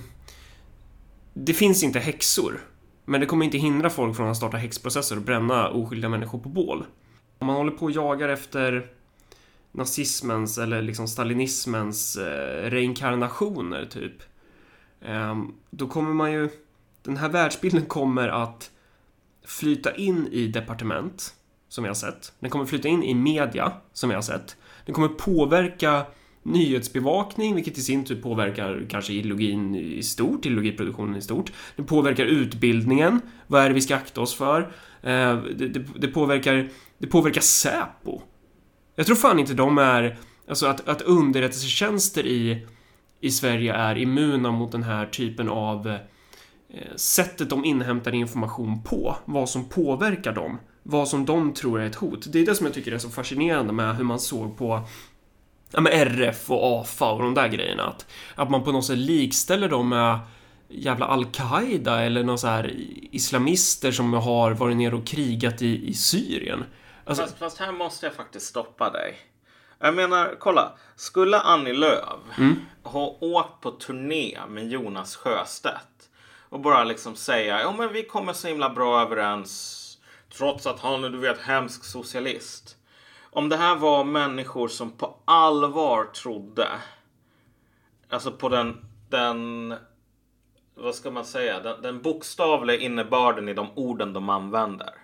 det 1.34 1.54
finns 1.54 1.82
inte 1.82 1.98
häxor. 1.98 2.60
Men 3.04 3.20
det 3.20 3.26
kommer 3.26 3.44
inte 3.44 3.58
hindra 3.58 3.90
folk 3.90 4.16
från 4.16 4.28
att 4.28 4.36
starta 4.36 4.56
häxprocesser 4.56 5.16
och 5.16 5.22
bränna 5.22 5.68
oskyldiga 5.68 6.08
människor 6.08 6.38
på 6.38 6.48
bål. 6.48 6.84
Om 7.38 7.46
man 7.46 7.56
håller 7.56 7.72
på 7.72 7.84
och 7.84 7.90
jagar 7.90 8.28
efter 8.28 8.86
nazismens 9.72 10.58
eller 10.58 10.82
liksom 10.82 11.08
stalinismens 11.08 12.16
eh, 12.16 12.70
reinkarnationer 12.70 13.86
typ. 13.86 14.22
Ehm, 15.02 15.54
då 15.70 15.88
kommer 15.88 16.14
man 16.14 16.32
ju... 16.32 16.48
Den 17.02 17.16
här 17.16 17.28
världsbilden 17.28 17.86
kommer 17.86 18.28
att 18.28 18.70
flyta 19.46 19.94
in 19.94 20.28
i 20.32 20.46
departement, 20.46 21.34
som 21.68 21.84
vi 21.84 21.88
har 21.88 21.94
sett. 21.94 22.32
Den 22.40 22.50
kommer 22.50 22.66
flyta 22.66 22.88
in 22.88 23.02
i 23.02 23.14
media, 23.14 23.72
som 23.92 24.08
vi 24.08 24.14
har 24.14 24.22
sett. 24.22 24.56
Den 24.86 24.94
kommer 24.94 25.08
påverka 25.08 26.06
nyhetsbevakning, 26.44 27.54
vilket 27.54 27.78
i 27.78 27.80
sin 27.80 28.04
tur 28.04 28.22
påverkar 28.22 28.86
kanske 28.90 29.12
ideologin 29.12 29.74
i 29.74 30.02
stort, 30.02 30.46
ideologiproduktionen 30.46 31.16
i 31.16 31.22
stort. 31.22 31.52
Det 31.76 31.82
påverkar 31.82 32.24
utbildningen. 32.24 33.20
Vad 33.46 33.62
är 33.62 33.68
det 33.68 33.74
vi 33.74 33.80
ska 33.80 33.96
akta 33.96 34.20
oss 34.20 34.34
för? 34.34 34.60
Eh, 35.02 35.42
det, 35.56 35.68
det, 35.68 35.84
det, 35.98 36.08
påverkar, 36.08 36.68
det 36.98 37.06
påverkar 37.06 37.40
Säpo. 37.40 38.20
Jag 38.96 39.06
tror 39.06 39.16
fan 39.16 39.38
inte 39.38 39.54
de 39.54 39.78
är... 39.78 40.18
Alltså 40.48 40.66
att, 40.66 40.88
att 40.88 41.02
underrättelsetjänster 41.02 42.26
i, 42.26 42.66
i 43.20 43.30
Sverige 43.30 43.74
är 43.74 43.98
immuna 43.98 44.50
mot 44.50 44.72
den 44.72 44.82
här 44.82 45.06
typen 45.06 45.48
av 45.48 45.88
eh, 45.88 46.96
sättet 46.96 47.50
de 47.50 47.64
inhämtar 47.64 48.14
information 48.14 48.82
på. 48.82 49.16
Vad 49.24 49.48
som 49.48 49.68
påverkar 49.68 50.32
dem. 50.32 50.58
Vad 50.82 51.08
som 51.08 51.24
de 51.24 51.54
tror 51.54 51.80
är 51.80 51.86
ett 51.86 51.94
hot. 51.94 52.32
Det 52.32 52.38
är 52.38 52.46
det 52.46 52.54
som 52.54 52.66
jag 52.66 52.74
tycker 52.74 52.92
är 52.92 52.98
så 52.98 53.10
fascinerande 53.10 53.72
med 53.72 53.96
hur 53.96 54.04
man 54.04 54.18
såg 54.18 54.58
på 54.58 54.80
ja, 55.74 55.80
med 55.80 55.92
RF 55.92 56.50
och 56.50 56.80
AFA 56.80 57.10
och 57.12 57.22
de 57.22 57.34
där 57.34 57.48
grejerna. 57.48 57.82
Att, 57.86 58.06
att 58.34 58.50
man 58.50 58.64
på 58.64 58.72
något 58.72 58.84
sätt 58.86 58.98
likställer 58.98 59.68
dem 59.68 59.88
med 59.88 60.18
jävla 60.68 61.06
Al-Qaida 61.06 62.02
eller 62.02 62.22
någon 62.24 62.38
så 62.38 62.46
här 62.46 62.72
islamister 63.12 63.92
som 63.92 64.12
har 64.12 64.50
varit 64.50 64.76
ner 64.76 64.94
och 64.94 65.06
krigat 65.06 65.62
i, 65.62 65.88
i 65.88 65.94
Syrien. 65.94 66.64
Alltså, 67.04 67.22
Fast, 67.22 67.38
fast 67.38 67.58
här 67.58 67.72
måste 67.72 68.06
jag 68.06 68.14
faktiskt 68.14 68.46
stoppa 68.46 68.90
dig. 68.90 69.16
Jag 69.78 69.94
menar, 69.94 70.36
kolla. 70.38 70.72
Skulle 70.96 71.40
Annie 71.40 71.72
Lööf 71.72 72.38
Mm. 72.38 72.56
ha 72.82 73.16
åkt 73.20 73.60
på 73.60 73.70
turné 73.70 74.38
med 74.48 74.68
Jonas 74.68 75.16
Sjöstedt 75.16 76.10
och 76.48 76.60
bara 76.60 76.84
liksom 76.84 77.16
säga 77.16 77.60
ja 77.60 77.74
men 77.78 77.92
vi 77.92 78.02
kommer 78.02 78.32
så 78.32 78.48
himla 78.48 78.70
bra 78.70 79.02
överens 79.02 79.80
trots 80.38 80.66
att 80.66 80.80
han 80.80 81.04
är 81.04 81.10
du 81.10 81.18
vet 81.18 81.40
hemsk 81.40 81.84
socialist. 81.84 82.76
Om 83.34 83.48
det 83.48 83.56
här 83.56 83.76
var 83.76 84.04
människor 84.04 84.68
som 84.68 84.90
på 84.90 85.16
allvar 85.24 86.04
trodde 86.04 86.68
alltså 88.08 88.32
på 88.32 88.48
den, 88.48 88.76
den 89.10 89.74
vad 90.74 90.94
ska 90.94 91.10
man 91.10 91.24
säga, 91.24 91.60
den, 91.60 91.82
den 91.82 92.02
bokstavliga 92.02 92.78
innebörden 92.78 93.48
i 93.48 93.54
de 93.54 93.68
orden 93.74 94.12
de 94.12 94.28
använder. 94.28 94.94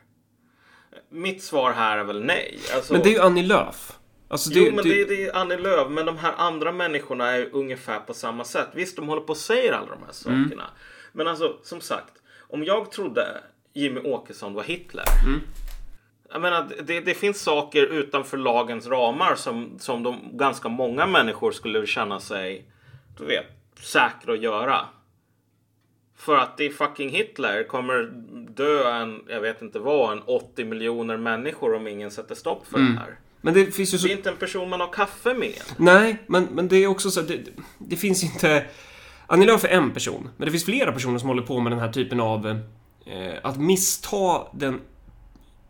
Mitt 1.08 1.42
svar 1.42 1.72
här 1.72 1.98
är 1.98 2.04
väl 2.04 2.24
nej. 2.24 2.58
Alltså, 2.74 2.92
men 2.92 3.02
det 3.02 3.08
är 3.08 3.12
ju 3.12 3.20
Annie 3.20 3.42
Lööf. 3.42 3.92
Alltså, 4.28 4.50
det, 4.50 4.60
jo, 4.60 4.74
men 4.74 4.84
det, 4.84 5.04
det, 5.04 5.26
är 5.26 5.36
Annie 5.36 5.56
Lööf. 5.56 5.88
Men 5.90 6.06
de 6.06 6.18
här 6.18 6.34
andra 6.36 6.72
människorna 6.72 7.30
är 7.30 7.48
ungefär 7.52 8.00
på 8.00 8.14
samma 8.14 8.44
sätt. 8.44 8.68
Visst, 8.74 8.96
de 8.96 9.08
håller 9.08 9.22
på 9.22 9.30
och 9.30 9.36
säger 9.36 9.72
alla 9.72 9.86
de 9.86 10.02
här 10.02 10.32
Mm. 10.32 10.44
sakerna. 10.44 10.70
Men 11.12 11.28
alltså, 11.28 11.56
som 11.62 11.80
sagt. 11.80 12.12
Om 12.48 12.64
jag 12.64 12.90
trodde 12.90 13.40
Jimmy 13.72 14.00
Åkesson 14.00 14.54
var 14.54 14.62
Hitler. 14.62 15.04
Mm. 15.26 15.40
Jag 16.32 16.40
menar, 16.42 16.66
det, 16.82 17.00
det 17.00 17.14
finns 17.14 17.40
saker 17.42 17.86
utanför 17.86 18.36
lagens 18.36 18.86
ramar 18.86 19.34
som, 19.34 19.78
som 19.78 20.02
de, 20.02 20.16
ganska 20.32 20.68
många 20.68 21.06
människor 21.06 21.52
skulle 21.52 21.86
känna 21.86 22.20
sig, 22.20 22.64
du 23.18 23.24
vet, 23.24 23.46
säkra 23.80 24.32
att 24.32 24.42
göra. 24.42 24.78
För 26.16 26.36
att 26.36 26.56
det 26.56 26.64
är 26.66 26.70
fucking 26.70 27.10
Hitler 27.10 27.62
kommer 27.64 28.02
dö 28.54 28.92
en, 28.92 29.22
jag 29.28 29.40
vet 29.40 29.62
inte 29.62 29.78
vad, 29.78 30.12
en 30.12 30.22
80 30.22 30.64
miljoner 30.64 31.16
människor 31.16 31.74
om 31.74 31.86
ingen 31.86 32.10
sätter 32.10 32.34
stopp 32.34 32.66
för 32.66 32.78
Mm. 32.78 32.94
det 32.94 33.00
här. 33.00 33.18
men 33.40 33.54
det 33.54 33.66
finns 33.66 33.94
ju 33.94 33.98
så... 33.98 34.06
Det 34.06 34.12
är 34.12 34.16
inte 34.16 34.30
en 34.30 34.36
person 34.36 34.68
man 34.68 34.80
har 34.80 34.92
kaffe 34.92 35.34
med. 35.34 35.62
Nej, 35.76 36.16
men, 36.26 36.44
men 36.44 36.68
det 36.68 36.76
är 36.76 36.86
också 36.86 37.10
så 37.10 37.20
det, 37.20 37.40
det 37.78 37.96
finns 37.96 38.24
inte... 38.24 38.64
Annie 39.26 39.46
Lööf 39.46 39.64
är 39.64 39.68
en 39.68 39.90
person, 39.90 40.30
men 40.36 40.46
det 40.46 40.50
finns 40.52 40.64
flera 40.64 40.92
personer 40.92 41.18
som 41.18 41.28
håller 41.28 41.42
på 41.42 41.60
med 41.60 41.72
den 41.72 41.78
här 41.80 41.92
typen 41.92 42.20
av... 42.20 42.46
Eh, 43.06 43.34
att 43.42 43.56
missta 43.60 44.46
den 44.52 44.80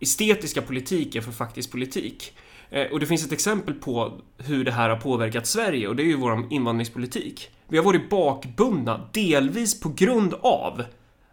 estetiska 0.00 0.62
politiken 0.62 1.22
för 1.22 1.32
faktisk 1.32 1.70
politik. 1.70 2.32
Eh, 2.70 2.86
och 2.86 3.00
det 3.00 3.06
finns 3.06 3.26
ett 3.26 3.32
exempel 3.32 3.74
på 3.74 4.20
hur 4.38 4.64
det 4.64 4.72
här 4.72 4.88
har 4.88 4.96
påverkat 4.96 5.46
Sverige 5.46 5.88
och 5.88 5.96
det 5.96 6.02
är 6.02 6.06
ju 6.06 6.16
vår 6.16 6.46
invandringspolitik. 6.50 7.50
Vi 7.68 7.76
har 7.76 7.84
varit 7.84 8.10
bakbundna, 8.10 9.08
delvis 9.12 9.80
på 9.80 9.88
grund 9.88 10.34
av 10.34 10.82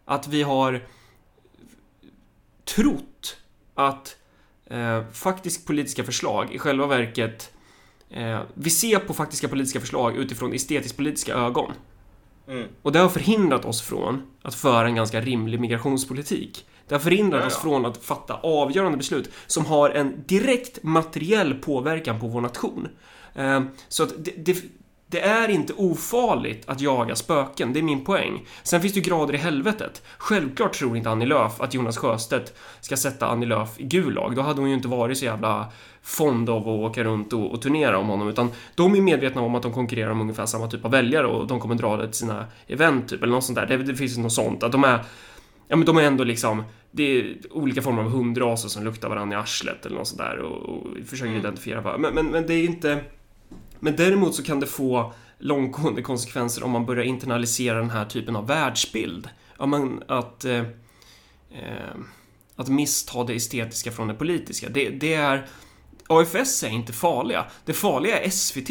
att 0.06 0.28
vi 0.28 0.44
har 0.44 0.88
trott 2.66 3.38
att 3.76 4.18
eh, 4.66 5.04
faktiskt 5.12 5.68
politiska 5.68 6.04
förslag 6.04 6.54
i 6.54 6.60
själva 6.60 6.88
verket 6.88 7.52
eh, 8.10 8.42
vi 8.54 8.70
ser 8.70 9.00
på 9.00 9.14
faktiska 9.14 9.48
politiska 9.48 9.80
förslag 9.80 10.18
utifrån 10.18 10.54
estetisk-politiska 10.54 11.34
ögon. 11.34 11.72
Mm. 12.48 12.68
Och 12.82 12.92
det 12.92 13.00
har 13.00 13.10
förhindrat 13.10 13.66
oss 13.66 13.82
från 13.82 14.22
att 14.42 14.56
föra 14.56 14.88
en 14.88 14.96
ganska 14.96 15.22
rimlig 15.22 15.60
migrationspolitik. 15.60 16.66
Det 16.88 16.96
har 16.96 17.00
förhindrat 17.00 17.46
oss 17.46 17.58
från 17.58 17.86
att 17.86 17.98
fatta 17.98 18.34
avgörande 18.34 18.98
beslut 18.98 19.30
som 19.48 19.66
har 19.66 19.90
en 19.90 20.24
direkt 20.26 20.84
materiell 20.84 21.54
påverkan 21.54 22.20
på 22.20 22.28
vår 22.28 22.42
nation. 22.42 22.88
Eh, 23.36 23.62
Så 23.88 24.04
att 24.04 24.14
det, 24.18 24.32
det, 24.38 24.64
det 25.10 25.20
är 25.22 25.50
inte 25.50 25.74
ofarligt 25.74 26.70
att 26.70 26.82
jaga 26.82 27.16
spöken, 27.16 27.74
det 27.74 27.80
är 27.80 27.84
min 27.84 28.06
poäng. 28.06 28.46
Sen 28.64 28.82
finns 28.82 28.94
det 28.94 29.00
ju 29.00 29.10
grader 29.10 29.34
i 29.34 29.38
helvetet. 29.38 30.02
Självklart 30.18 30.74
tror 30.74 30.98
inte 30.98 31.10
Annie 31.10 31.26
Lööf 31.26 31.62
att 31.62 31.74
Jonas 31.74 31.98
Sjöstedt 31.98 32.54
ska 32.82 32.98
sätta 32.98 33.28
Annie 33.28 33.46
Lööf 33.46 33.80
i 33.80 33.84
Gulag. 33.84 34.36
Då 34.36 34.42
hade 34.42 34.62
hon 34.62 34.70
ju 34.70 34.76
inte 34.76 34.88
varit 34.88 35.18
så 35.18 35.26
jävla 35.26 35.72
fond 36.02 36.50
av 36.50 36.62
att 36.62 36.68
åka 36.68 37.04
runt 37.04 37.34
och, 37.34 37.52
och 37.52 37.62
turnera 37.62 37.98
om 37.98 38.08
honom. 38.08 38.28
Utan 38.30 38.52
de 38.76 38.96
är 38.96 39.02
medvetna 39.02 39.42
om 39.42 39.56
att 39.56 39.64
de 39.64 39.74
konkurrerar 39.74 40.12
om 40.12 40.22
ungefär 40.22 40.46
samma 40.46 40.68
typ 40.68 40.86
av 40.86 40.92
väljare 40.92 41.28
och 41.28 41.48
de 41.48 41.60
kommer 41.60 41.76
dra 41.76 41.98
det 41.98 42.06
till 42.06 42.14
sina 42.14 42.46
event 42.68 43.10
typ, 43.10 43.24
eller 43.24 43.34
något 43.34 43.44
sånt 43.44 43.56
där. 43.56 43.66
Det, 43.66 43.78
det 43.78 43.96
finns 43.96 44.18
något 44.18 44.34
sånt. 44.34 44.64
Att 44.64 44.72
de 44.72 44.84
är 44.84 45.04
Ja 45.68 45.76
men 45.76 45.86
de 45.86 45.98
är 45.98 46.04
ändå 46.04 46.24
liksom 46.24 46.64
Det 46.92 47.04
är 47.04 47.38
olika 47.52 47.82
former 47.82 48.04
av 48.04 48.10
hundraser 48.10 48.70
som 48.70 48.84
luktar 48.84 49.10
varandra 49.10 49.38
i 49.38 49.40
arslet 49.40 49.86
eller 49.86 49.98
något 49.98 50.08
sånt 50.08 50.22
där 50.22 50.38
och, 50.38 50.70
och 50.70 50.88
försöker 51.06 51.30
Mm. 51.30 51.40
identifiera 51.40 51.82
vad 51.82 52.00
men, 52.00 52.14
men, 52.14 52.26
men 52.26 52.48
det 52.48 52.54
är 52.54 52.64
inte 52.66 53.04
Men 53.80 53.96
däremot 53.96 54.36
så 54.36 54.44
kan 54.44 54.60
det 54.60 54.68
få 54.68 55.14
långtgående 55.40 56.02
konsekvenser 56.02 56.64
om 56.64 56.72
man 56.72 56.86
börjar 56.86 57.04
internalisera 57.04 57.78
den 57.78 57.90
här 57.90 58.06
typen 58.06 58.36
av 58.36 58.48
världsbild. 58.48 59.30
Om 59.58 59.70
man, 59.70 60.04
att 60.08 60.46
eh, 60.46 60.60
eh, 61.52 61.96
att 62.56 62.68
missta 62.68 63.24
det 63.24 63.34
estetiska 63.34 63.92
från 63.92 64.08
det 64.08 64.14
politiska. 64.14 64.70
Det, 64.70 64.90
det 64.90 65.14
är 65.14 65.48
AFS 66.08 66.64
är 66.64 66.70
inte 66.70 66.94
farliga. 66.94 67.46
Det 67.66 67.74
farliga 67.74 68.20
är 68.20 68.30
SVT. 68.30 68.70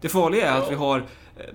Det 0.00 0.08
farliga 0.08 0.50
är 0.50 0.60
att 0.60 0.70
vi 0.70 0.74
har 0.74 0.98
eh, 0.98 1.54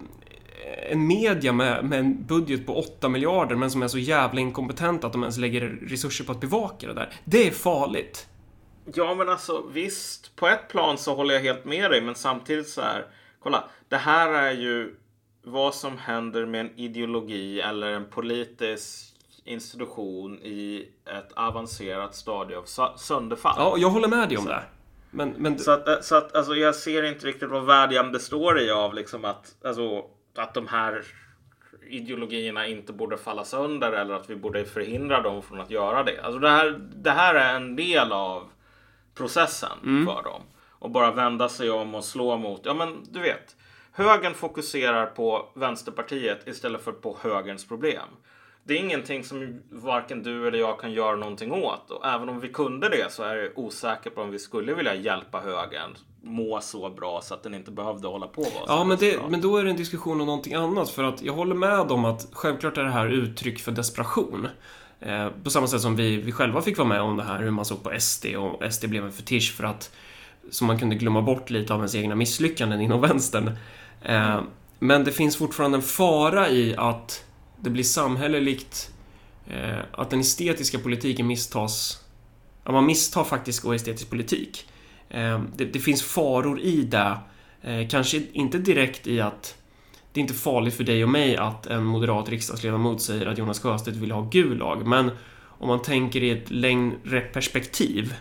en 0.89 1.07
media 1.07 1.53
med, 1.53 1.85
med 1.85 1.99
en 1.99 2.25
budget 2.25 2.65
på 2.65 2.79
8 2.79 3.09
miljarder 3.09 3.55
men 3.55 3.71
som 3.71 3.83
är 3.83 3.87
så 3.87 3.97
jävla 3.97 4.41
inkompetent 4.41 5.03
att 5.03 5.11
de 5.11 5.23
ens 5.23 5.37
lägger 5.37 5.61
resurser 5.81 6.25
på 6.25 6.31
att 6.31 6.39
bevaka 6.41 6.87
det 6.87 6.93
där. 6.93 7.09
Det 7.25 7.47
är 7.47 7.51
farligt. 7.51 8.27
Ja, 8.93 9.15
men 9.15 9.29
alltså 9.29 9.63
visst, 9.73 10.35
på 10.35 10.47
ett 10.47 10.67
plan 10.67 10.97
så 10.97 11.15
håller 11.15 11.33
jag 11.33 11.41
helt 11.41 11.65
med 11.65 11.91
dig, 11.91 12.01
men 12.01 12.15
samtidigt 12.15 12.69
så 12.69 12.81
här, 12.81 13.05
kolla, 13.39 13.63
det 13.89 13.97
här 13.97 14.29
är 14.29 14.51
ju 14.51 14.95
vad 15.43 15.75
som 15.75 15.97
händer 15.97 16.45
med 16.45 16.61
en 16.61 16.79
ideologi 16.79 17.61
eller 17.61 17.87
en 17.87 18.05
politisk 18.09 19.13
institution 19.43 20.39
i 20.39 20.89
ett 21.05 21.31
avancerat 21.33 22.15
stadie 22.15 22.57
av 22.57 22.63
sö- 22.63 22.97
sönderfall. 22.97 23.55
Ja, 23.57 23.75
jag 23.77 23.89
håller 23.89 24.07
med 24.07 24.29
dig 24.29 24.37
om 24.37 24.45
det. 24.45 24.63
Men, 25.11 25.29
men... 25.37 25.59
Så 25.59 25.71
att, 25.71 26.05
så 26.05 26.15
att 26.15 26.35
alltså, 26.35 26.55
jag 26.55 26.75
ser 26.75 27.03
inte 27.03 27.27
riktigt 27.27 27.49
vad 27.49 27.65
vädjan 27.65 28.11
består 28.11 28.59
i 28.59 28.71
av 28.71 28.93
liksom 28.93 29.25
att, 29.25 29.55
alltså, 29.65 30.05
att 30.35 30.53
de 30.53 30.67
här 30.67 31.03
ideologierna 31.87 32.67
inte 32.67 32.93
borde 32.93 33.17
falla 33.17 33.43
sönder 33.43 33.91
eller 33.91 34.13
att 34.13 34.29
vi 34.29 34.35
borde 34.35 34.65
förhindra 34.65 35.21
dem 35.21 35.41
från 35.41 35.61
att 35.61 35.71
göra 35.71 36.03
det. 36.03 36.21
Alltså 36.21 36.39
det 36.39 36.49
här, 36.49 36.79
det 36.95 37.11
här 37.11 37.35
är 37.35 37.55
en 37.55 37.75
del 37.75 38.11
av 38.11 38.49
processen 39.15 39.77
Mm. 39.83 40.05
för 40.05 40.23
dem. 40.23 40.41
Och 40.69 40.89
bara 40.91 41.11
vända 41.11 41.49
sig 41.49 41.69
om 41.69 41.95
och 41.95 42.03
slå 42.03 42.37
mot, 42.37 42.61
ja 42.63 42.73
men 42.73 43.03
du 43.11 43.19
vet. 43.19 43.55
Högern 43.91 44.33
fokuserar 44.33 45.05
på 45.05 45.49
Vänsterpartiet 45.55 46.47
istället 46.47 46.83
för 46.83 46.91
på 46.91 47.17
högerns 47.21 47.67
problem. 47.67 48.07
Det 48.63 48.73
är 48.73 48.77
ingenting 48.77 49.23
som 49.23 49.61
varken 49.69 50.23
du 50.23 50.47
eller 50.47 50.59
jag 50.59 50.79
kan 50.79 50.91
göra 50.91 51.15
någonting 51.15 51.51
åt. 51.51 51.91
Och 51.91 52.05
även 52.07 52.29
om 52.29 52.39
vi 52.39 52.49
kunde 52.49 52.89
det 52.89 53.11
så 53.11 53.23
är 53.23 53.35
jag 53.35 53.57
osäker 53.59 54.09
på 54.09 54.21
om 54.21 54.31
vi 54.31 54.39
skulle 54.39 54.73
vilja 54.73 54.95
hjälpa 54.95 55.39
högern 55.39 55.95
må 56.23 56.61
så 56.61 56.89
bra 56.89 57.21
så 57.23 57.33
att 57.33 57.43
den 57.43 57.53
inte 57.53 57.71
behövde 57.71 58.07
hålla 58.07 58.27
på 58.27 58.41
vara 58.41 58.63
Ja, 58.67 58.83
men, 58.83 58.97
det, 58.97 59.19
men 59.29 59.41
då 59.41 59.57
är 59.57 59.63
det 59.63 59.69
en 59.69 59.75
diskussion 59.75 60.21
om 60.21 60.27
någonting 60.27 60.53
annat. 60.53 60.89
För 60.89 61.03
att 61.03 61.21
jag 61.21 61.33
håller 61.33 61.55
med 61.55 61.91
om 61.91 62.05
att 62.05 62.27
självklart 62.31 62.77
är 62.77 62.83
det 62.83 62.91
här 62.91 63.07
uttryck 63.07 63.59
för 63.59 63.71
desperation. 63.71 64.47
Eh, 64.99 65.27
på 65.43 65.49
samma 65.49 65.67
sätt 65.67 65.81
som 65.81 65.95
vi, 65.95 66.17
vi 66.17 66.31
själva 66.31 66.61
fick 66.61 66.77
vara 66.77 66.87
med 66.87 67.01
om 67.01 67.17
det 67.17 67.23
här, 67.23 67.39
hur 67.39 67.51
man 67.51 67.65
såg 67.65 67.83
på 67.83 67.99
SD 67.99 68.25
och 68.25 68.73
SD 68.73 68.89
blev 68.89 69.05
en 69.05 69.11
fetisch 69.11 69.53
för 69.57 69.63
att 69.63 69.91
så 70.51 70.63
man 70.63 70.79
kunde 70.79 70.95
glömma 70.95 71.21
bort 71.21 71.49
lite 71.49 71.73
av 71.73 71.79
ens 71.79 71.95
egna 71.95 72.15
misslyckanden 72.15 72.81
inom 72.81 73.01
vänstern. 73.01 73.51
Eh, 74.01 74.41
men 74.79 75.03
det 75.03 75.11
finns 75.11 75.37
fortfarande 75.37 75.77
en 75.77 75.81
fara 75.81 76.49
i 76.49 76.75
att 76.77 77.25
det 77.59 77.69
blir 77.69 77.83
samhälleligt 77.83 78.91
eh, 79.47 79.79
att 79.91 80.09
den 80.09 80.19
estetiska 80.19 80.79
politiken 80.79 81.27
misstas 81.27 82.01
Ja, 82.63 82.71
man 82.71 82.85
misstar 82.85 83.23
faktisk 83.23 83.65
och 83.65 83.75
estetisk 83.75 84.09
politik. 84.09 84.67
Eh, 85.11 85.41
det, 85.55 85.65
det 85.65 85.79
finns 85.79 86.03
faror 86.03 86.59
i 86.59 86.81
det. 86.81 87.17
Eh, 87.61 87.87
kanske 87.87 88.21
inte 88.33 88.57
direkt 88.57 89.07
i 89.07 89.21
att 89.21 89.57
det 90.13 90.19
är 90.19 90.21
inte 90.21 90.33
farligt 90.33 90.73
för 90.73 90.83
dig 90.83 91.03
och 91.03 91.09
mig 91.09 91.37
att 91.37 91.67
en 91.67 91.83
moderat 91.83 92.29
riksdagsledamot 92.29 93.01
säger 93.01 93.25
att 93.25 93.37
Jonas 93.37 93.59
Sjöstedt 93.59 93.97
vill 93.97 94.11
ha 94.11 94.21
Gulag, 94.21 94.87
men 94.87 95.11
om 95.43 95.67
man 95.67 95.81
tänker 95.81 96.23
i 96.23 96.29
ett 96.29 96.51
längre 96.51 97.21
perspektiv 97.21 98.13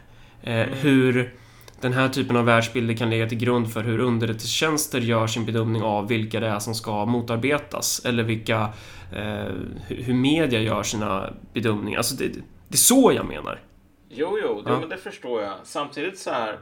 eh, 0.42 0.54
hur 0.66 1.34
den 1.80 1.92
här 1.92 2.08
typen 2.08 2.36
av 2.36 2.44
världsbilder 2.44 2.94
kan 2.94 3.10
ligga 3.10 3.28
till 3.28 3.38
grund 3.38 3.72
för 3.72 3.82
hur 3.82 3.98
underrättelsetjänster 3.98 5.00
gör 5.00 5.26
sin 5.26 5.46
bedömning 5.46 5.82
av 5.82 6.08
vilka 6.08 6.40
det 6.40 6.46
är 6.46 6.58
som 6.58 6.74
ska 6.74 7.04
motarbetas 7.06 8.04
eller 8.04 8.22
vilka 8.22 8.60
eh, 9.16 9.52
hur 9.86 10.02
hur 10.02 10.14
media 10.14 10.60
gör 10.60 10.82
sina 10.82 11.30
bedömningar. 11.52 11.98
Alltså 11.98 12.14
det, 12.14 12.28
det 12.28 12.74
är 12.74 12.76
så 12.76 13.12
jag 13.12 13.26
menar. 13.26 13.60
Jo, 14.08 14.38
jo, 14.42 14.62
det, 14.62 14.70
Ja. 14.70 14.80
men 14.80 14.88
det 14.88 14.96
förstår 14.96 15.42
jag. 15.42 15.54
Samtidigt 15.64 16.18
så 16.18 16.30
här 16.30 16.58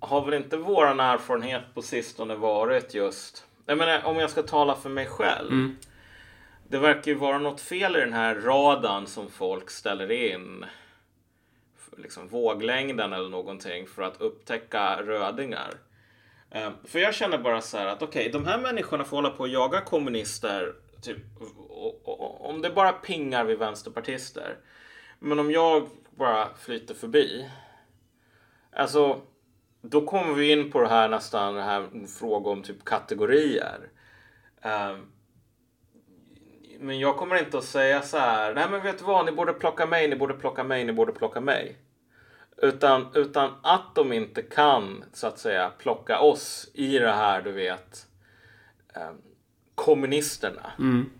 har 0.00 0.24
väl 0.24 0.34
inte 0.34 0.56
våran 0.56 1.00
erfarenhet 1.00 1.62
på 1.74 1.82
sistone 1.82 2.34
varit 2.34 2.94
just... 2.94 3.46
Jag 3.66 3.78
menar, 3.78 4.04
om 4.04 4.16
jag 4.16 4.30
ska 4.30 4.42
tala 4.42 4.74
för 4.74 4.90
mig 4.90 5.06
själv. 5.06 5.52
Mm. 5.52 5.76
Det 6.68 6.78
verkar 6.78 7.10
ju 7.10 7.18
vara 7.18 7.38
något 7.38 7.60
fel 7.60 7.96
i 7.96 8.00
den 8.00 8.12
här 8.12 8.34
radan 8.34 9.06
som 9.06 9.30
folk 9.30 9.70
ställer 9.70 10.10
in. 10.10 10.64
Liksom 11.96 12.28
våglängden 12.28 13.12
eller 13.12 13.28
någonting 13.28 13.86
för 13.86 14.02
att 14.02 14.20
upptäcka 14.20 15.02
rödingar. 15.02 15.74
Eh, 16.50 16.70
För 16.84 16.98
jag 16.98 17.14
känner 17.14 17.38
bara 17.38 17.60
så 17.60 17.78
här 17.78 17.86
att 17.86 18.02
okej, 18.02 18.30
de 18.32 18.46
här 18.46 18.58
människorna 18.58 19.04
får 19.04 19.16
hålla 19.16 19.30
på 19.30 19.40
och 19.40 19.48
jaga 19.48 19.80
kommunister. 19.80 20.74
Typ, 21.02 21.18
och, 21.68 22.00
och, 22.04 22.20
och, 22.20 22.50
om 22.50 22.62
det 22.62 22.70
bara 22.70 22.92
pingar 22.92 23.44
vid 23.44 23.58
vänsterpartister. 23.58 24.56
Men 25.18 25.38
om 25.38 25.50
jag 25.50 25.88
bara 26.10 26.48
flyter 26.56 26.94
förbi. 26.94 27.50
Alltså, 28.72 29.20
då 29.80 30.06
kommer 30.06 30.34
vi 30.34 30.52
in 30.52 30.70
på 30.70 30.80
det 30.80 30.88
här 30.88 31.08
nästan, 31.08 31.54
det 31.54 31.62
här 31.62 32.06
fråga 32.18 32.50
om 32.50 32.62
typ 32.62 32.84
kategorier. 32.84 33.78
Ehm, 34.62 35.06
men 36.80 36.98
jag 36.98 37.16
kommer 37.16 37.38
inte 37.38 37.58
att 37.58 37.64
säga 37.64 38.02
så 38.02 38.18
här, 38.18 38.54
nej 38.54 38.66
men 38.70 38.82
vet 38.82 38.98
du 38.98 39.04
vad, 39.04 39.26
ni 39.26 39.32
borde 39.32 39.52
plocka 39.52 39.86
mig, 39.86 40.08
ni 40.08 40.16
borde 40.16 40.34
plocka 40.34 40.64
mig, 40.64 40.84
ni 40.84 40.92
borde 40.92 41.12
plocka 41.12 41.40
mig. 41.40 41.76
Utan, 42.56 43.06
utan 43.14 43.50
att 43.62 43.94
de 43.94 44.12
inte 44.12 44.42
kan, 44.42 45.04
så 45.12 45.26
att 45.26 45.38
säga, 45.38 45.72
plocka 45.78 46.20
oss 46.20 46.70
i 46.74 46.98
det 46.98 47.12
här, 47.12 47.42
du 47.42 47.52
vet, 47.52 48.06
ehm, 48.94 49.16
kommunisterna. 49.74 50.72
Mm. 50.78 51.10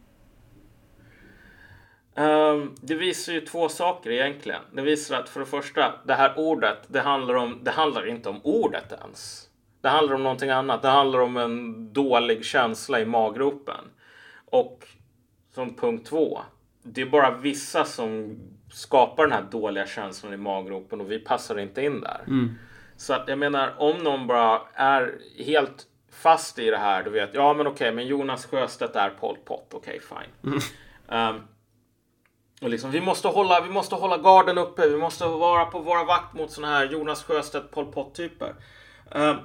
Ehm, 2.18 2.74
det 2.80 2.94
visar 2.94 3.32
ju 3.32 3.40
två 3.40 3.68
saker 3.68 4.10
egentligen. 4.10 4.60
Det 4.72 4.82
visar 4.82 5.20
att 5.20 5.28
för 5.28 5.40
det 5.40 5.46
första, 5.46 5.94
det 6.04 6.14
här 6.14 6.32
ordet, 6.36 6.78
det 6.86 7.00
handlar, 7.00 7.34
om, 7.34 7.58
det 7.62 7.70
handlar 7.70 8.06
inte 8.06 8.28
om 8.28 8.40
ordet 8.44 8.92
ens. 8.92 9.48
Det 9.80 9.88
handlar 9.88 10.14
om 10.14 10.22
någonting 10.22 10.50
annat. 10.50 10.82
Det 10.82 10.88
handlar 10.88 11.18
om 11.18 11.36
en 11.36 11.92
dålig 11.92 12.44
känsla 12.44 13.00
i 13.00 13.04
maggropen. 13.04 13.84
Och 14.44 14.86
som 15.54 15.74
punkt 15.74 16.06
två, 16.06 16.40
det 16.82 17.00
är 17.00 17.06
bara 17.06 17.30
vissa 17.30 17.84
som 17.84 18.38
skapar 18.72 19.22
den 19.22 19.32
här 19.32 19.44
dåliga 19.50 19.86
känslan 19.86 20.32
i 20.34 20.36
maggropen 20.36 21.00
och 21.00 21.10
vi 21.10 21.18
passar 21.18 21.58
inte 21.58 21.82
in 21.84 22.00
där. 22.00 22.22
Så 22.96 23.12
att 23.14 23.28
jag 23.28 23.38
menar, 23.38 23.74
om 23.78 23.98
någon 23.98 24.26
bara 24.26 24.60
är 24.74 25.18
helt 25.38 25.86
fast 26.12 26.58
i 26.58 26.70
det 26.70 26.76
här, 26.76 27.02
du 27.02 27.10
vet, 27.10 27.34
ja 27.34 27.54
men 27.54 27.66
okej, 27.66 27.92
men 27.92 28.06
Jonas 28.06 28.46
Sjöstedt 28.46 28.96
är 28.96 29.10
Pol 29.10 29.36
Pot, 29.44 29.74
okej 29.74 30.00
fine. 30.00 30.52
Ehm, 31.08 31.36
och 32.60 32.70
liksom, 32.70 32.90
vi, 32.90 33.00
måste 33.00 33.28
hålla, 33.28 33.60
vi 33.60 33.70
måste 33.70 33.94
hålla 33.94 34.16
garden 34.16 34.58
uppe. 34.58 34.88
Vi 34.88 34.96
måste 34.96 35.26
vara 35.26 35.64
på 35.64 35.78
våra 35.78 36.04
vakt 36.04 36.34
mot 36.34 36.50
såna 36.50 36.68
här 36.68 36.86
Jonas 36.86 37.24
Sjöstedt, 37.24 37.70
Pol 37.70 37.92
Pot-typer. 37.92 38.54
Uh, 39.16 39.36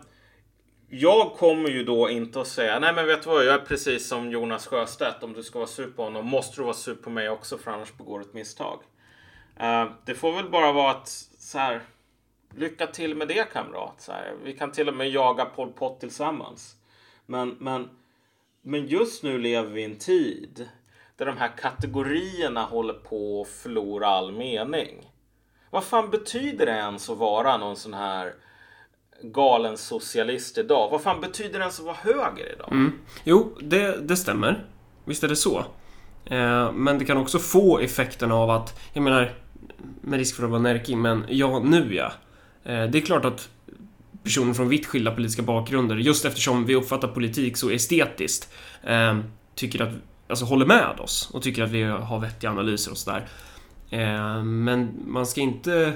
jag 0.89 1.33
kommer 1.33 1.69
ju 1.69 1.83
då 1.83 2.09
inte 2.09 2.41
att 2.41 2.47
säga, 2.47 2.79
nej 2.79 2.93
men 2.93 3.05
vet 3.05 3.23
du 3.23 3.29
vad, 3.29 3.45
jag 3.45 3.53
är 3.53 3.65
precis 3.65 4.07
som 4.07 4.31
Jonas 4.31 4.67
Sjöstedt. 4.67 5.23
Om 5.23 5.33
du 5.33 5.43
ska 5.43 5.59
vara 5.59 5.67
sur 5.67 5.87
på 5.87 6.03
honom 6.03 6.25
måste 6.25 6.61
du 6.61 6.63
vara 6.63 6.73
sur 6.73 6.95
på 6.95 7.09
mig 7.09 7.29
också 7.29 7.57
för 7.57 7.71
annars 7.71 7.97
begår 7.97 8.19
du 8.19 8.25
ett 8.25 8.33
misstag. 8.33 8.79
Uh, 9.61 9.91
det 10.05 10.15
får 10.15 10.31
väl 10.31 10.49
bara 10.49 10.71
vara 10.71 10.91
att 10.91 11.07
så 11.39 11.57
här, 11.57 11.81
lycka 12.55 12.87
till 12.87 13.15
med 13.15 13.27
det 13.27 13.51
kamrat. 13.53 13.95
Så 13.97 14.11
här, 14.11 14.33
vi 14.43 14.53
kan 14.53 14.71
till 14.71 14.87
och 14.87 14.95
med 14.95 15.09
jaga 15.09 15.45
Pol 15.45 15.71
Pot 15.71 15.99
tillsammans. 15.99 16.75
Men, 17.25 17.57
men, 17.59 17.89
men 18.61 18.87
just 18.87 19.23
nu 19.23 19.37
lever 19.37 19.69
vi 19.69 19.81
i 19.81 19.85
en 19.85 19.99
tid 19.99 20.69
där 21.25 21.31
de 21.31 21.37
här 21.37 21.51
kategorierna 21.61 22.63
håller 22.63 22.93
på 22.93 23.41
att 23.41 23.47
förlora 23.47 24.07
all 24.07 24.31
mening. 24.31 25.11
Vad 25.69 25.83
fan 25.83 26.09
betyder 26.09 26.65
det 26.65 26.71
ens 26.71 27.09
att 27.09 27.17
vara 27.17 27.57
någon 27.57 27.75
sån 27.75 27.93
här 27.93 28.33
galen 29.21 29.77
socialist 29.77 30.57
idag? 30.57 30.89
Vad 30.89 31.01
fan 31.01 31.21
betyder 31.21 31.59
det 31.59 31.63
ens 31.63 31.79
att 31.79 31.85
vara 31.85 31.97
höger 32.01 32.53
idag? 32.55 32.71
Mm. 32.71 32.91
Jo, 33.23 33.57
det, 33.61 34.07
det 34.07 34.15
stämmer. 34.15 34.65
Visst 35.05 35.23
är 35.23 35.27
det 35.27 35.35
så. 35.35 35.65
Eh, 36.25 36.71
men 36.71 36.99
det 36.99 37.05
kan 37.05 37.17
också 37.17 37.39
få 37.39 37.79
effekten 37.79 38.31
av 38.31 38.49
att, 38.49 38.79
jag 38.93 39.03
menar, 39.03 39.33
med 40.01 40.19
risk 40.19 40.35
för 40.35 40.43
att 40.43 40.49
vara 40.49 40.61
närking, 40.61 41.01
men 41.01 41.25
ja, 41.29 41.59
nu 41.59 41.95
ja. 41.95 42.11
Eh, 42.63 42.83
det 42.83 42.97
är 42.97 43.01
klart 43.01 43.25
att 43.25 43.49
personer 44.23 44.53
från 44.53 44.69
vitt 44.69 44.85
skilda 44.85 45.11
politiska 45.11 45.41
bakgrunder, 45.41 45.95
just 45.95 46.25
eftersom 46.25 46.65
vi 46.65 46.75
uppfattar 46.75 47.07
politik 47.07 47.57
så 47.57 47.69
estetiskt, 47.69 48.53
eh, 48.83 49.19
tycker 49.55 49.83
att, 49.83 49.93
alltså 50.27 50.45
håller 50.45 50.65
med 50.65 50.99
oss 50.99 51.29
och 51.33 51.41
tycker 51.41 51.63
att 51.63 51.71
vi 51.71 51.83
har 51.83 52.19
vettiga 52.19 52.49
analyser 52.49 52.91
och 52.91 52.97
sådär. 52.97 53.27
Eh, 53.89 54.43
men 54.43 55.03
man 55.05 55.25
ska 55.25 55.41
inte 55.41 55.93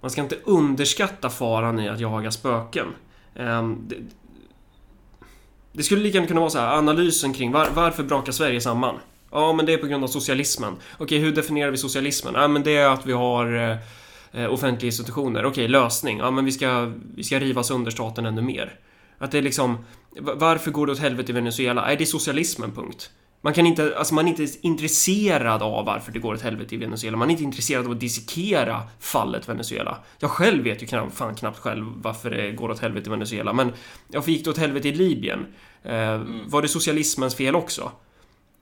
man 0.00 0.10
ska 0.10 0.20
inte 0.20 0.38
underskatta 0.44 1.30
faran 1.30 1.80
i 1.80 1.88
att 1.88 2.00
jaga 2.00 2.30
spöken. 2.30 2.86
Eh, 3.34 3.68
det, 3.68 3.96
det 5.72 5.82
skulle 5.82 6.02
lika 6.02 6.16
gärna 6.16 6.28
kunna 6.28 6.40
vara 6.40 6.50
så 6.50 6.58
här, 6.58 6.78
analysen 6.78 7.32
kring 7.32 7.52
var, 7.52 7.68
varför 7.74 8.02
brakar 8.02 8.32
Sverige 8.32 8.60
samman? 8.60 8.94
Ja, 9.30 9.52
men 9.52 9.66
det 9.66 9.72
är 9.72 9.78
på 9.78 9.86
grund 9.86 10.04
av 10.04 10.08
socialismen. 10.08 10.76
Okej, 10.98 11.18
hur 11.18 11.32
definierar 11.32 11.70
vi 11.70 11.76
socialismen? 11.76 12.34
Ja, 12.34 12.48
men 12.48 12.62
det 12.62 12.76
är 12.76 12.88
att 12.88 13.06
vi 13.06 13.12
har 13.12 13.78
eh, 14.32 14.52
offentliga 14.52 14.88
institutioner. 14.88 15.44
Okej, 15.44 15.68
lösning. 15.68 16.18
Ja, 16.18 16.30
men 16.30 16.44
vi 16.44 16.52
ska, 16.52 16.92
vi 17.14 17.24
ska 17.24 17.40
riva 17.40 17.62
sönder 17.62 17.90
staten 17.90 18.26
ännu 18.26 18.42
mer. 18.42 18.78
Att 19.22 19.30
det 19.30 19.38
är 19.38 19.42
liksom, 19.42 19.78
va- 20.20 20.34
varför 20.36 20.70
går 20.70 20.86
det 20.86 20.92
åt 20.92 20.98
helvete 20.98 21.32
i 21.32 21.34
Venezuela? 21.34 21.92
Är 21.92 21.96
det 21.96 22.04
är 22.04 22.06
socialismen, 22.06 22.72
punkt. 22.72 23.10
Man 23.40 23.52
kan 23.52 23.66
inte, 23.66 23.98
alltså 23.98 24.14
man 24.14 24.28
är 24.28 24.30
inte 24.40 24.46
intresserad 24.60 25.62
av 25.62 25.84
varför 25.86 26.12
det 26.12 26.18
går 26.18 26.34
åt 26.34 26.42
helvete 26.42 26.74
i 26.74 26.78
Venezuela. 26.78 27.16
Man 27.16 27.28
är 27.28 27.32
inte 27.32 27.44
intresserad 27.44 27.86
av 27.86 27.92
att 27.92 28.00
dissekera 28.00 28.82
fallet 29.00 29.48
Venezuela. 29.48 29.98
Jag 30.18 30.30
själv 30.30 30.64
vet 30.64 30.82
ju 30.82 30.86
knappt, 30.86 31.16
fan 31.16 31.34
knappt 31.34 31.58
själv 31.58 31.86
varför 31.96 32.30
det 32.30 32.52
går 32.52 32.70
åt 32.70 32.78
helvete 32.80 33.06
i 33.08 33.10
Venezuela. 33.10 33.52
Men 33.52 33.72
varför 34.08 34.32
gick 34.32 34.44
det 34.44 34.50
åt 34.50 34.58
helvete 34.58 34.88
i 34.88 34.94
Libyen? 34.94 35.46
Eh, 35.82 36.22
Var 36.46 36.62
det 36.62 36.68
socialismens 36.68 37.34
fel 37.34 37.54
också? 37.56 37.92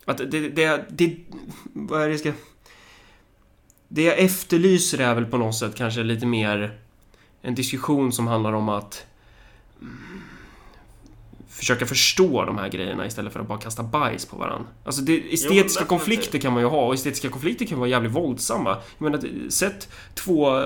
Att 0.04 0.18
det, 0.18 0.48
det, 0.48 0.84
det, 0.90 1.16
vad 1.72 2.02
är 2.02 2.06
det 2.06 2.10
jag 2.12 2.20
ska... 2.20 2.32
Det 3.88 4.02
jag 4.02 4.18
efterlyser 4.18 4.98
är 4.98 5.14
väl 5.14 5.26
på 5.26 5.38
något 5.38 5.54
sätt 5.56 5.74
kanske 5.76 6.02
lite 6.02 6.26
mer 6.26 6.78
en 7.42 7.54
diskussion 7.54 8.12
som 8.12 8.26
handlar 8.26 8.52
om 8.52 8.68
att 8.68 9.06
mm, 9.80 10.22
försöka 11.60 11.86
förstå 11.86 12.44
de 12.44 12.58
här 12.58 12.68
grejerna 12.68 13.06
istället 13.06 13.32
för 13.32 13.40
att 13.40 13.48
bara 13.48 13.58
kasta 13.58 13.82
bajs 13.82 14.26
på 14.26 14.36
varandra. 14.36 14.68
Alltså 14.84 15.02
det, 15.02 15.12
estetiska 15.12 15.52
definitivt. 15.52 15.88
konflikter 15.88 16.38
kan 16.38 16.52
man 16.52 16.62
ju 16.62 16.68
ha 16.68 16.86
och 16.86 16.94
estetiska 16.94 17.28
konflikter 17.28 17.66
kan 17.66 17.78
vara 17.78 17.88
jävligt 17.88 18.12
våldsamma. 18.12 18.76
Jag 18.98 19.10
menar, 19.10 19.50
sätt 19.50 19.88
två 20.14 20.58
eh, 20.58 20.64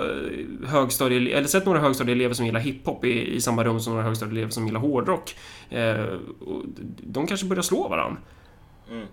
högstadie... 0.67 1.37
Eller 1.37 1.49
sätt 1.49 1.67
några 1.67 1.81
högstadieelever 1.81 2.35
som 2.35 2.47
gillar 2.47 2.61
hiphop 2.61 3.05
i, 3.05 3.35
i 3.35 3.41
samma 3.41 3.65
rum 3.65 3.81
som 3.81 3.93
några 3.93 4.07
högstadieelever 4.07 4.51
som 4.51 4.67
gillar 4.67 4.81
hårdrock. 4.81 5.37
Eh, 5.71 6.19
de 7.01 7.27
kanske 7.27 7.47
börjar 7.47 7.63
slå 7.63 7.89
varandra. 7.89 8.21
Mm. 8.91 9.07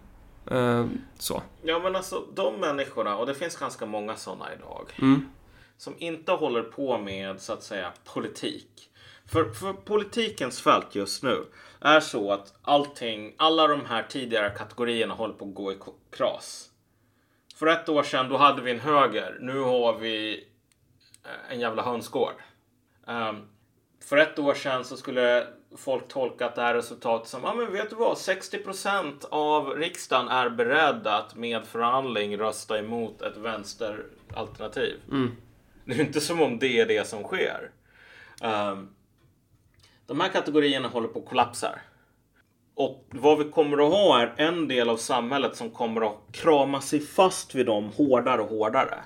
Eh, 0.51 0.85
så. 1.17 1.41
Ja 1.63 1.79
men 1.79 1.95
alltså 1.95 2.23
de 2.35 2.55
människorna, 2.55 3.17
och 3.17 3.25
det 3.25 3.35
finns 3.35 3.55
ganska 3.55 3.85
många 3.85 4.15
sådana 4.15 4.53
idag. 4.53 4.85
Mm. 5.01 5.29
Som 5.77 5.93
inte 5.97 6.31
håller 6.31 6.61
på 6.61 6.97
med 6.97 7.41
så 7.41 7.53
att 7.53 7.63
säga 7.63 7.91
politik. 8.13 8.89
För, 9.25 9.53
för 9.53 9.73
politikens 9.73 10.61
fält 10.61 10.95
just 10.95 11.23
nu 11.23 11.45
är 11.81 11.99
så 11.99 12.31
att 12.31 12.53
allting, 12.61 13.33
alla 13.37 13.67
de 13.67 13.85
här 13.85 14.03
tidigare 14.03 14.49
kategorierna 14.49 15.13
håller 15.13 15.33
på 15.33 15.45
att 15.45 15.53
gå 15.53 15.71
i 15.71 15.77
kras. 16.11 16.69
För 17.55 17.67
ett 17.67 17.89
år 17.89 18.03
sedan 18.03 18.29
då 18.29 18.37
hade 18.37 18.61
vi 18.61 18.71
en 18.71 18.79
höger, 18.79 19.37
nu 19.41 19.59
har 19.59 19.97
vi 19.97 20.47
eh, 21.23 21.53
en 21.53 21.59
jävla 21.59 21.83
hönsgård. 21.83 22.33
Ehm, 23.07 23.47
för 24.03 24.17
ett 24.17 24.39
år 24.39 24.53
sedan 24.53 24.85
så 24.85 24.97
skulle 24.97 25.47
folk 25.77 26.07
tolka 26.07 26.45
att 26.45 26.55
det 26.55 26.61
här 26.61 26.73
resultatet 26.73 27.27
som, 27.27 27.43
ja 27.43 27.53
men 27.53 27.73
vet 27.73 27.89
du 27.89 27.95
vad, 27.95 28.17
60% 28.17 29.25
av 29.31 29.69
riksdagen 29.69 30.27
är 30.27 30.49
beredda 30.49 31.17
att 31.17 31.35
med 31.35 31.65
förhandling 31.65 32.37
rösta 32.37 32.79
emot 32.79 33.21
ett 33.21 33.37
vänsteralternativ. 33.37 34.99
Det 35.85 35.93
är 35.93 36.01
inte 36.01 36.21
som 36.21 36.41
om 36.41 36.59
det 36.59 36.79
är 36.79 36.85
det 36.85 37.07
som 37.07 37.23
sker. 37.23 37.71
Ehm, 38.41 38.89
de 40.11 40.19
här 40.19 40.29
kategorierna 40.29 40.87
håller 40.87 41.07
på 41.07 41.19
att 41.19 41.25
kollapsa. 41.25 41.79
Och 42.75 43.07
vad 43.09 43.37
vi 43.37 43.43
kommer 43.43 43.77
att 43.87 43.93
ha 43.93 44.21
är 44.21 44.33
en 44.37 44.67
del 44.67 44.89
av 44.89 44.97
samhället 44.97 45.55
som 45.55 45.69
kommer 45.69 46.01
att 46.01 46.17
krama 46.31 46.81
sig 46.81 46.99
fast 46.99 47.55
vid 47.55 47.65
dem 47.65 47.91
hårdare 47.97 48.41
och 48.41 48.49
hårdare. 48.49 48.97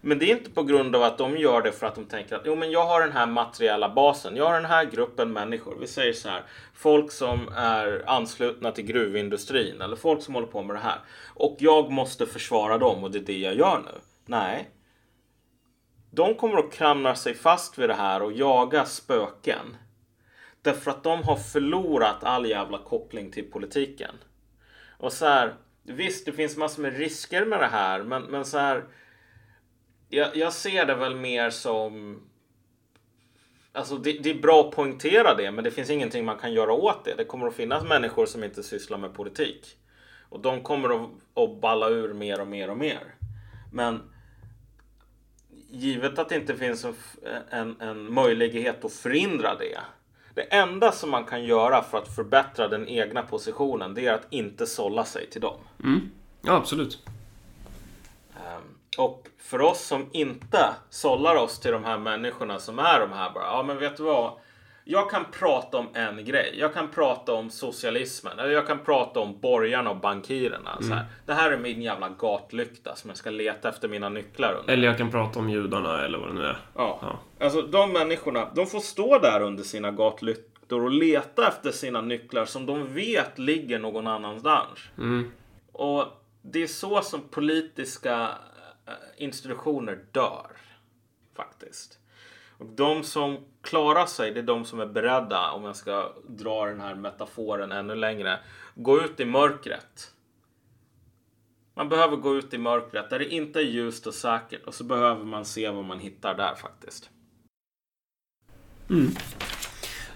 Men 0.00 0.18
det 0.18 0.30
är 0.30 0.36
inte 0.36 0.50
på 0.50 0.62
grund 0.62 0.96
av 0.96 1.02
att 1.02 1.18
de 1.18 1.36
gör 1.36 1.62
det 1.62 1.72
för 1.72 1.86
att 1.86 1.94
de 1.94 2.04
tänker 2.04 2.36
att 2.36 2.42
jo, 2.44 2.56
men 2.56 2.70
jag 2.70 2.86
har 2.86 3.00
den 3.00 3.12
här 3.12 3.26
materiella 3.26 3.88
basen. 3.88 4.36
Jag 4.36 4.46
har 4.46 4.54
den 4.54 4.64
här 4.64 4.84
gruppen 4.84 5.32
människor. 5.32 5.76
Vi 5.80 5.86
säger 5.86 6.12
så 6.12 6.28
här. 6.28 6.42
Folk 6.74 7.12
som 7.12 7.48
är 7.56 8.04
anslutna 8.06 8.72
till 8.72 8.84
gruvindustrin 8.84 9.80
eller 9.80 9.96
folk 9.96 10.22
som 10.22 10.34
håller 10.34 10.46
på 10.46 10.62
med 10.62 10.76
det 10.76 10.80
här. 10.80 10.98
Och 11.34 11.56
jag 11.58 11.90
måste 11.90 12.26
försvara 12.26 12.78
dem 12.78 13.04
och 13.04 13.10
det 13.10 13.18
är 13.18 13.22
det 13.22 13.38
jag 13.38 13.54
gör 13.54 13.78
nu. 13.78 14.00
Nej. 14.26 14.70
De 16.10 16.34
kommer 16.34 16.58
att 16.58 16.72
klamra 16.72 17.14
sig 17.14 17.34
fast 17.34 17.78
vid 17.78 17.88
det 17.88 17.94
här 17.94 18.22
och 18.22 18.32
jaga 18.32 18.84
spöken. 18.84 19.76
Därför 20.64 20.90
att 20.90 21.02
de 21.02 21.22
har 21.22 21.36
förlorat 21.36 22.24
all 22.24 22.46
jävla 22.46 22.78
koppling 22.78 23.30
till 23.30 23.50
politiken. 23.50 24.14
Och 24.98 25.12
så 25.12 25.26
här, 25.26 25.54
visst 25.82 26.26
det 26.26 26.32
finns 26.32 26.56
massor 26.56 26.82
med 26.82 26.96
risker 26.96 27.44
med 27.44 27.60
det 27.60 27.66
här, 27.66 28.02
men, 28.02 28.22
men 28.22 28.44
så 28.44 28.58
här. 28.58 28.84
Jag, 30.08 30.36
jag 30.36 30.52
ser 30.52 30.86
det 30.86 30.94
väl 30.94 31.16
mer 31.16 31.50
som 31.50 32.20
Alltså 33.72 33.96
det, 33.96 34.12
det 34.12 34.30
är 34.30 34.40
bra 34.40 34.60
att 34.60 34.70
poängtera 34.70 35.34
det, 35.34 35.50
men 35.50 35.64
det 35.64 35.70
finns 35.70 35.90
ingenting 35.90 36.24
man 36.24 36.38
kan 36.38 36.52
göra 36.52 36.72
åt 36.72 37.04
det. 37.04 37.14
Det 37.14 37.24
kommer 37.24 37.46
att 37.46 37.54
finnas 37.54 37.84
människor 37.84 38.26
som 38.26 38.44
inte 38.44 38.62
sysslar 38.62 38.98
med 38.98 39.14
politik. 39.14 39.76
Och 40.28 40.40
de 40.40 40.62
kommer 40.62 41.04
att, 41.04 41.10
att 41.34 41.60
balla 41.60 41.88
ur 41.88 42.14
mer 42.14 42.40
och 42.40 42.46
mer 42.46 42.70
och 42.70 42.76
mer. 42.76 43.14
Men 43.72 44.02
givet 45.70 46.18
att 46.18 46.28
det 46.28 46.34
inte 46.34 46.56
finns 46.56 46.84
en, 46.84 46.94
en, 47.50 47.80
en 47.80 48.14
möjlighet 48.14 48.84
att 48.84 48.92
förhindra 48.92 49.54
det. 49.54 49.78
Det 50.34 50.42
enda 50.42 50.92
som 50.92 51.10
man 51.10 51.24
kan 51.24 51.44
göra 51.44 51.82
för 51.82 51.98
att 51.98 52.14
förbättra 52.14 52.68
den 52.68 52.88
egna 52.88 53.22
positionen, 53.22 53.94
det 53.94 54.06
är 54.06 54.12
att 54.12 54.26
inte 54.30 54.66
sålla 54.66 55.04
sig 55.04 55.30
till 55.30 55.40
dem. 55.40 55.56
Ja, 56.42 56.52
absolut. 56.52 56.98
Ehm, 58.36 58.62
Och 58.98 59.28
för 59.38 59.60
oss 59.60 59.80
som 59.80 60.06
inte 60.12 60.74
sållar 60.90 61.36
oss 61.36 61.58
till 61.58 61.72
de 61.72 61.84
här 61.84 61.98
människorna 61.98 62.58
som 62.58 62.78
är 62.78 63.00
de 63.00 63.12
här 63.12 63.30
bara, 63.30 63.44
ja 63.44 63.62
men 63.62 63.78
vet 63.78 63.96
du 63.96 64.02
vad? 64.02 64.32
Jag 64.86 65.10
kan 65.10 65.24
prata 65.24 65.78
om 65.78 65.88
en 65.94 66.24
grej. 66.24 66.54
Jag 66.58 66.74
kan 66.74 66.88
prata 66.88 67.32
om 67.32 67.50
socialismen. 67.50 68.38
Eller 68.38 68.50
jag 68.50 68.66
kan 68.66 68.78
prata 68.78 69.20
om 69.20 69.40
borgarna 69.40 69.90
och 69.90 69.96
bankirerna. 69.96 70.78
Så 70.80 70.94
här. 70.94 71.04
Det 71.26 71.34
här 71.34 71.50
är 71.52 71.58
min 71.58 71.82
jävla 71.82 72.08
gatlykta 72.08 72.96
som 72.96 73.10
jag 73.10 73.16
ska 73.16 73.30
leta 73.30 73.68
efter 73.68 73.88
mina 73.88 74.08
nycklar 74.08 74.54
under. 74.60 74.72
Eller 74.72 74.88
jag 74.88 74.98
kan 74.98 75.10
prata 75.10 75.38
om 75.38 75.50
judarna 75.50 76.04
eller 76.04 76.18
vad 76.18 76.28
det 76.28 76.34
nu 76.34 76.44
är. 76.44 76.58
Ja. 76.74 76.98
Ja. 77.02 77.18
Alltså 77.44 77.62
de 77.62 77.92
människorna, 77.92 78.48
de 78.54 78.66
får 78.66 78.80
stå 78.80 79.18
där 79.18 79.40
under 79.42 79.62
sina 79.62 79.90
gatlyktor 79.90 80.84
och 80.84 80.90
leta 80.90 81.48
efter 81.48 81.70
sina 81.70 82.00
nycklar 82.00 82.44
som 82.44 82.66
de 82.66 82.94
vet 82.94 83.38
ligger 83.38 83.78
någon 83.78 84.06
annanstans. 84.06 84.78
Mm. 84.98 85.32
Och 85.72 86.04
det 86.42 86.62
är 86.62 86.66
så 86.66 87.00
som 87.00 87.20
politiska 87.20 88.28
eh, 88.86 88.92
institutioner 89.16 89.98
dör. 90.12 90.46
Faktiskt. 91.36 91.98
Och 92.58 92.66
de 92.66 93.02
som 93.02 93.38
klarar 93.64 94.06
sig, 94.06 94.30
det 94.30 94.40
är 94.40 94.44
de 94.44 94.64
som 94.64 94.80
är 94.80 94.86
beredda, 94.86 95.50
om 95.50 95.64
jag 95.64 95.76
ska 95.76 96.12
dra 96.26 96.66
den 96.66 96.80
här 96.80 96.94
metaforen 96.94 97.72
ännu 97.72 97.94
längre, 97.94 98.38
gå 98.74 99.00
ut 99.02 99.20
i 99.20 99.24
mörkret. 99.24 100.10
Man 101.74 101.88
behöver 101.88 102.16
gå 102.16 102.34
ut 102.34 102.54
i 102.54 102.58
mörkret 102.58 103.10
där 103.10 103.18
det 103.18 103.28
inte 103.28 103.58
är 103.58 103.64
ljust 103.64 104.06
och 104.06 104.14
säkert 104.14 104.64
och 104.64 104.74
så 104.74 104.84
behöver 104.84 105.24
man 105.24 105.44
se 105.44 105.70
vad 105.70 105.84
man 105.84 105.98
hittar 105.98 106.34
där 106.34 106.54
faktiskt. 106.54 107.10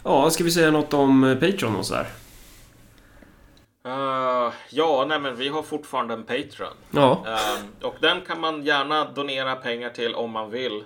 Ja, 0.05 0.31
ska 0.31 0.45
vi 0.45 0.51
säga 0.51 0.71
något 0.71 0.95
om 0.95 1.25
eh, 1.25 1.39
Patreon 1.39 1.77
och 1.77 1.87
sådär? 1.87 2.07
Uh, 3.87 4.53
ja, 4.71 5.05
nej 5.09 5.21
men 5.21 5.37
vi 5.37 5.49
har 5.49 5.63
fortfarande 5.63 6.15
en 6.15 6.23
Patreon. 6.23 6.75
Ja. 6.91 7.25
Ehm, 7.27 7.67
och 7.83 7.97
den 8.01 8.21
kan 8.21 8.41
man 8.41 8.63
gärna 8.63 9.11
donera 9.11 9.57
pengar 9.57 9.91
till 9.91 10.15
om 10.15 10.31
man 10.31 10.51
vill. 10.51 10.85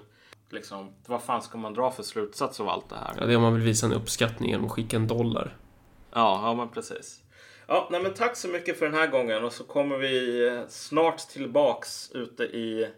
Liksom, 0.52 0.90
vad 1.06 1.22
fan 1.22 1.42
ska 1.42 1.58
man 1.58 1.74
dra 1.74 1.90
för 1.90 2.02
slutsats 2.02 2.60
av 2.60 2.68
allt 2.68 2.88
det 2.88 2.96
här? 2.96 3.14
ja, 3.20 3.26
det 3.26 3.32
är 3.32 3.36
om 3.36 3.42
man 3.42 3.54
vill 3.54 3.62
visa 3.62 3.86
en 3.86 3.92
uppskattning 3.92 4.50
genom 4.50 4.66
att 4.66 4.72
skicka 4.72 4.96
en 4.96 5.06
dollar. 5.06 5.56
Ja, 6.12 6.40
ja 6.42 6.54
men 6.54 6.68
precis. 6.68 7.20
Ja, 7.66 7.88
nej 7.90 8.02
men 8.02 8.14
tack 8.14 8.36
så 8.36 8.48
mycket 8.48 8.78
för 8.78 8.86
den 8.86 8.94
här 8.94 9.06
gången 9.06 9.44
och 9.44 9.52
så 9.52 9.64
kommer 9.64 9.98
vi 9.98 10.64
snart 10.68 11.18
tillbaks 11.18 12.10
ute 12.14 12.42
i 12.42 12.88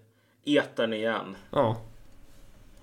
etern 0.45 0.93
igen. 0.93 1.37
Ja. 1.51 1.77